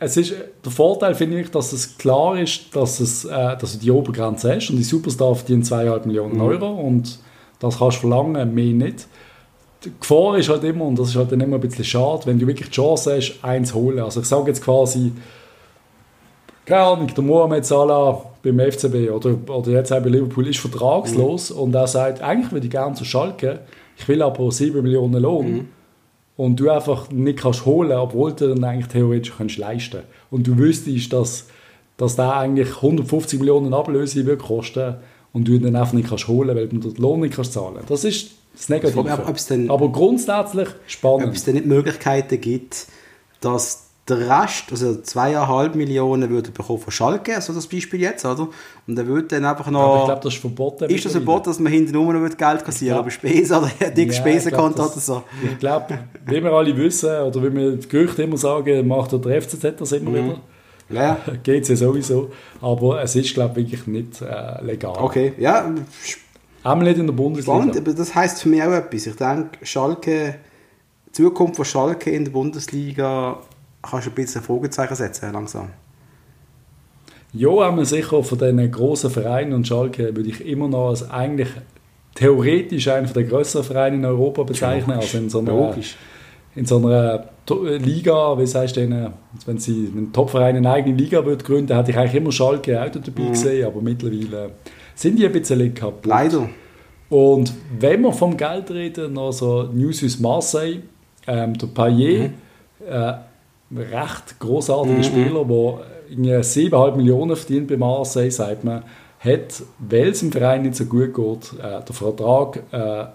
[0.00, 0.32] es ist,
[0.64, 4.54] der Vorteil finde ich, dass es klar ist, dass, es, äh, dass du die Obergrenze
[4.54, 6.40] hast und die Superstar verdienen 2,5 Millionen Mhm.
[6.40, 7.18] Euro und
[7.58, 9.06] das kannst du verlangen, mehr nicht.
[9.84, 12.38] Die Gefahr ist halt immer, und das ist halt dann immer ein bisschen schade, wenn
[12.38, 13.98] du wirklich die Chance hast, eins holen.
[14.00, 15.12] Also ich sage jetzt quasi,
[16.64, 18.22] keine Ahnung, der Mohamed Salah
[18.56, 22.66] beim FCB oder, oder jetzt auch bei Liverpool ist vertragslos und er sagt, eigentlich würde
[22.66, 23.60] ich gerne zu Schalke,
[23.98, 25.68] ich will aber 7 Millionen Lohn
[26.36, 30.56] und du einfach nicht kannst holen, obwohl du dann eigentlich theoretisch kannst leisten und du
[30.56, 31.46] wüsstest, dass,
[31.96, 34.94] dass der eigentlich 150 Millionen Ablöse wird kosten
[35.32, 37.78] und du ihn dann einfach nicht kannst holen, weil du den Lohn nicht kannst zahlen.
[37.88, 39.04] Das ist das Negative.
[39.04, 41.36] frage ob es denn- Aber grundsätzlich Ob spannend.
[41.36, 42.86] es denn nicht Möglichkeiten gibt,
[43.40, 48.48] dass der Rest, also 2,5 Millionen würde bekommen von Schalke, also das Beispiel jetzt, oder?
[48.86, 49.80] Und dann würde dann einfach noch...
[49.80, 50.84] Aber ich glaube, das ist verboten.
[50.84, 51.24] ist das ein mittlerweile.
[51.24, 55.00] Verbot, dass man hinten nur noch Geld kassieren aber Spesen oder dickes Ja, Spesenkonto oder
[55.00, 55.22] so?
[55.44, 59.42] Ich glaube, wie wir alle wissen, oder wie wir die Gerüchte immer sagen, macht der
[59.42, 60.40] FCZ das immer wieder.
[60.90, 62.30] Ja, Geht es ja sowieso.
[62.60, 64.96] Aber es ist, glaube ich, wirklich nicht äh, legal.
[64.98, 65.34] okay.
[65.38, 65.70] Ja,
[66.64, 67.56] Einmal nicht in der Bundesliga.
[67.56, 69.06] spannend, aber das heisst für mich auch etwas.
[69.06, 70.34] Ich denke, Schalke,
[71.06, 73.38] die Zukunft von Schalke in der Bundesliga
[73.82, 75.68] kannst du ein bisschen ein Fragezeichen setzen, langsam.
[77.32, 81.08] Ja, haben wir sicher von diesen grossen Vereinen und Schalke würde ich immer noch als
[81.10, 81.48] eigentlich
[82.14, 84.94] theoretisch einen der grösseren Vereine in Europa bezeichnen.
[84.96, 85.14] Logisch.
[85.14, 85.96] Also in so einer, Logisch.
[86.56, 89.12] in so einer äh, Liga, wie sagst du denen,
[89.44, 92.80] wenn sie wenn ein Topverein eine eigene Liga würde gründen, hätte ich eigentlich immer Schalke
[92.82, 93.28] auch dabei Mhm.
[93.30, 94.50] gesehen, aber mittlerweile
[94.94, 96.06] sind die ein bisschen kaputt.
[96.06, 96.48] Leider.
[97.10, 100.80] Und wenn wir vom Geld reden, noch so News aus Marseille,
[101.26, 102.32] ähm, der Payet,
[102.88, 103.12] äh,
[103.74, 105.78] recht großartiger Spieler, der
[106.10, 108.82] irgendwie 7,5 Millionen verdient bei Marseille, sagt man,
[109.20, 113.06] hat, weil es im Verein nicht so gut geht, äh, den Vertrag äh,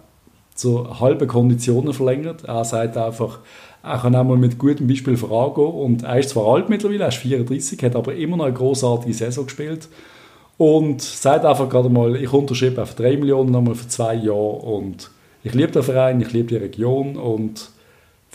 [0.53, 2.43] zu halben Konditionen verlängert.
[2.43, 3.39] Er sagt einfach,
[3.81, 5.71] er kann auch mal mit gutem Beispiel vorangehen.
[5.71, 9.13] Und er ist zwar alt mittlerweile, er ist 34, hat aber immer noch eine großartige
[9.13, 9.87] Saison gespielt.
[10.57, 14.37] Und sagt einfach gerade mal, ich unterschreibe auf 3 Millionen nochmal für zwei Jahre.
[14.37, 15.09] Und
[15.43, 17.17] ich liebe den Verein, ich liebe die Region.
[17.17, 17.69] Und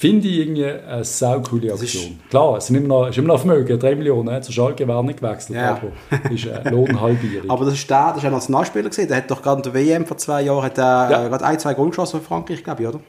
[0.01, 2.21] finde ich irgendwie eine coole ist- Aktion.
[2.31, 5.05] Klar, es sind immer noch, ist immer noch Vermögen, 3 Millionen, äh, zu Schalke wäre
[5.05, 5.73] nicht gewechselt, Ja.
[5.83, 7.51] aber ist eine Lohnhalbierung.
[7.51, 9.09] Aber das ist der, das ist ein Nationalspieler gesehen.
[9.09, 11.27] Der hat doch gerade in der WM vor zwei Jahren hat er, Ja.
[11.27, 13.01] äh, gerade ein, zwei Goal geschossen für Frankreich, glaube ich, oder?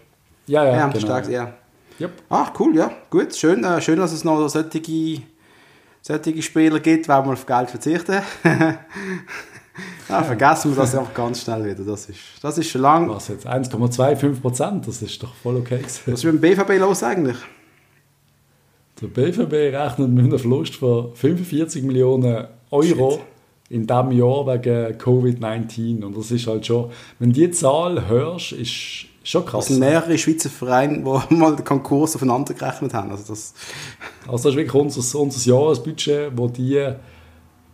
[0.47, 0.99] ja, ja, Ja, genau.
[0.99, 1.53] stark, ja.
[2.01, 2.11] Yep.
[2.29, 2.89] Ach, cool, ja.
[3.11, 5.21] Gut, schön, äh, schön dass es noch solche,
[6.01, 8.19] solche Spieler gibt, weil man auf Geld verzichten.
[10.09, 11.83] Ja, vergessen wir das einfach ganz schnell wieder.
[11.83, 13.07] Das ist, das ist schon lang.
[13.09, 13.47] Was jetzt?
[13.47, 14.87] 1,25 Prozent?
[14.87, 16.01] Das ist doch voll okay gewesen.
[16.07, 17.37] Was ist mit dem BVB los eigentlich?
[19.01, 23.19] Der BVB rechnet mit einem Verlust von 45 Millionen Euro Shit.
[23.69, 26.03] in diesem Jahr wegen Covid-19.
[26.03, 29.67] Und das ist halt schon, wenn du die Zahl hörst, ist schon Das krass.
[29.67, 33.11] sind mehrere Schweizer Vereine, die mal den Konkurs aufeinander gerechnet haben.
[33.11, 33.53] Also das,
[34.27, 36.93] Also das ist wirklich unser, unser Jahresbudget, wo die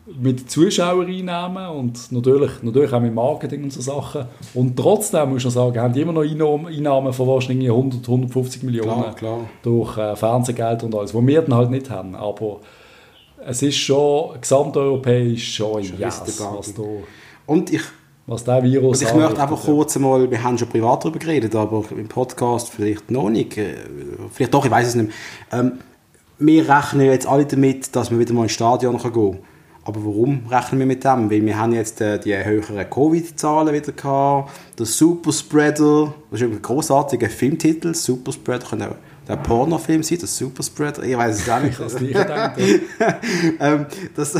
[0.06, 4.26] mit Zuschauereinnahmen und natürlich, natürlich auch mit Marketing und so Sachen.
[4.54, 9.02] Und trotzdem muss man sagen, haben die immer noch Einnahmen von wahrscheinlich 100, 150 Millionen
[9.02, 9.40] klar, klar.
[9.64, 12.16] durch äh, Fernsehgeld und alles, wo wir dann halt nicht haben.
[12.16, 12.60] Aber
[13.46, 16.82] es ist schon gesamteuropäisch schon ein Yes, was, da,
[17.48, 17.82] Und ich,
[18.28, 19.74] was der Virus und ich möchte einfach ja.
[19.74, 23.58] kurz einmal, wir haben schon privat darüber geredet, aber im Podcast vielleicht noch nicht.
[23.58, 23.76] äh,
[24.32, 25.12] Vielleicht doch, ich weiß es nicht.
[25.52, 25.80] Ähm,
[26.38, 29.40] wir rechnen jetzt alle damit, dass man wieder mal ins Stadion gehen kann.
[29.88, 31.30] Aber warum rechnen wir mit dem?
[31.30, 34.52] Weil wir haben jetzt äh, die höheren Covid-Zahlen wieder gehabt.
[34.80, 37.94] Der Superspreader, das ist ein großartiger Filmtitel.
[37.94, 38.96] Superspreader könnte auch
[39.28, 41.04] der Pornofilm sein, der Superspreader.
[41.04, 41.80] Ich weiß es auch nicht.
[41.80, 42.60] Das Gleiche gedacht,
[43.60, 44.36] ähm, das,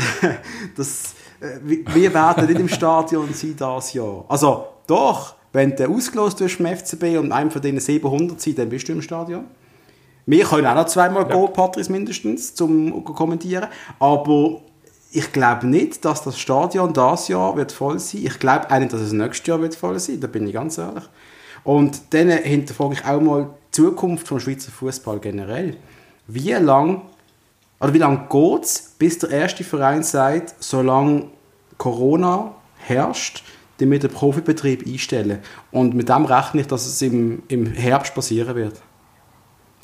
[0.76, 4.24] das, äh, wir werden nicht im Stadion sein dieses Jahr.
[4.26, 8.68] Also doch, wenn du ausgelost wirst vom FCB und einem von denen 700 sind, dann
[8.68, 9.44] bist du im Stadion.
[10.26, 11.36] Wir können auch noch zweimal Ja.
[11.36, 13.68] gehen, Patrice mindestens, zum kommentieren.
[14.00, 14.60] Aber
[15.12, 18.22] ich glaube nicht, dass das Stadion dieses Jahr wird voll sein.
[18.24, 20.20] Ich glaube auch nicht, dass es nächstes Jahr wird voll sein.
[20.20, 21.04] Da bin ich ganz ehrlich.
[21.64, 25.76] Und dann hinterfrage ich auch mal die Zukunft vom Schweizer Fußball generell.
[26.26, 27.02] Wie lang
[27.80, 31.26] oder wie lange geht es, bis der erste Verein sagt, solange
[31.76, 33.42] Corona herrscht,
[33.80, 35.40] den wir den Profibetrieb einstellen?
[35.70, 38.80] Und mit dem rechne ich, dass es im, im Herbst passieren wird.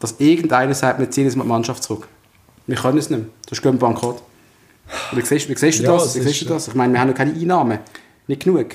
[0.00, 2.08] Dass irgendeiner sagt, wir ziehen jetzt mal die Mannschaft zurück.
[2.66, 3.24] Wir können es nicht.
[3.48, 4.22] Das ist bankrott.
[5.12, 6.14] Wie siehst, wie siehst du Ja, das?
[6.16, 6.68] Wie siehst du das?
[6.68, 7.78] Ich meine, wir haben noch keine Einnahmen.
[8.26, 8.66] Nicht genug.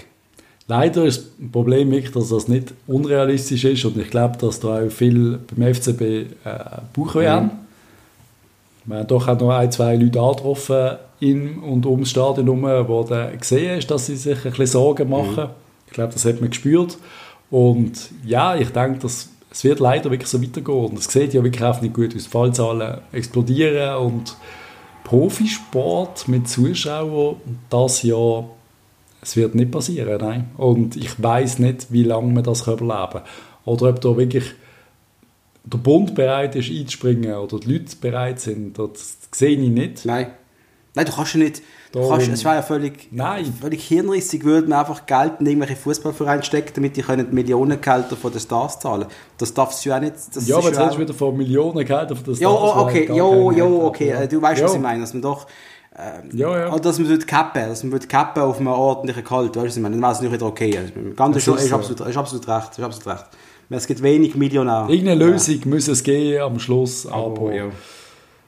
[0.67, 4.81] Leider ist das Problem wirklich, dass das nicht unrealistisch ist und ich glaube, dass da
[4.81, 6.25] auch viel beim FCB äh,
[6.93, 7.29] Bauchweh Mhm.
[7.31, 7.51] haben.
[8.85, 12.87] Wir haben doch auch noch ein, zwei Leute angetroffen in und um das Stadion herum,
[12.87, 15.49] wo dann gesehen ist, dass sie sich ein bisschen Sorgen machen.
[15.87, 16.97] Ich glaube, das hat man gespürt.
[17.49, 17.93] Und
[18.25, 20.85] ja, ich denke, dass es wird leider wirklich so weitergehen.
[20.85, 22.27] Und es sieht ja wirklich auch nicht gut aus.
[22.27, 24.35] Fallzahlen explodieren und
[25.07, 27.37] Profisport mit Zuschauern,
[27.69, 28.49] das Jahr
[29.21, 30.51] es wird nicht passieren, nein.
[30.57, 33.25] Und ich weiß nicht, wie lange wir das überleben können.
[33.65, 34.43] Oder ob da wirklich
[35.63, 40.05] der Bund bereit ist einzuspringen oder die Leute bereit sind, das sehe ich nicht.
[40.05, 40.27] Nein.
[40.93, 41.61] Nein, du kannst ja nicht.
[41.93, 43.53] Kannst, es wäre ja völlig, Nein.
[43.59, 48.31] völlig hirnrissig, würde man einfach Geld in irgendwelche Fußballvereine stecken, damit die können Millionengehälter von
[48.31, 49.05] den Stars zahlen.
[49.38, 50.13] Das darfst du ja nicht.
[50.45, 53.07] Ja, aber jetzt ja redest du wieder von Millionen Geld für das Ja, oh, okay,
[53.11, 54.09] jo, jo, okay.
[54.09, 54.21] Ja.
[54.21, 54.77] äh, Du weißt, was Ja.
[54.77, 55.47] ich meine, dass man doch.
[56.33, 56.69] Ja, ja.
[56.71, 59.79] Oder dass man würde kappen, dass man würde kappen auf einem ordentlichen Gehalt, weißt du,
[59.79, 59.95] ich meine?
[59.95, 60.77] Dann wäre es nicht wieder okay.
[60.77, 61.75] Also, Ganz ist, ist ist, so.
[61.75, 63.25] absolut, ist absolut recht, ist absolut recht.
[63.69, 64.91] Es gibt wenig Millionäre.
[64.91, 67.27] Irgendeine Lösung muss es geben am Schluss, Ja, aber...
[67.41, 67.65] aber ja.
[67.65, 68.46] Es, es wird äh,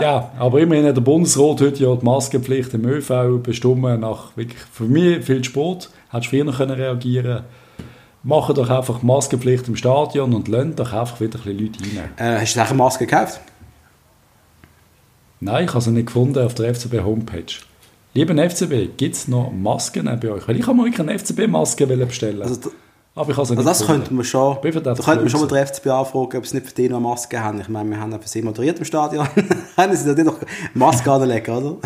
[0.00, 4.60] Ja, aber immerhin hat der Bundesrat heute ja die Maskenpflicht im ÖV bestimmt nach wirklich
[4.72, 5.90] für mich viel Sport.
[6.10, 7.44] Hättest früher noch können reagieren
[8.24, 12.10] Machen doch einfach Maskenpflicht im Stadion und lasst doch einfach wieder ein bisschen Leute rein.
[12.16, 13.40] äh, hast du eine Maske gekauft?
[15.40, 17.52] Nein, ich habe sie nicht gefunden auf der FCB-Homepage.
[18.14, 20.46] Lieber FCB, gibt es noch Masken bei euch?
[20.46, 22.42] Weil ich habe mir wirklich eine FCB-Maske bestellen.
[22.42, 22.70] Also,
[23.14, 24.02] aber ich also nicht das gefunden.
[24.02, 24.56] könnten wir schon.
[24.62, 27.08] Da könnten wir schon mal den FCB anfragen, ob sie nicht für die noch eine
[27.08, 27.60] Maske haben.
[27.60, 29.28] Ich meine, wir haben ja für sie moderiert im Stadion.
[29.76, 30.38] haben sie da nicht noch
[30.74, 31.76] Maske anlegen, oder?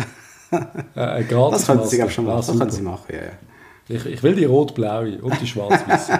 [0.95, 2.37] Äh, Das könnten sie, glaube ich, schon machen.
[2.37, 2.59] Das super.
[2.59, 3.31] können sie machen, ja, ja.
[3.89, 6.11] Ich, ich will die rot-blaue und die schwarz-weiße.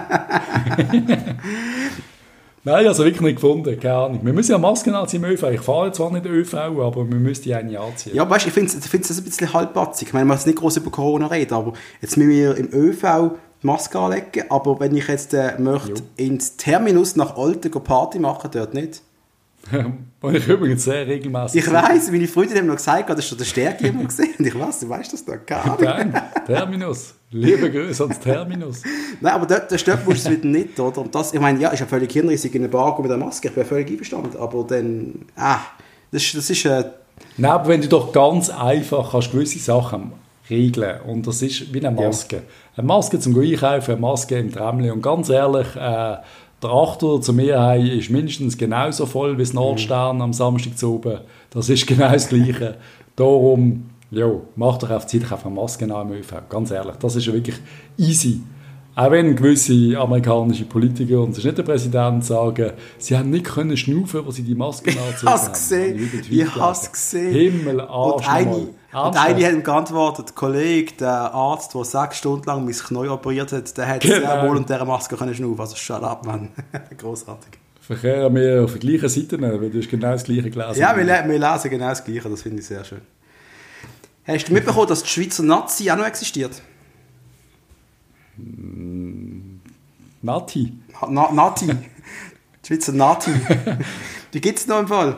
[2.64, 4.20] Nein, also wirklich nicht gefunden, keine Ahnung.
[4.22, 5.44] Wir müssen ja Masken anziehen im ÖV.
[5.44, 8.14] Ich fahre zwar nicht ÖV, aber wir müssen eine anziehen.
[8.14, 10.08] Ja, weißt, ich finde es ein bisschen halbpatzig.
[10.08, 13.00] Ich meine, man muss nicht groß über Corona reden, aber jetzt müssen wir im ÖV
[13.00, 13.30] die
[13.62, 15.96] Maske anlegen, aber wenn ich jetzt äh, möchte Jo.
[16.16, 19.02] ins Terminus nach Olten Party machen, dort nicht.
[20.20, 21.62] Und ich übrigens sehr regelmäßig.
[21.66, 24.34] Ich weiss, meine Freundin haben noch gesagt, das ist schon der Stärke immer gesehen.
[24.38, 25.82] Und ich weiß, du weißt das doch gar nicht.
[25.82, 27.14] Nein, Terminus.
[27.30, 28.82] Liebe Grüße ans Terminus.
[29.20, 30.98] Nein, aber dort, dort stört musst du es wieder nicht, oder?
[31.02, 33.48] Und das, ich meine, ja, ist ja völlig hinrissig in eine Bar mit der Maske,
[33.48, 35.58] ich bin völlig einverstanden, aber dann, ah,
[36.10, 36.84] das, ist- das ist, äh,
[37.36, 40.12] Nein, aber wenn du doch ganz einfach kannst gewisse Sachen
[40.50, 42.42] regeln und das ist wie eine Maske.
[42.76, 46.16] Eine Maske zum Einkaufen, eine Maske im Tramli und ganz ehrlich, äh,
[46.60, 50.94] der Achter zu mir heim ist mindestens genauso voll wie das Nordstern am Samstag zu
[50.94, 51.18] oben.
[51.50, 52.76] Das ist genau das Gleiche.
[53.14, 56.34] Darum, jo, mach doch auf die Zeit einfach eine Maske an im ÖV.
[56.48, 57.56] Ganz ehrlich, das ist ja wirklich
[57.96, 58.40] easy.
[58.96, 63.44] Auch wenn gewisse amerikanische Politiker, und das ist nicht der Präsident, sagen, sie haben nicht
[63.44, 65.52] können schnaufen, wo sie die Maske angezogen hab's haben.
[65.52, 65.94] gesehen.
[65.94, 67.32] Habe wieder Ich Tweet hab's gelesen.
[67.32, 67.52] gesehen.
[67.60, 69.08] Himmel, und Arsch eine, nochmal.
[69.10, 73.52] Und eine hat ihm geantwortet, Kollege, der Arzt, der sechs Stunden lang mein Knie operiert
[73.52, 74.14] hat, der hat Genau.
[74.18, 75.60] sehr wohl unter dieser Maske können schnaufen.
[75.60, 76.48] Also shut up, Mann.
[76.98, 77.52] Großartig.
[77.80, 80.78] Verkehren wir auf der gleichen Seite, weil du hast genau das gleiche gelesen.
[80.80, 83.00] Ja, wir, wir lesen genau das Gleiche, das finde ich sehr schön.
[84.26, 86.60] Hast du mitbekommen, dass die Schweizer Nazi auch noch existiert?
[90.22, 90.72] Nati.
[91.08, 91.66] Na, Nati.
[92.62, 93.30] Die Schweizer Nati.
[94.34, 95.16] Die gibt es noch im Fall.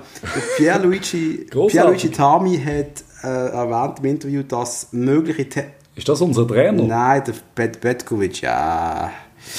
[0.56, 1.72] Pierluigi, Grossartig.
[1.72, 5.48] Pierluigi Tami hat äh, erwähnt im Interview, dass mögliche...
[5.48, 5.64] Te
[5.94, 6.82] Ist das unser Trainer?
[6.82, 9.10] Nein, der Bet Betkovic, ja...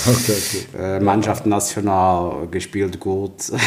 [0.07, 0.79] Okay, gut.
[0.79, 3.51] Äh, Mannschaft national gespielt gut.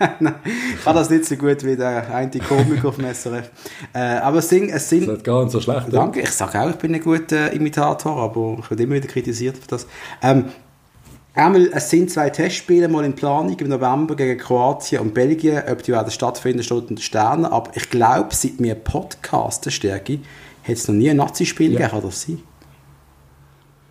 [0.00, 3.50] Ich kann das nicht so gut wie der eine Komiker auf SRF.
[3.92, 5.86] Äh, aber es sind, es sind Das ist gar nicht so schlecht.
[5.92, 9.56] Danke, ich sage auch, ich bin ein guter Imitator, aber ich werde immer wieder kritisiert
[9.56, 9.86] für das.
[10.20, 10.46] Ähm,
[11.34, 15.62] einmal, es sind zwei Testspiele mal in Planung im November gegen Kroatien und Belgien.
[15.70, 17.44] Ob die werden stattfinden, steht unter Sternen.
[17.46, 20.20] Aber ich glaube, seit wir Podcasten stärke,
[20.62, 21.78] hat es noch nie ein Nazi-Spiel Ja.
[21.78, 22.42] gegeben, kann das sein?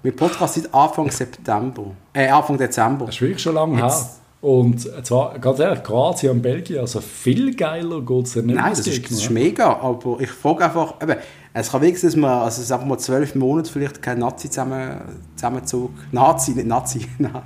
[0.02, 1.92] Wir Podcast seit Anfang September.
[2.14, 3.06] Äh, Anfang Dezember.
[3.06, 4.10] Das ist wirklich schon lange her.
[4.44, 8.56] Und zwar, ganz ehrlich, Kroatien und Belgien, also viel geiler geht es ja nicht.
[8.56, 11.16] Nein, das ist, das ist mega, aber ich frage einfach, eben,
[11.54, 14.50] es kann wirklich sein, dass man, also es einfach mal zwölf Monate vielleicht kein Nazi
[14.50, 15.00] zusammen,
[15.38, 17.42] Zusammenzug, Nazi, nicht Nazi, nein,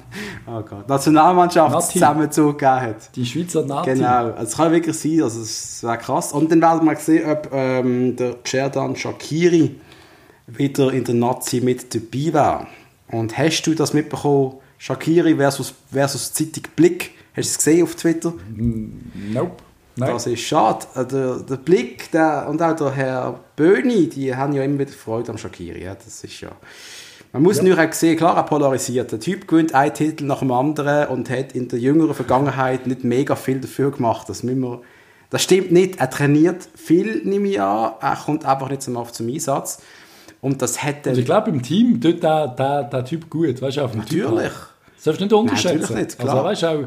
[0.47, 1.93] oh Gott, Nationalmannschaft Nazi.
[1.99, 3.15] Zusammenzug gegeben hat.
[3.15, 3.93] Die Schweizer Nati.
[3.93, 6.33] Genau, also es kann wirklich sein, also es wäre krass.
[6.33, 9.75] Und dann werden wir sehen, ob ähm, der Cerdan Shakiri
[10.47, 12.67] wieder in der Nazi mit dabei wäre.
[13.11, 17.11] Und hast du das mitbekommen, Shakiri versus, versus Zeitung Blick?
[17.35, 18.33] Hast du es gesehen auf Twitter?
[18.53, 19.63] Nope.
[19.95, 20.13] Nein.
[20.13, 20.85] Das ist schade.
[20.95, 24.91] Äh, Der, der Blick der, und auch der Herr Böhni, die haben ja immer wieder
[24.91, 25.83] Freude am Shakiri.
[25.83, 26.49] Ja, das ist ja...
[27.33, 29.11] Man muss nur auch sehen, klar, er polarisiert.
[29.11, 33.03] Der Typ gewinnt einen Titel nach dem anderen und hat in der jüngeren Vergangenheit nicht
[33.03, 34.29] mega viel dafür gemacht.
[34.29, 34.81] Das, müssen wir,
[35.29, 35.99] das stimmt nicht.
[35.99, 37.91] Er trainiert viel, nehme ich an.
[37.99, 39.81] Er kommt einfach nicht so oft zum Einsatz.
[40.47, 43.61] Und das hat Also ich glaube, im Team tut der, der, der Typ gut.
[43.61, 44.53] Weißt du, auf dem Typ Natürlich.
[44.95, 45.79] Das darfst du nicht unterschätzen.
[45.81, 46.35] natürlich nicht, klar.
[46.35, 46.83] Also, weißt du, auch,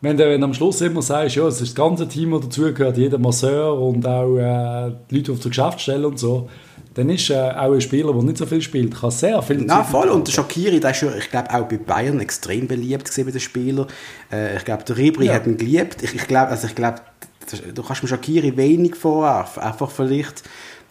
[0.00, 2.42] wenn du, wenn du am Schluss immer sagst, ja, es ist das ganze Team, das
[2.42, 6.48] dazugehört, jeder Masseur und auch äh, die Leute auf der Geschäftsstelle und so,
[6.94, 9.82] dann ist äh, auch ein Spieler, der nicht so viel spielt, kann sehr viel Na
[9.82, 10.32] voll, und der.
[10.32, 13.86] Shakiri, der ist ja, ich glaube, auch bei Bayern extrem beliebt gewesen bei den Spielern.
[14.30, 15.34] Äh, ich glaube, der Ribri Ja.
[15.34, 16.02] hat ihn geliebt.
[16.02, 16.98] Ich, ich glaube, also ich glaube,
[17.74, 19.62] du kannst dem Shakiri wenig vorwerfen.
[19.62, 20.42] Einfach vielleicht,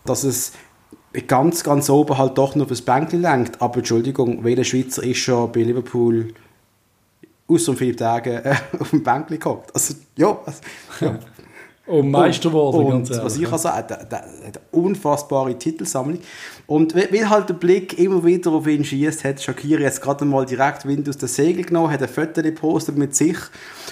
[0.05, 0.53] dass es
[1.27, 3.61] ganz, ganz oben halt doch nur fürs Bänkchen lenkt.
[3.61, 6.33] Aber Entschuldigung, welcher Schweizer ist schon bei Liverpool
[7.47, 9.73] außer um Philipp Tage äh, auf dem Bänkchen gehockt?
[9.73, 10.59] Also, ja, also,
[11.01, 11.19] ja.
[11.87, 13.41] Und Meister geworden, Und ganz was ehrlich.
[13.41, 16.19] ich kann sagen, der, der, der unfassbare Titelsammlung.
[16.65, 20.45] Und weil halt der Blick immer wieder auf ihn schießt, hat Shakiri jetzt gerade mal
[20.45, 23.37] direkt Wind aus den Segel genommen, hat ein Foto gepostet mit sich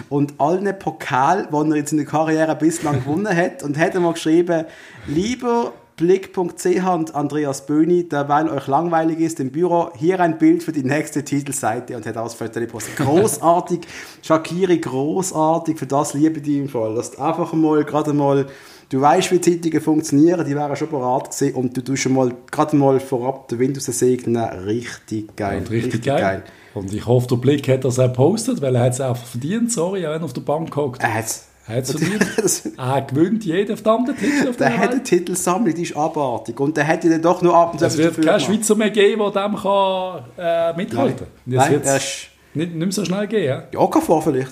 [0.07, 4.13] und allen Pokal, die er jetzt in der Karriere bislang gewonnen hat, und hat einmal
[4.13, 4.65] geschrieben,
[5.07, 10.71] lieber Blick.ch und Andreas Böhni, derweil euch langweilig ist im Büro, hier ein Bild für
[10.71, 12.95] die nächste Titelseite und hat Foto gepostet.
[12.95, 13.81] Großartig,
[14.21, 16.95] Shakiri, großartig, für das liebe ich im Fall.
[16.95, 18.45] Dass du einfach mal, gerade mal,
[18.87, 22.31] du weißt, wie Zeitungen funktionieren, die wären schon bereit gewesen und du tust schon mal,
[22.49, 24.63] gerade mal vorab den Wind aus den Segeln nehmen.
[24.63, 25.57] richtig geil.
[25.57, 26.43] Und richtig, geil.
[26.75, 29.69] Und ich hoffe, der Blick hat das auch gepostet, weil er hat es einfach verdient,
[29.69, 31.03] sorry, wenn er auf der Bank hockt.
[31.03, 32.25] Er hat es verdient.
[32.37, 35.03] Das- er gewinnt jeden verdammten Titel auf Der der hat eine.
[35.03, 36.59] Titelsammlung, die ist abartig.
[36.59, 38.41] Und der hätte dann doch nur ab und zu Es wird keinen gemacht.
[38.41, 41.27] Schweizer mehr geben, der dem kann, äh, mithalten kann.
[41.45, 43.45] Nein, Jetzt er ist nicht, nicht mehr so schnell gehen.
[43.45, 43.63] ja?
[43.71, 44.51] ja, Okafor vielleicht.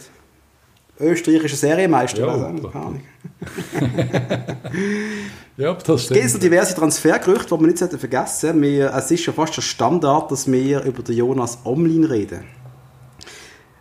[1.00, 2.26] Österreichischer Serienmeister.
[2.26, 3.02] Ja, keine Ahnung.
[5.58, 6.44] Ja, das Es gibt so stimmt.
[6.44, 8.64] diverse Transfergerüchte, die wir nicht vergessen sollten.
[8.98, 12.44] Es ist ja fast schon Standard, dass wir über den Jonas Omlin reden.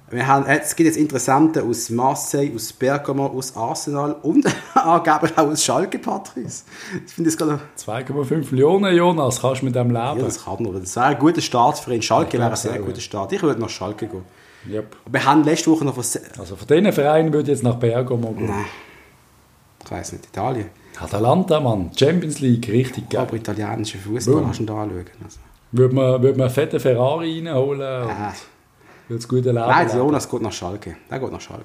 [0.08, 5.48] Wir haben, es gibt jetzt Interessenten aus Marseille, aus Bergamo, aus Arsenal und angeblich auch
[5.48, 6.62] aus Schalke, Patrice.
[7.04, 7.58] Ich finde das gerade...
[7.76, 10.24] 2,5 Millionen, Jonas, kannst du mit dem Ja, leben?
[10.24, 10.72] das kann er.
[10.78, 12.02] Das wäre ein guter Start für ihn.
[12.02, 13.00] Schalke wäre ein sehr guter ja.
[13.00, 13.32] Start.
[13.32, 14.22] Ich würde nach Schalke gehen.
[14.70, 14.96] Yep.
[15.10, 16.04] Wir haben letzte Woche noch von...
[16.04, 18.46] Se Also von diesen Vereinen würde ich jetzt nach Bergamo gehen.
[18.46, 18.64] Nein.
[19.84, 20.70] Ich weiß nicht, Italien.
[21.00, 21.90] Atalanta, Mann.
[21.96, 23.22] Champions League, richtig geil.
[23.22, 25.04] Aber italienischer Fußball kannst du da anschauen.
[25.24, 25.38] Also.
[25.72, 28.10] Würde man, würde man einen fetten Ferrari reinholen und
[29.08, 29.88] Würde das gute Leben Nein.
[29.96, 30.96] Jonas geht nach Schalke.
[31.10, 31.64] Der geht nach Schalke.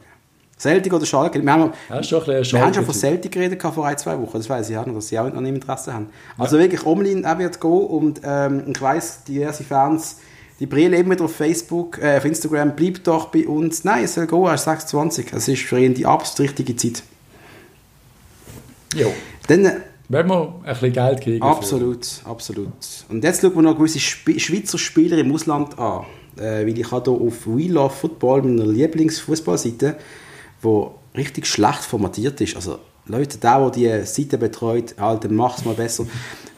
[0.62, 1.44] Celtic oder Schalke?
[1.44, 2.94] Wir haben, ist schon ein wir haben schon von.
[2.94, 4.38] Celtic geredet vor ein, zwei Wochen.
[4.38, 6.10] Das weiß ich auch noch, dass sie auch noch nicht Interesse haben.
[6.38, 10.18] Also wirklich, Omlin er wird gehen und ähm, ich weiss, diverse Fans,
[10.60, 13.84] die brillen immer wieder auf Facebook, äh, auf Instagram, bleibt doch bei uns.
[13.84, 15.34] Nein, es soll gehen, er ist 26.
[15.34, 17.02] Es ist für ihn die absolut richtige Zeit.
[18.94, 19.12] Jo.
[19.48, 19.78] Dann, äh,
[20.10, 21.42] Wenn wir ein bisschen Geld kriegen.
[21.42, 22.70] Absolut, absolut.
[23.10, 26.06] Und jetzt schauen wir noch gewisse Sp Schweizer Spieler im Ausland an.
[26.38, 29.98] Äh, weil ich habe hier auf We Love Football, meiner Lieblingsfußballseite,
[30.62, 32.56] wo richtig schlecht formatiert ist.
[32.56, 36.06] Also Leute, der, der die Seite betreut, Alter, mach's mal besser.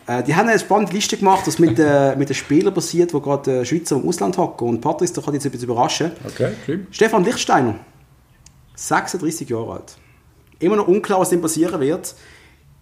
[0.06, 3.22] Äh, die haben eine spannende Liste gemacht, das mit, äh, mit den Spielern passiert, wo
[3.22, 4.68] gerade äh, Schweizer im Ausland hocken.
[4.68, 6.12] Und Patrice, der kann jetzt etwas überraschen.
[6.26, 6.88] Okay, schlimm.
[6.92, 7.76] Stefan Lichtsteiner,
[8.76, 9.96] 36 Jahre alt.
[10.60, 12.16] Immer noch unklar, was ihm passieren wird.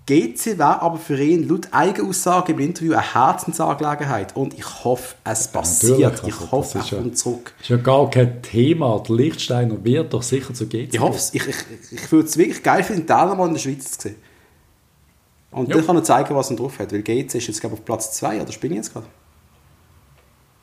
[0.07, 4.35] GC wäre aber für ihn laut Eigenaussage im Interview eine Herzensangelegenheit.
[4.35, 6.21] Und ich hoffe, es passiert.
[6.25, 7.53] ich also, hoffe, das ist er ja- kommt zurück.
[7.61, 8.99] Ist ja gar kein Thema.
[9.07, 10.89] Der Lichtsteiner wird doch sicher zu GC.
[10.93, 11.33] Ich hoffe es.
[11.33, 11.55] Ich, ich,
[11.91, 14.15] ich würde es wirklich geil finden, den mal in der Schweiz zu sehen.
[15.51, 15.75] Und Ja.
[15.75, 16.91] dann kann er zeigen, was er drauf hat.
[16.91, 19.05] Weil GC ist jetzt, glaube ich, auf Platz 2, oder bin ich jetzt gerade?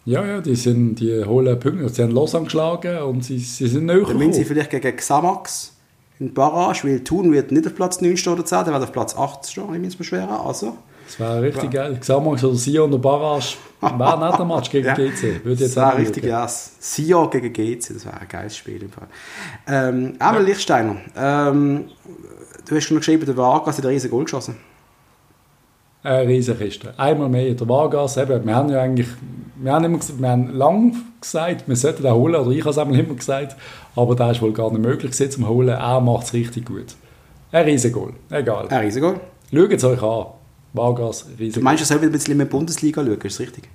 [0.05, 1.89] Ja, ja, die, sind, die holen Punkte.
[1.91, 4.47] Sie haben Lausanne geschlagen und sie, sie sind näher Dann müssen sie gekommen.
[4.67, 5.75] vielleicht gegen Xamax
[6.21, 8.93] in Barrage, weil Thun wird nicht auf Platz 9 stehen oder 10, der wird auf
[8.93, 11.97] Platz 8 stehen, ich muss mir schwer Also, Das wäre richtig geil.
[12.01, 14.95] Xamax oder Sion der Barrage wäre nicht ein Match gegen Ja.
[14.95, 15.23] GC.
[15.23, 16.47] Würde ich das jetzt wäre richtig, ja.
[16.49, 19.07] Sion gegen GC, das wäre ein geiles Spiel im Fall.
[19.69, 20.97] Ähm, einmal Lichtsteiner.
[21.17, 21.85] Ähm,
[22.69, 24.57] du hast schon geschrieben, der Vargas hat ein riesen Goal geschossen.
[26.03, 26.95] Eine Riesenkiste.
[26.97, 27.53] Einmal mehr.
[27.55, 29.09] Der Vargas, eben, wir haben ja eigentlich,
[29.57, 32.71] wir haben, immer, gesagt- wir haben lang gesagt, wir sollten den holen, oder ich habe
[32.71, 33.57] es einmal immer gesagt,
[33.97, 35.69] aber das ist wohl gar nicht möglich gewesen zum Holen.
[35.71, 36.95] Er macht es richtig gut.
[37.51, 38.13] Ein Riesengoal.
[38.31, 38.69] Egal.
[38.69, 39.21] Ein riesen Goal.
[39.53, 40.27] Schaut es euch an.
[40.75, 41.65] Vargas, Du Riesengoal.
[41.65, 43.69] meinst, er soll wieder ein bisschen mehr Bundesliga schauen, ist das richtig?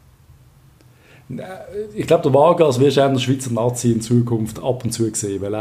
[1.95, 5.09] Ich glaube, der Vargas wirst du auch der Schweizer Nazi in Zukunft ab und zu
[5.13, 5.59] sehen, weil er,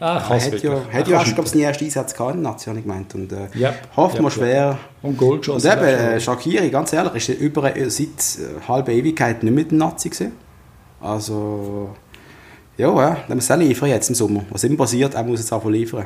[0.00, 0.62] er, er kann es wirklich.
[0.64, 1.34] ja, Er hat ja auch, shooten.
[1.34, 3.14] glaube ich, seinen ersten Einsatz gehabt in der Nation, habe ich gemeint.
[3.14, 3.74] Und äh, Yep.
[3.96, 4.38] hofft Yep, man yep.
[4.40, 4.78] schwer.
[5.02, 8.92] Und Goal Und eben, äh, Shakiri, ganz ehrlich, ist er über, äh, seit äh, halber
[8.92, 10.32] Ewigkeit nicht mit dem Nazi gewesen.
[11.00, 11.90] Also,
[12.76, 14.44] ja, ja, dann muss er liefern jetzt im Sommer.
[14.50, 16.04] Was immer passiert, er muss jetzt auch liefern.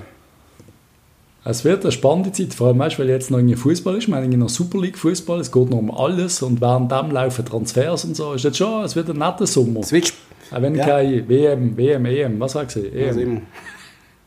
[1.49, 4.09] Es wird eine spannende Zeit, vor allem weißt, weil jetzt noch irgendwie Fußball ist.
[4.09, 7.45] Wir haben noch Super League Fußball, es geht noch um alles und während dem laufen
[7.45, 8.33] Transfers und so.
[8.33, 9.83] Ist jetzt schon, es wird ein netter Sommer.
[9.85, 10.13] Switch,
[10.51, 10.85] Auch wenn Ja.
[10.85, 12.93] kein WM, WM, EM, was war gesehen?
[12.93, 13.19] EM.
[13.19, 13.41] immer.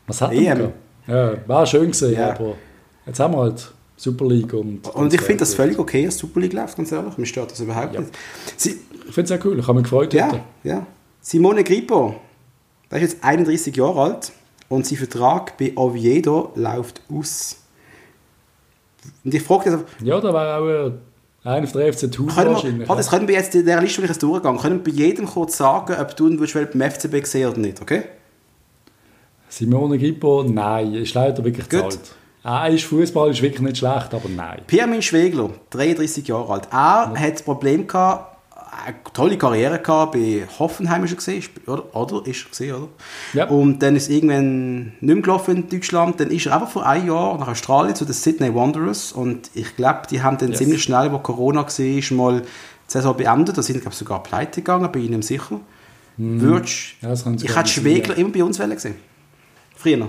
[0.06, 0.58] was hat EM.
[0.58, 0.74] gehabt?
[1.06, 2.30] Ja, war schön gesehen, Ja.
[2.30, 2.54] aber
[3.06, 4.88] jetzt haben wir halt Super League und.
[4.94, 7.18] Und ich finde das völlig okay, dass Super League läuft, ganz ehrlich.
[7.18, 8.00] Mir stört das überhaupt Ja.
[8.00, 8.12] nicht.
[8.56, 8.76] Sie,
[9.08, 10.40] Ich finde es auch cool, ich habe mich gefreut ja, heute.
[10.64, 10.86] ja.
[11.20, 12.14] Simone Grippo,
[12.90, 14.32] der ist jetzt 31 Jahre alt
[14.70, 17.56] und sein Vertrag bei Oviedo läuft aus.
[19.24, 20.92] Und ich frage dich, Ja, da war auch äh,
[21.44, 22.88] einer auf der FC Tour wir, wahrscheinlich.
[22.88, 24.56] warte, das können wir jetzt in dieser Liste wirklich durchgehen.
[24.58, 27.82] Können wir bei jedem kurz sagen, ob du ihn willst, beim FCB sehen oder nicht,
[27.82, 28.04] okay?
[29.48, 31.80] Simone Grippo, nein, ist leider wirklich Gut.
[31.80, 32.14] zu alt.
[32.42, 34.60] Er ist Fußball ist wirklich nicht schlecht, aber nein.
[34.66, 36.68] Pirmin Schwegler, 33 Jahre alt.
[36.70, 38.29] Er hat das Problem gehabt,
[38.86, 41.94] eine tolle Karriere gehabt, bei Hoffenheim ist er gesehen, oder?
[41.94, 42.26] Oder?
[42.26, 42.88] Ist er gesehen, oder?
[43.32, 43.48] Ja.
[43.48, 46.20] Und dann ist irgendwann nicht mehr gelaufen in Deutschland.
[46.20, 49.76] Dann ist er einfach vor einem Jahr nach Australien zu den Sydney Wanderers und ich
[49.76, 50.58] glaube, die haben dann Yes.
[50.58, 52.46] ziemlich schnell, wo Corona war, mal die
[52.86, 53.58] Saison beendet.
[53.58, 55.60] Da sind, glaube ich, sogar pleite gegangen, bei ihnen sicher.
[56.16, 58.20] Würdest, Ja, ich hätte Schwegler ja.
[58.20, 58.96] immer bei uns gesehen.
[59.74, 60.08] Früher.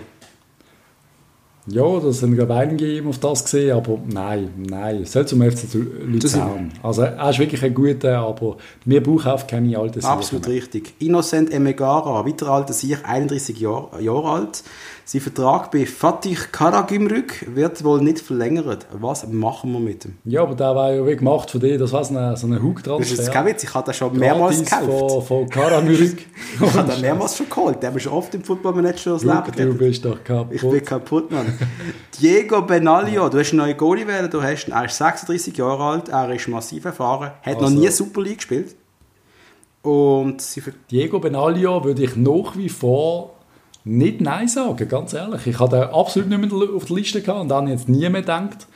[1.68, 5.70] Ja, das sind gerade einige eben auf das gesehen, aber nein, nein, soll zum FC
[5.70, 6.72] zu- Luzern.
[6.82, 10.54] Also er ist wirklich ein guter, aber wir brauchen auch keine alten Absolut Sachen.
[10.56, 10.94] richtig.
[11.00, 14.64] Innocent Emegara, weiter alter Sieg, 31 Jahre, Jahre alt.
[15.04, 18.86] Sein Vertrag bei Fatih Karagümrük wird wohl nicht verlängert.
[18.94, 20.14] Was machen wir mit ihm?
[20.26, 22.56] Ja, aber der war ja wie gemacht für dich, das war so ein so eine
[22.56, 23.32] Das ist Hug-Transfer.
[23.32, 25.12] kein Witz, ich habe den schon mehrmals gekauft.
[25.12, 26.28] Von, von Karamürik.
[26.62, 27.82] Ich habe den mehrmals schon geholt.
[27.82, 30.54] Der ist oft im Football-Manager das Leben du bist doch kaputt.
[30.56, 31.51] Ich bin kaputt, Mann.
[32.22, 36.10] Diego Benaglio, du hast einen neuen Goalie wählen, du hast er ist 36 Jahre alt,
[36.10, 38.76] er ist massiv erfahren, hat noch Also- nie Super League gespielt.
[39.82, 40.38] Und
[40.92, 43.32] Diego Benaglio würde ich nach wie vor
[43.84, 45.48] nicht Nein sagen, ganz ehrlich.
[45.48, 48.68] Ich hatte absolut nicht mehr auf der Liste gehabt und habe jetzt nie mehr gedacht.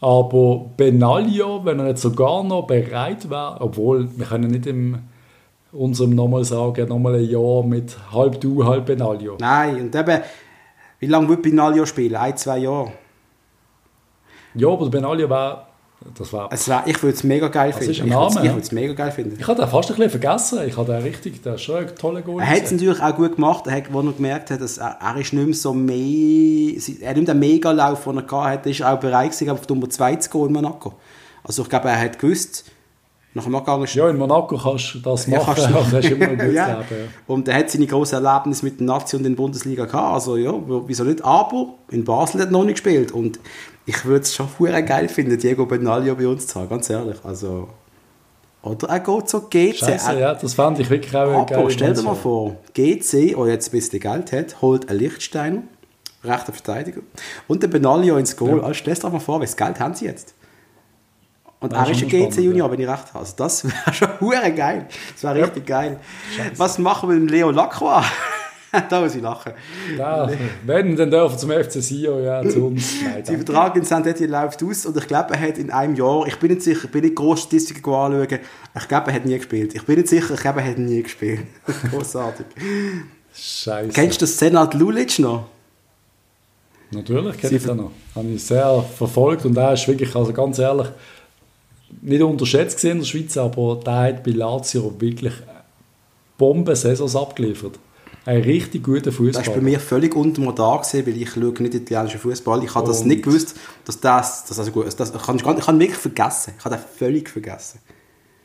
[0.00, 4.98] Aber Benaglio, wenn er jetzt sogar noch bereit wäre, obwohl wir können nicht in
[5.72, 9.36] unserem nochmal sagen, nochmal ein Jahr mit halb du, halb Benaglio.
[9.38, 10.20] Nein, und eben,
[11.00, 12.16] wie lange wird Benaglio spielen?
[12.16, 12.92] Ein, zwei Jahre?
[14.54, 15.66] Ja, aber Benaglio war,
[16.16, 17.92] das war, Es wär, ich würde es mega geil Das finden.
[17.92, 18.06] ist ein
[18.44, 19.36] ich würde es mega geil finden.
[19.38, 20.58] ich habe den fast ein bisschen vergessen.
[20.66, 22.40] Ich habe den richtig, der ist schon ein toller Goal.
[22.40, 24.96] Er hat es natürlich auch gut gemacht, er hat, wo er gemerkt hat, dass er,
[25.00, 28.70] er ist nicht mehr so mehr, er mehr den Megalauf, den er gehabt hat, er
[28.72, 30.94] ist auch bereit gewesen, auf Nummer 2 zu gehen in Monaco.
[31.44, 32.64] Also ich glaube, er hat gewusst,
[33.32, 36.28] nach Abgang ist Ja, in Monaco kannst du das Ja, machen, kannst du ist immer
[36.28, 36.66] ein gutes ja.
[36.66, 36.86] Leben.
[36.90, 36.96] Ja.
[37.26, 40.14] Und er hat seine grossen Erlebnisse mit der Nazi und der Bundesliga gehabt.
[40.14, 40.52] Also ja,
[40.86, 41.24] wieso nicht?
[41.24, 43.12] Aber in Basel hat er noch nicht gespielt.
[43.12, 43.38] Und
[43.86, 47.18] ich würde es schon verdammt geil finden, Diego Benaglio bei uns zu haben, ganz ehrlich.
[47.22, 47.68] Also,
[48.62, 49.76] oder er geht so GC.
[49.76, 53.46] Scheiße, ja, das fand ich wirklich auch eine Aber stell dir mal vor, GC, der
[53.46, 55.62] jetzt ein bisschen Geld hat, holt einen Lichtsteiner,
[56.24, 57.00] rechter Verteidiger,
[57.48, 58.58] und den Benaglio ins Goal.
[58.58, 58.64] Ja.
[58.64, 60.34] Also stell dir mal vor, welches Geld haben sie jetzt?
[61.60, 62.72] Und er ist schon GC-Junior, ja.
[62.72, 63.18] wenn ich recht habe.
[63.18, 64.86] Also das wäre schon hure geil.
[65.12, 66.00] Das wäre richtig geil.
[66.56, 68.04] Was machen wir mit dem Leo Lacroix?
[68.88, 69.52] da muss ich lachen.
[69.98, 70.30] Ja,
[70.64, 72.94] wenn, dann dürfen zum FC Sion, ja, zu uns.
[73.04, 73.44] Nein, danke.
[73.44, 74.06] Vertrag in St.
[74.06, 76.84] Etienne läuft aus und ich glaube, er hat in einem Jahr, ich bin nicht sicher,
[76.84, 78.28] ich bin nicht groß Statistiken anschauen,
[78.76, 79.74] ich glaube, er hat nie gespielt.
[79.74, 81.40] Ich bin nicht sicher, ich glaube, er hat nie gespielt.
[81.90, 82.46] Großartig.
[83.34, 83.92] Scheiße.
[83.92, 85.46] Kennst du das Senat Lulic noch?
[86.92, 87.92] Natürlich kenne ich den noch.
[88.16, 90.88] Habe ich sehr verfolgt und er ist wirklich, also ganz ehrlich,
[92.02, 95.32] nicht unterschätzt gesehen in der Schweiz, aber der hat bei Lazio wirklich
[96.38, 97.78] Bomben-Saisons abgeliefert.
[98.26, 99.60] Ein richtig guter Das war bei Fußball.
[99.62, 102.62] mir völlig unter dem Radar, gewesen, weil ich schaue nicht italienischen Fußball.
[102.64, 105.78] Ich habe das nicht gewusst, dass das, das also gut, das, ich, kann, ich kann
[105.80, 106.52] wirklich vergessen.
[106.58, 107.80] Ich habe das völlig vergessen.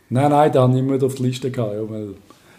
[0.10, 1.74] Nein, nein, den habe ich immer auf der Liste gehabt.
[1.74, 2.10] Ja, weil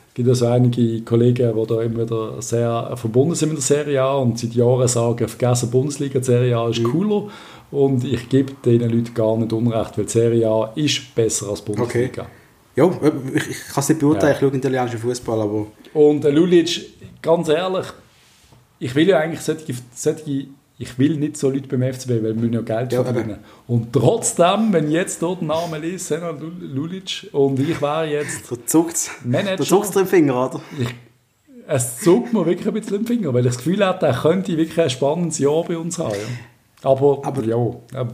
[0.08, 3.62] es gibt ja so einige Kollegen, die da immer wieder sehr verbunden sind mit der
[3.64, 7.30] Serie A und seit Jahren sagen, vergessen Bundesliga, die Serie A ist Mhm.
[7.76, 11.62] Und ich gebe diesen Leuten gar nicht Unrecht, weil die Serie A ist besser als
[11.62, 12.26] die Bundesliga.
[12.74, 12.90] Ja,
[13.34, 14.34] ich, ich kann es nicht beurteilen, Ja.
[14.34, 16.86] ich schaue italienischen Fußball, aber Und der Lulic,
[17.20, 17.86] ganz ehrlich,
[18.78, 20.46] ich will ja eigentlich solche, solche
[20.78, 23.38] ich will nicht so Leute beim FCB, weil wir müssen ja Geld Ja, verdienen.
[23.66, 28.50] Und trotzdem, wenn ich jetzt dort den Namen lese, Senat Lulic, und ich wäre jetzt
[28.52, 30.60] da zuckt es Manager, zuckt's dir im Finger, oder?
[30.78, 30.94] ich,
[31.66, 34.56] es zuckt mir wirklich ein bisschen im Finger, weil ich das Gefühl habe, er könnte
[34.56, 36.12] wirklich ein spannendes Jahr bei uns haben.
[36.12, 36.16] Ja.
[36.82, 37.56] Aber, Aber- ja,
[37.94, 38.08] er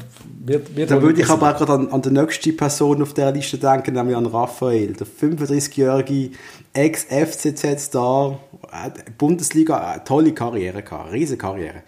[0.44, 3.32] wird, wird Da würde ich aber auch gerade an, an die nächste Person auf dieser
[3.32, 6.30] Liste denken, nämlich an Raphael, der 35-jährige
[6.72, 8.38] Ex-FCZ-Star,
[8.72, 11.82] äh, Bundesliga, eine tolle Karriere gehabt, eine riesige Karriere.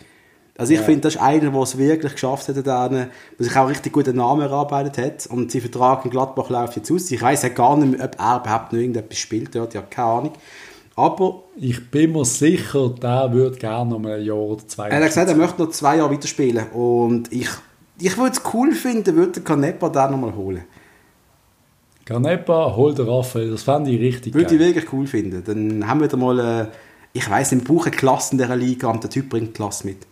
[0.56, 0.84] Also ich Ja.
[0.84, 3.08] finde, das ist einer, der es wirklich geschafft hat, der
[3.38, 7.10] sich auch richtig guten Namen erarbeitet hat und sein Vertrag in Gladbach läuft jetzt aus.
[7.10, 10.08] Ich weiß ja gar nicht mehr, ob er überhaupt noch irgendetwas spielt dort, ja, keine
[10.08, 10.32] Ahnung.
[10.96, 15.06] Aber Ich bin mir sicher, der würde gerne noch ein Jahr oder zwei er hat
[15.06, 17.48] gesagt, er möchte noch zwei Jahre weiterspielen und ich,
[18.00, 20.64] ich würde es cool finden, würde Canepa da nochmal holen.
[22.04, 24.68] Canepa, hol den Raphael, das fände ich richtig Würde ich geil.
[24.68, 25.42] wirklich cool finden.
[25.44, 26.66] Dann haben wir da mal, äh,
[27.12, 30.06] ich nicht, wir brauchen Klasse in dieser Liga und der Typ bringt Klasse mit.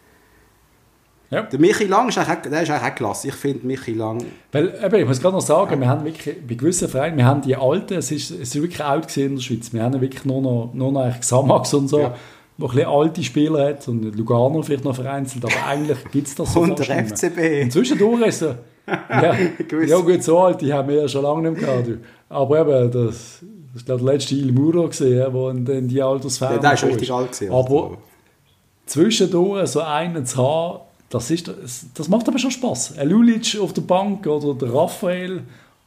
[1.33, 1.43] Ja.
[1.43, 3.28] Der Michi Lang ist eigentlich, auch- der ist eigentlich auch klasse.
[3.28, 4.22] Ich finde Michi Lang...
[4.53, 7.41] Weil, eben, ich muss gerade noch sagen, wir haben wirklich, bei gewissen Vereinen, wir haben
[7.41, 10.43] die Alten, es ist, es ist wirklich alt in der Schweiz, wir haben wirklich nur
[10.43, 12.14] noch, nur noch eigentlich Xamax und so, Ja.
[12.59, 16.35] wo ein bisschen alte Spieler hat und Lugano vielleicht noch vereinzelt, aber eigentlich gibt es
[16.35, 17.07] das so Und der mehr.
[17.07, 17.62] FCB.
[17.64, 18.59] Und zwischendurch ist er,
[19.11, 19.35] ja,
[19.87, 21.99] ja gut, so alt, die haben wir ja schon lange nicht mehr gehabt.
[22.28, 23.39] Aber eben, das,
[23.72, 25.33] das glaube der letzte Il Muro gesehen,
[25.64, 27.53] der in die Altersferne Ja, der ist richtig alt gewesen.
[27.55, 27.97] Aber
[28.87, 30.80] zwischendurch so einen zu haben,
[31.13, 31.51] das, ist,
[31.95, 32.97] das, macht aber schon Spaß.
[32.97, 35.43] Ein Lulic auf der Bank oder der Raphael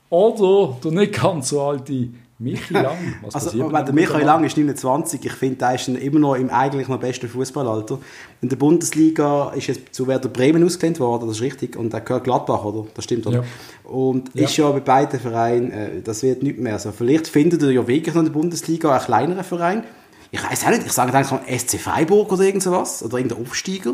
[0.10, 2.98] oder der nicht ganz so alte Michi Lang.
[3.24, 4.24] Was Also, wenn der Michael?
[4.24, 7.98] Lang ist 29, ich finde, der ist immer noch im eigentlich noch besten Fußballalter.
[8.42, 12.02] In der Bundesliga ist jetzt zu Werder Bremen ausgelehnt worden, das ist richtig, und er
[12.02, 12.86] gehört Gladbach, oder?
[12.94, 13.38] Das stimmt, oder?
[13.38, 13.90] Ja.
[13.90, 14.44] Und Ja.
[14.46, 16.74] ist ja bei beiden Vereinen, äh, das wird nicht mehr.
[16.74, 19.84] Also, vielleicht findet ihr ja wirklich noch in der Bundesliga einen kleineren Verein.
[20.30, 23.42] Ich weiß auch nicht, ich sage dann an SC Freiburg oder irgend sowas, oder irgendein
[23.44, 23.94] Aufsteiger.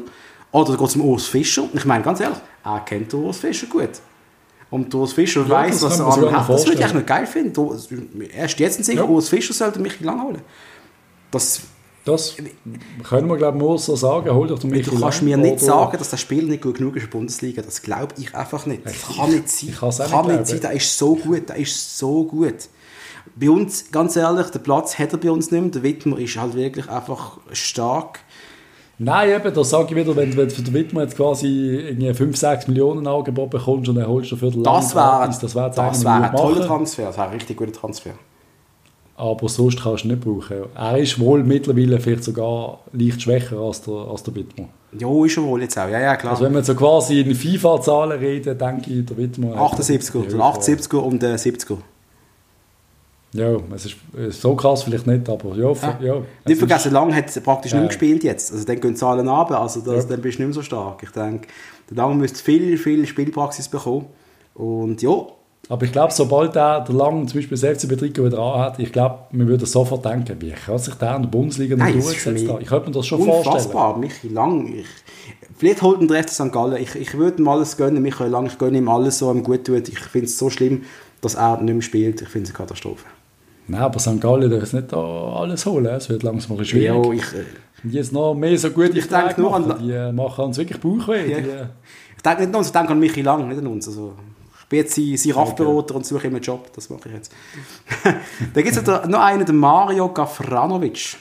[0.51, 1.63] Oder geht zum Urs Fischer.
[1.73, 3.89] Ich meine, ganz ehrlich, er kennt Urs Fischer gut.
[4.69, 6.49] Und Urs Fischer Ja, weiß, was er an hat.
[6.49, 8.29] Das würde ich eigentlich noch geil finden.
[8.35, 9.03] Erst jetzt in sich, Ja.
[9.03, 10.41] Urs Fischer sollte mich lang holen.
[11.31, 11.61] Das,
[12.03, 12.35] Das
[13.07, 14.29] können wir, glaube ich, nur so sagen.
[14.31, 16.95] Hol doch den Michi du kannst mir nicht sagen, dass das Spiel nicht gut genug
[16.95, 17.61] ist in der Bundesliga.
[17.61, 18.85] Das glaube ich einfach nicht.
[18.85, 19.69] Das Ich- kann nicht sein.
[19.69, 20.61] ich kann es auch kann nicht nicht sein.
[20.61, 21.47] Der ist so gut.
[21.49, 22.55] Der ist so gut.
[23.35, 25.69] Bei uns, ganz ehrlich, der Platz hat er bei uns nicht mehr.
[25.69, 28.19] Der Wittmer ist halt wirklich einfach stark.
[29.03, 32.13] Nein, eben, da sage ich wieder, wenn, wenn du für den Widmer jetzt quasi irgendwie
[32.13, 35.55] 5, 6 Millionen Angebot bekommst und dann holst du für den Das wäre das das
[35.55, 36.65] wäre den ein toller.
[36.67, 37.05] Transfer.
[37.05, 38.11] Das wäre ein richtig guter Transfer.
[39.17, 40.57] Aber sonst kannst du ihn nicht brauchen.
[40.75, 44.65] Er ist wohl mittlerweile vielleicht sogar leicht schwächer als der, als der Widmer.
[44.97, 45.87] Ja, ist er wohl jetzt auch.
[45.89, 46.33] Ja, ja, klar.
[46.33, 49.55] Also wenn wir so quasi in FIFA-Zahlen reden, denke ich, der Widmer...
[49.59, 51.77] hat- 78er, Ja, der 78er und der 70er.
[53.33, 55.71] Ja, es ist äh, so krass vielleicht nicht, aber ja.
[55.71, 55.97] f- Ah.
[56.01, 57.79] ja Nicht ist- vergessen, Lang hat praktisch Ja.
[57.79, 58.51] nicht gespielt jetzt.
[58.51, 60.09] Also dann gehen die Zahlen runter, also das, Ja.
[60.11, 61.01] dann bist du nicht mehr so stark.
[61.03, 61.47] Ich denke,
[61.89, 64.07] der Lang müsste viel, viel Spielpraxis bekommen.
[64.53, 65.11] Und ja,
[65.69, 69.19] Aber ich glaube, sobald er der Lang zum Beispiel das FC-Betrieb wieder anhat, ich glaube,
[69.31, 71.99] wir würden sofort denken, wie kann sich der in der Bundesliga noch haben?
[71.99, 73.45] Ich könnte mir das schon vorstellen.
[73.55, 73.97] unfassbar.
[73.97, 74.85] Michi Lang, ich,
[75.57, 76.51] vielleicht holt ihn der FC St.
[76.51, 76.81] Gallen.
[76.81, 79.63] Ich, ich würde ihm alles gönnen, Michael Lang, ich gönne ihm alles, so ihm gut
[79.63, 79.87] tut.
[79.87, 80.83] Ich finde es so schlimm,
[81.21, 82.21] dass er nicht mehr spielt.
[82.21, 83.05] Ich finde es eine Katastrophe.
[83.71, 84.19] Nein, aber St.
[84.19, 85.85] Gallen darf es nicht da alles holen.
[85.85, 87.05] Es wird langsam ein bisschen schwierig.
[87.05, 87.45] Ja, ich, äh,
[87.85, 89.79] Und jetzt noch mehr so gute Ich denke nur an-.
[89.79, 91.31] Die äh, machen uns wirklich Bauchweh.
[91.31, 91.39] Ja.
[91.39, 91.65] Die, äh,
[92.17, 93.87] ich denke nicht an uns, ich denke an Michi Lang, nicht an uns.
[93.87, 94.13] Also,
[94.59, 96.69] ich bin jetzt sein, sein RAF-Berater und suche ihm einen Job.
[96.75, 97.31] Das mache ich jetzt.
[98.53, 101.15] Dann gibt es noch einen, den Mario Gafranovic.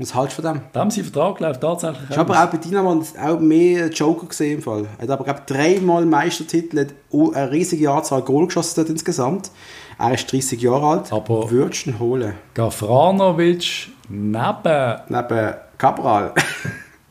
[0.00, 0.62] Was hältst du von dem?
[0.72, 4.58] dem sein Vertrag läuft tatsächlich Ich habe aber auch bei Dynamo auch mehr Joker gesehen
[4.58, 4.86] im Fall.
[4.98, 6.94] Er hat aber, glaube dreimal Meistertitel, hat
[7.34, 9.50] eine riesige Anzahl Goal geschossen dort insgesamt.
[9.98, 11.12] Er ist 30 Jahre alt.
[11.12, 12.34] Aber- Würdest du ihn holen?
[12.54, 16.32] Gafranovic, neben Neben Cabral.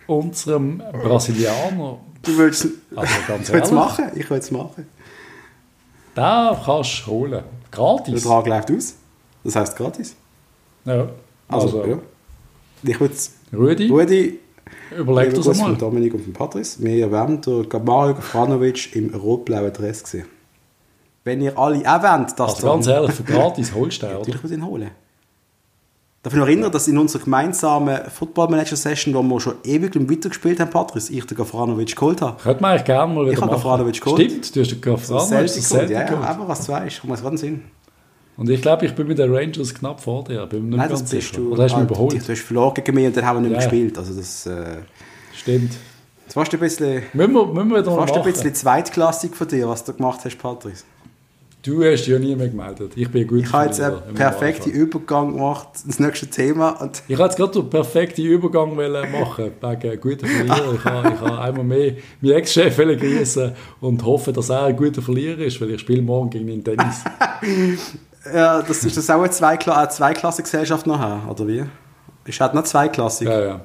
[0.08, 4.06] unserem Brasilianer, Du willst also ganz ehrlich, machen.
[4.16, 4.88] Ich will es machen.
[6.16, 7.32] den kannst du holen.
[7.34, 8.24] Der Gratis.
[8.24, 8.96] Betrag läuft aus.
[9.44, 10.16] Das heisst gratis.
[10.86, 11.08] Ja.
[11.48, 11.98] Also, Also, ja.
[12.84, 13.14] Ich würde.
[13.54, 14.40] Rudi, Rudi,
[14.98, 15.78] überleg liebe das Grüße von mal.
[15.78, 16.84] Dominik und von Patrice.
[16.84, 20.26] Wir haben den Mario Gafranovic im rot-blauen Dress gesehen.
[21.24, 24.16] Wenn ihr alle auch wollt, dass Also ganz ehrlich, für gratis holst du den?
[24.18, 24.92] Natürlich würde ich ihn holen.
[26.24, 29.96] Darf ich noch erinnern, dass in unserer gemeinsamen Football Manager Session, wo wir schon ewig
[29.96, 32.42] im Weiter gespielt haben, Patrice, ich den Gafranovic geholt habe.
[32.42, 33.52] Könnte man eigentlich gerne mal wieder Ich habe.
[33.52, 34.22] Gafranovic geholt.
[34.22, 35.90] Stimmt, du hast den Gafranovic das geholt.
[35.90, 37.00] Ja, ja, einfach was zwei ist.
[37.00, 37.64] Kommt mir gerade in Sinn.
[38.38, 40.46] Und ich glaube, ich bin mit den Rangers knapp vor dir.
[40.46, 41.38] Bin mir nicht Nein, ganz bist sicher.
[41.38, 41.54] du.
[41.54, 42.28] Oder hast du mich Ah, überholt?
[42.28, 43.66] Du hast verloren gegen mich und dann haben wir nicht mehr Ja.
[43.68, 43.98] gespielt.
[43.98, 44.78] Also das, äh,
[45.36, 45.72] Stimmt.
[46.28, 49.84] das war ein bisschen, Müssen wir, müssen wir fast ein bisschen zweitklassig von dir, was
[49.84, 50.84] du gemacht hast, Patrice.
[51.64, 52.94] Du hast ja nie mehr gemeldet.
[52.96, 54.70] Ich bin guter Ich habe jetzt einen perfekten.
[54.70, 56.70] Übergang gemacht ins nächste Thema.
[56.82, 58.76] Und Ich wollte jetzt gerade den perfekten Übergang
[59.12, 60.74] machen wegen guter Verlierer.
[60.76, 65.02] Ich habe, ich habe einmal mehr meinen Ex-Chef grüßen und hoffe, dass er ein guter
[65.02, 67.04] Verlierer ist, weil ich spiele morgen gegen ihn Tennis.
[68.34, 71.64] ja, das ist das auch eine Zweikla eine Zweiklassengesellschaft nachher, oder wie?
[72.26, 73.28] Ist halt noch zweiklassig.
[73.28, 73.62] ja, ja.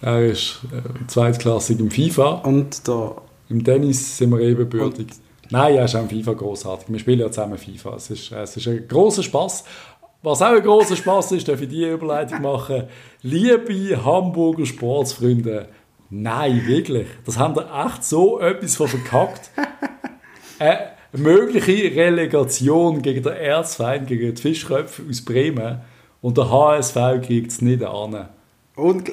[0.00, 2.42] Er ist äh, zweitklassig im FIFA.
[2.44, 3.16] Und da
[3.48, 5.08] Im Tennis sind wir ebenbürtig.
[5.50, 6.88] Nein, er ist auch im FIFA großartig.
[6.88, 7.96] Wir spielen ja zusammen FIFA.
[7.96, 9.64] Es ist, es ist ein großer Spaß.
[10.22, 12.84] Was auch ein großer Spaß ist, darf ich die Überleitung machen.
[13.22, 15.68] Liebe Hamburger Sportsfreunde,
[16.10, 17.06] nein, wirklich.
[17.24, 19.50] Das haben wir echt so etwas von verkackt.
[20.58, 25.78] Eine mögliche Relegation gegen den Erzfeind, gegen die Fischköpfe aus Bremen
[26.20, 26.94] und der HSV
[27.26, 28.28] kriegt es nicht an.
[28.76, 29.10] und,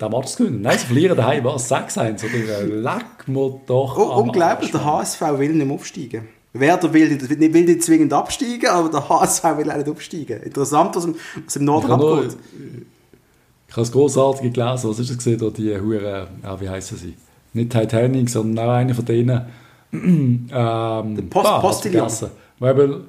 [0.00, 0.60] Der macht es gewinnen.
[0.62, 1.70] Nein, sie verlieren daheim was?
[1.72, 6.28] 6-1 oder leck mir doch oh, unglaublich, der HSV will nicht aufsteigen.
[6.52, 10.42] Werder will nicht, will nicht zwingend absteigen, aber der HSV will auch nicht aufsteigen.
[10.42, 12.36] Interessant, was im, was im Norden Ich nur- abgeht.
[13.70, 14.88] Ich habe das Grossartige gelesen.
[14.90, 15.38] Was ist das gesehen?
[15.38, 17.14] Da die Hure, ah, wie heißen sie?
[17.52, 19.42] Nicht Titanic, sondern auch eine von denen.
[19.92, 20.46] Ähm,
[21.30, 22.08] Post- ah, hab's Postillon.
[22.58, 23.00] Weil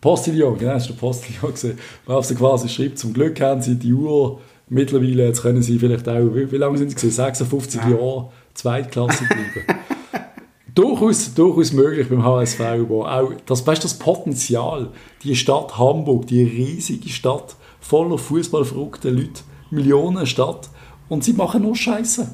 [0.00, 1.78] Postillon, genau, das ist der Postillon gesehen.
[2.04, 6.08] Worauf sie quasi schreibt, zum Glück haben sie die Uhr mittlerweile, jetzt können sie vielleicht
[6.08, 7.10] auch, wie, wie lange sind sie gesehen?
[7.12, 9.80] 56 Jahre zweitklassig bleiben.
[10.74, 14.90] durchaus, durchaus möglich beim HSV, wo auch das, weißt, du, das Potenzial,
[15.22, 20.68] die Stadt Hamburg, die riesige Stadt voller fußballverrückter Leute, Millionenstadt,
[21.08, 22.28] und sie machen nur Scheiße.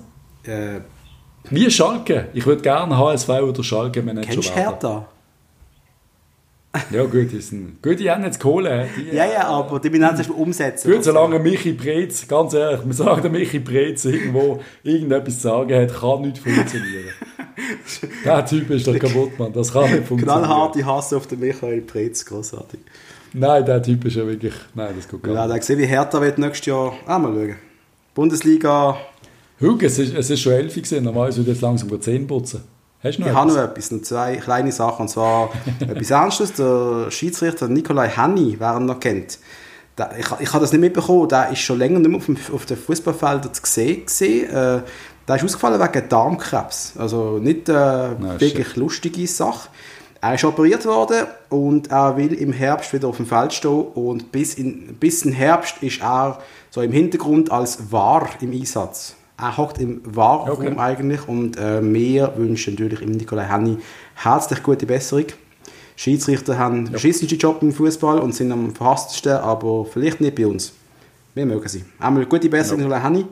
[0.45, 0.81] Äh,
[1.51, 2.29] Wie Schalke.
[2.33, 4.65] Ich würde gerne HSV oder Schalke Manager kennst du werden.
[4.71, 5.09] Hertha?
[6.91, 8.89] Ja gut, die sind gut, die haben jetzt Kohle.
[8.97, 10.91] Die, Ja, ja, aber die müssen mal umsetzen.
[10.91, 15.93] Gut, solange Michi Preetz, ganz ehrlich, sagen, der Michi Preetz irgendwo irgendetwas zu sagen hat,
[15.95, 17.13] kann nicht funktionieren.
[18.25, 19.53] der Typ ist doch kaputt, Mann.
[19.53, 20.45] Das kann nicht funktionieren.
[20.45, 22.81] Knallharte Hass auf den Michael Preetz, großartig.
[23.35, 24.55] Nein, der Typ ist ja wirklich.
[24.75, 25.61] Nein, das geht Ja, gar nicht.
[25.61, 27.57] gesehen, wie Hertha wird nächstes Jahr auch mal schauen.
[28.15, 28.97] Bundesliga,
[29.63, 32.27] Hugo, es ist, es ist schon 11 gewesen, normalerweise würde ich jetzt langsam die Zähne
[32.27, 32.65] putzen.
[33.03, 33.57] Hast du noch ich habe etwas?
[33.57, 35.03] noch etwas, noch zwei kleine Sachen.
[35.03, 35.51] Und zwar
[35.81, 39.39] etwas Ernstes, der Schiedsrichter Nikolai Hanni, wer ihn noch kennt.
[39.97, 42.37] Der, ich, ich habe das nicht mitbekommen, der ist schon länger nicht mehr auf, dem,
[42.53, 44.05] auf den Fußballfeldern zu sehen.
[44.05, 44.51] Gewesen.
[44.51, 44.83] Äh,
[45.29, 46.95] der ist ausgefallen wegen Darmkrebs.
[46.99, 49.69] Also nicht äh, wirklich lustige Sache.
[50.21, 54.33] Er ist operiert worden und er will im Herbst wieder auf dem Feld stehen und
[54.33, 56.39] bis in, bis in Herbst ist er
[56.71, 59.17] so im Hintergrund als War im Einsatz.
[59.43, 60.73] Er hockt im War Okay.
[60.79, 63.77] eigentlich und äh, wir wünschen natürlich im Nikolai Henny
[64.15, 65.27] herzlich gute Besserung.
[65.97, 70.47] Schiedsrichter haben den beschissensten Job im Fußball und sind am verhasstesten, aber vielleicht nicht bei
[70.47, 70.73] uns.
[71.35, 71.85] Wir mögen sie.
[71.99, 73.27] Einmal gute Besserung, Nikolai Henny.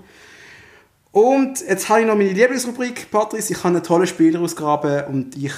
[1.12, 3.52] Und jetzt habe ich noch meine Lieblingsrubrik, Patrice.
[3.52, 5.52] Ich habe einen tollen Spieler ausgraben und ich...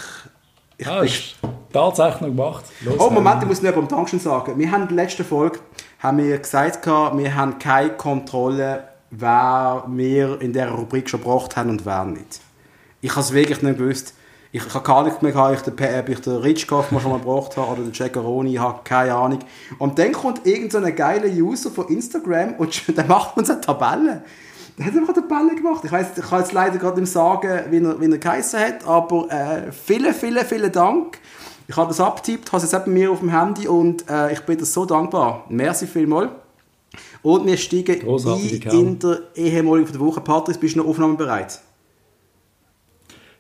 [0.76, 1.36] ich Ah, ist
[1.72, 2.64] tatsächlich noch gemacht.
[2.84, 4.58] Los, Oh, Moment, ich ähm, muss noch beim Dankeschön sagen.
[4.58, 5.60] Wir haben in der letzten Folge
[5.98, 11.70] haben wir gesagt, wir haben keine Kontrolle, wer wir in dieser Rubrik schon gebracht haben
[11.70, 12.40] und wer nicht.
[13.01, 14.14] Ich habe es wirklich nicht gewusst.
[14.55, 17.72] Ich, habe gar nicht mehr ob ich ob ich den Ritschkoff schon mal gebracht habe
[17.72, 19.39] oder den Ceccaroni, ich habe keine Ahnung.
[19.78, 24.24] Und dann kommt irgendein so geiler User von Instagram und der macht uns eine Tabelle.
[24.78, 25.84] Der hat einfach eine Tabelle gemacht.
[25.84, 28.86] Ich, weiss, ich kann jetzt leider gerade nicht sagen, wie er, wie er geheissen hat,
[28.86, 31.18] aber äh, vielen, vielen, vielen Dank.
[31.66, 34.40] Ich habe das abgetippt, habe es jetzt bei mir auf dem Handy und äh, ich
[34.40, 35.44] bin dir so dankbar.
[35.48, 36.30] Merci vielmals.
[37.22, 40.20] Und wir steigen Grossartige ein in der ehemaligen von der Woche.
[40.20, 41.60] Patrice, bist du noch aufnahmebereit?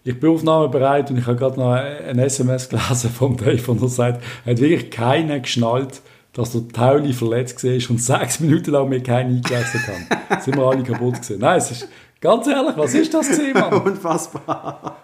[0.04, 3.88] Ich bin aufnahmebereit und ich habe gerade noch ein SMS gelesen von Dave, und er
[3.88, 6.02] sagt, er hat wirklich keiner geschnallt,
[6.32, 10.40] dass der Tauli verletzt war und sechs Minuten lang mir keinen eingewechselt haben.
[10.42, 11.38] sind wir alle kaputt gewesen.
[11.40, 11.88] Nein, es ist,
[12.20, 13.74] ganz ehrlich, was ist das Mann?
[13.84, 14.96] Unfassbar.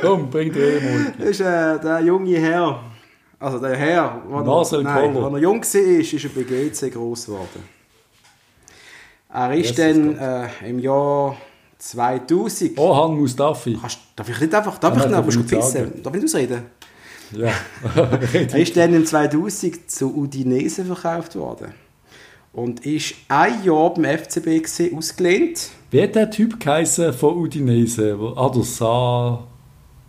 [0.00, 0.80] Komm, bring dir eh
[1.18, 2.80] Das ist äh, der junge Herr.
[3.38, 7.26] Also der Herr, als er, nein, als er jung war, ist er bei GC gross
[7.26, 7.79] geworden.
[9.32, 11.36] Er ist Jesus dann äh, im Jahr
[11.78, 12.78] 2000.
[12.78, 13.78] Orhan Mustafi.
[13.80, 16.02] Kannst, darf ich nicht einfach, darf Ja, ich noch, darf musst du ich nicht pissen?
[16.02, 16.62] Darf ich nicht ausreden?
[17.32, 17.52] Ja.
[18.32, 21.72] Er ist dann im 2000 zu Udinese verkauft worden.
[22.52, 25.70] Und ist ein Jahr beim FCB gewesen, ausgelehnt.
[25.92, 28.18] Wie hat der Typ geheißen von Udinese?
[28.18, 29.44] Wo- Ah, der Sa...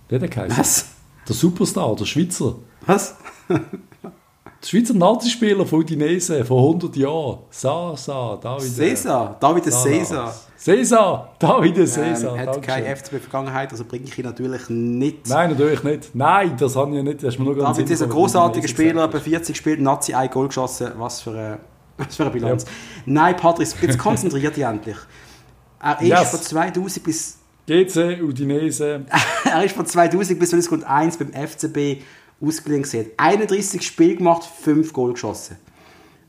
[0.10, 0.58] Wie hat der geheißen?
[0.58, 0.86] Was?
[1.28, 2.56] Der Superstar, der Schweizer.
[2.88, 3.16] Was?
[4.62, 7.40] Der Schweizer Nazispieler von Udinese vor 100 Jahren.
[7.50, 8.70] Sa, Sa, David.
[8.72, 10.36] Cäsar, David Sa- Cäsar.
[10.56, 12.38] Cäsar, David Ähm, Cäsar.
[12.38, 15.28] hat keine FCB-Vergangenheit, also bringe ich ihn natürlich nicht.
[15.28, 16.14] Nein, natürlich nicht.
[16.14, 17.24] Nein, das habe ich ja nicht.
[17.24, 20.30] Das ist mir nur ganz David ist ein großartiger Spieler, bei 40 Spielen, Nazi, ein
[20.30, 20.92] Goal geschossen.
[20.98, 21.58] Was für eine,
[21.98, 22.66] was für eine Bilanz.
[23.08, 24.98] Nein, Patrice, jetzt konzentriert dich endlich.
[25.82, 26.30] Er ist Yes.
[26.30, 27.38] von 2000 bis.
[27.68, 29.06] GC, Udinese.
[29.46, 32.04] er ist von 2000 bis 2001 beim FCB
[32.42, 33.06] ausgeliehen gewesen.
[33.06, 35.58] Hat 31 Spiele gemacht, 5 Goal geschossen.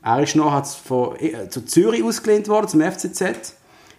[0.03, 3.55] Er ist nachher von, äh, zu Zürich ausgelehnt worden, zum FCZ.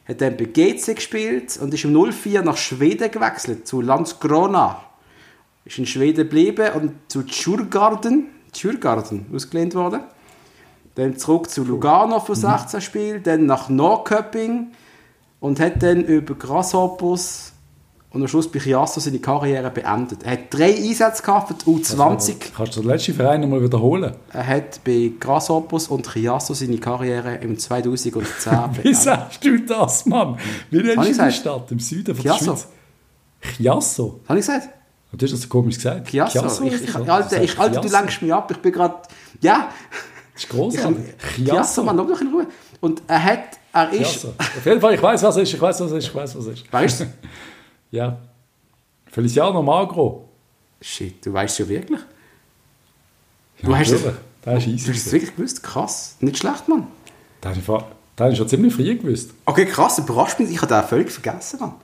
[0.06, 4.82] Hat dann bei GC gespielt und ist im 04 nach Schweden gewechselt, zu Landskrona.
[5.64, 10.00] Ist in Schweden geblieben und zu Djurgården, Djurgården ausgelehnt worden.
[10.96, 14.72] Dann zurück zu Lugano für 16 Spiele, dann nach Norrköping
[15.40, 17.53] und hat dann über Grasshoppers
[18.14, 20.22] und am Schluss bei Chiasso seine Karriere beendet.
[20.22, 22.36] Er hat drei Einsätze gehabt für die U20.
[22.56, 24.14] Kannst du den letzten Verein nochmal wiederholen?
[24.32, 28.96] Er hat bei Grasshoppers und Chiasso seine Karriere im 2010 Wie beendet.
[28.96, 30.38] sagst du das, Mann?
[30.70, 31.32] Wie nennst du die?
[31.32, 32.44] Stadt im Süden von Chiasso.
[32.52, 32.68] der Schweiz?
[33.56, 34.20] Chiasso?
[34.28, 34.68] Habe ich gesagt?
[35.12, 36.08] Du hast das so komisch gesagt.
[36.08, 36.42] Chiasso.
[36.44, 36.94] hast Ich, ich?
[36.94, 37.96] Alter, Du ich, Alter, du Chiasso.
[37.98, 38.50] lenkst mich ab.
[38.50, 38.94] Ich bin gerade...
[39.40, 39.68] Ja,
[40.34, 41.04] Das ist großartig.
[41.36, 42.46] Chiasso, Mann, lass doch in Ruhe.
[42.80, 43.40] Und er hat...
[43.72, 43.98] Er ist...
[44.12, 44.28] Chiasso.
[44.38, 45.54] Auf jeden Fall, ich weiß, was es ist.
[45.54, 46.04] Ich weiß, was es ist.
[46.08, 46.72] Ich weiß, was es ist.
[46.72, 47.04] Weißt du?
[47.94, 48.18] Ja.
[49.06, 50.28] Feliciano Magro.
[50.80, 52.00] Shit, du weißt ja wirklich.
[53.60, 54.02] Ja, Du hast es-.
[54.42, 55.62] Das ist Du hast es wirklich gewusst?
[55.62, 56.16] Krass.
[56.20, 56.88] Nicht schlecht, Mann.
[57.40, 59.30] Das habe ich schon ziemlich früh gewusst.
[59.44, 60.50] Okay, krass, überrascht mich.
[60.50, 61.74] Ich habe den völlig vergessen, Mann.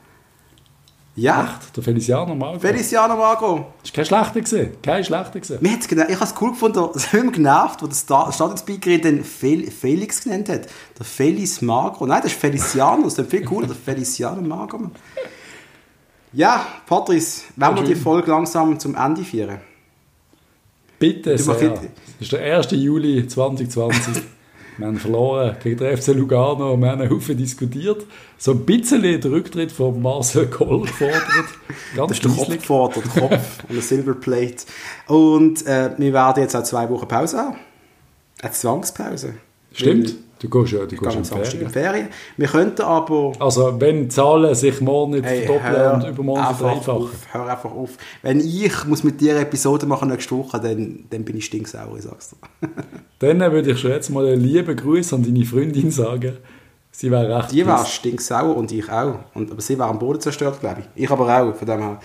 [1.15, 1.77] Ja, Echt?
[1.77, 2.59] Der Feliciano Magro.
[2.59, 3.73] Feliciano Magro.
[3.83, 4.67] Das war kein schlechter.
[4.83, 5.59] Kein schlechter.
[5.61, 9.03] Mir hat's ich habe es cool gefunden, es hat mich genervt, wo der Sta- Stadionspeakerin
[9.03, 10.67] den Fel Felix genannt hat.
[10.99, 12.07] Der Felis Magro.
[12.07, 14.91] Nein, das ist Feliciano, das ist viel cooler, der Feliciano Magro.
[16.33, 19.59] Ja, Patrice, wenn wir die Folge langsam zum Ende führen.
[20.99, 21.55] Bitte sehr.
[21.55, 21.83] nicht- Das
[22.21, 22.71] ist der 1.
[22.73, 24.23] Juli 2020.
[24.79, 26.77] wir haben verloren gegen den FC Lugano.
[26.77, 28.05] Wir haben einen Haufen diskutiert.
[28.39, 31.23] So ein bisschen den Rücktritt von Marcel Koller gefordert.
[31.97, 34.65] Ganz Das ist der Kopf gefordert, der Kopf und eine Silverplate.
[35.09, 37.57] Und äh, wir werden jetzt auch zwei Wochen Pause haben.
[38.43, 39.35] Eine Zwangspause.
[39.73, 40.15] Stimmt.
[40.41, 41.71] Du gehst ja du Ich gehst am in Samstag in Ferien.
[41.71, 42.09] Ferien.
[42.39, 43.33] Wir könnten aber...
[43.39, 47.09] Also, wenn die Zahlen sich morgen nicht Hey, verdoppeln hör und übermorgen verdreifachen.
[47.31, 47.91] hör einfach auf.
[48.23, 51.97] Wenn ich muss mit dir eine Episode machen nächste Woche, dann, dann bin ich stinksauer,
[51.97, 52.69] ich sag's dir.
[53.19, 56.39] Dann würde ich schon jetzt mal einen lieben Gruß an deine Freundin sagen.
[56.91, 59.17] Sie wäre recht Die war stinksauer und ich auch.
[59.35, 61.05] Und, aber sie war am Boden zerstört, glaube ich.
[61.05, 62.01] Ich aber auch, von dem her.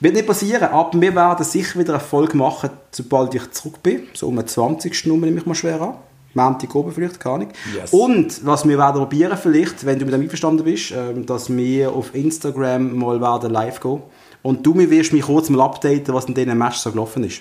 [0.00, 4.04] Wird nicht passieren, aber wir werden sicher wieder eine Folge machen, sobald ich zurück bin.
[4.14, 5.06] So um den 20.
[5.06, 5.94] Nummer nehme ich mal schwer an.
[6.34, 7.48] Montag oben vielleicht, keine Ahnung.
[7.74, 7.92] Yes.
[7.92, 11.92] Und was wir werden probieren vielleicht, wenn du mit dem einverstanden bist, ähm, dass wir
[11.92, 14.02] auf Instagram mal werden live gehen.
[14.42, 17.40] Und du mir wirst mich kurz mal updaten, was in diesen Match so gelaufen ist.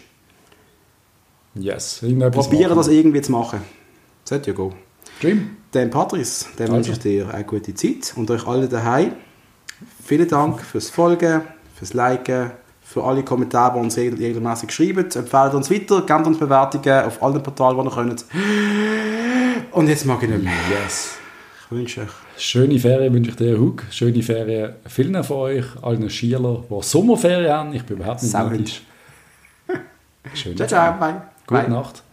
[1.56, 2.04] Yes.
[2.32, 3.62] Probieren das irgendwie zu machen.
[4.24, 4.74] Sollte ja gehen.
[5.22, 5.58] Dream.
[5.72, 6.78] Dann Patrice, dann Also.
[6.78, 9.14] wünsche ich dir eine gute Zeit und euch alle daheim.
[10.04, 11.42] Vielen Dank fürs Folgen,
[11.76, 12.52] fürs Liken,
[12.84, 15.10] für alle Kommentare, die uns regel- regelmäßig schreiben.
[15.12, 18.26] Empfehlt uns weiter, gebt uns Bewertungen auf allen Portalen, die ihr könnt.
[19.72, 20.54] Und jetzt mag ich nicht mehr.
[20.84, 21.16] Yes.
[21.66, 22.08] Ich wünsche euch
[22.38, 23.84] Schöne Ferien wünsche ich dir, Hug.
[23.90, 27.74] Schöne Ferien vielen von euch, allen Schüler, die Sommerferien haben.
[27.74, 28.82] Ich bin überhaupt nicht neidisch.
[30.34, 31.22] Schöne ciao, ciao, bye.
[31.48, 31.70] Gute bye.
[31.70, 32.04] Nacht.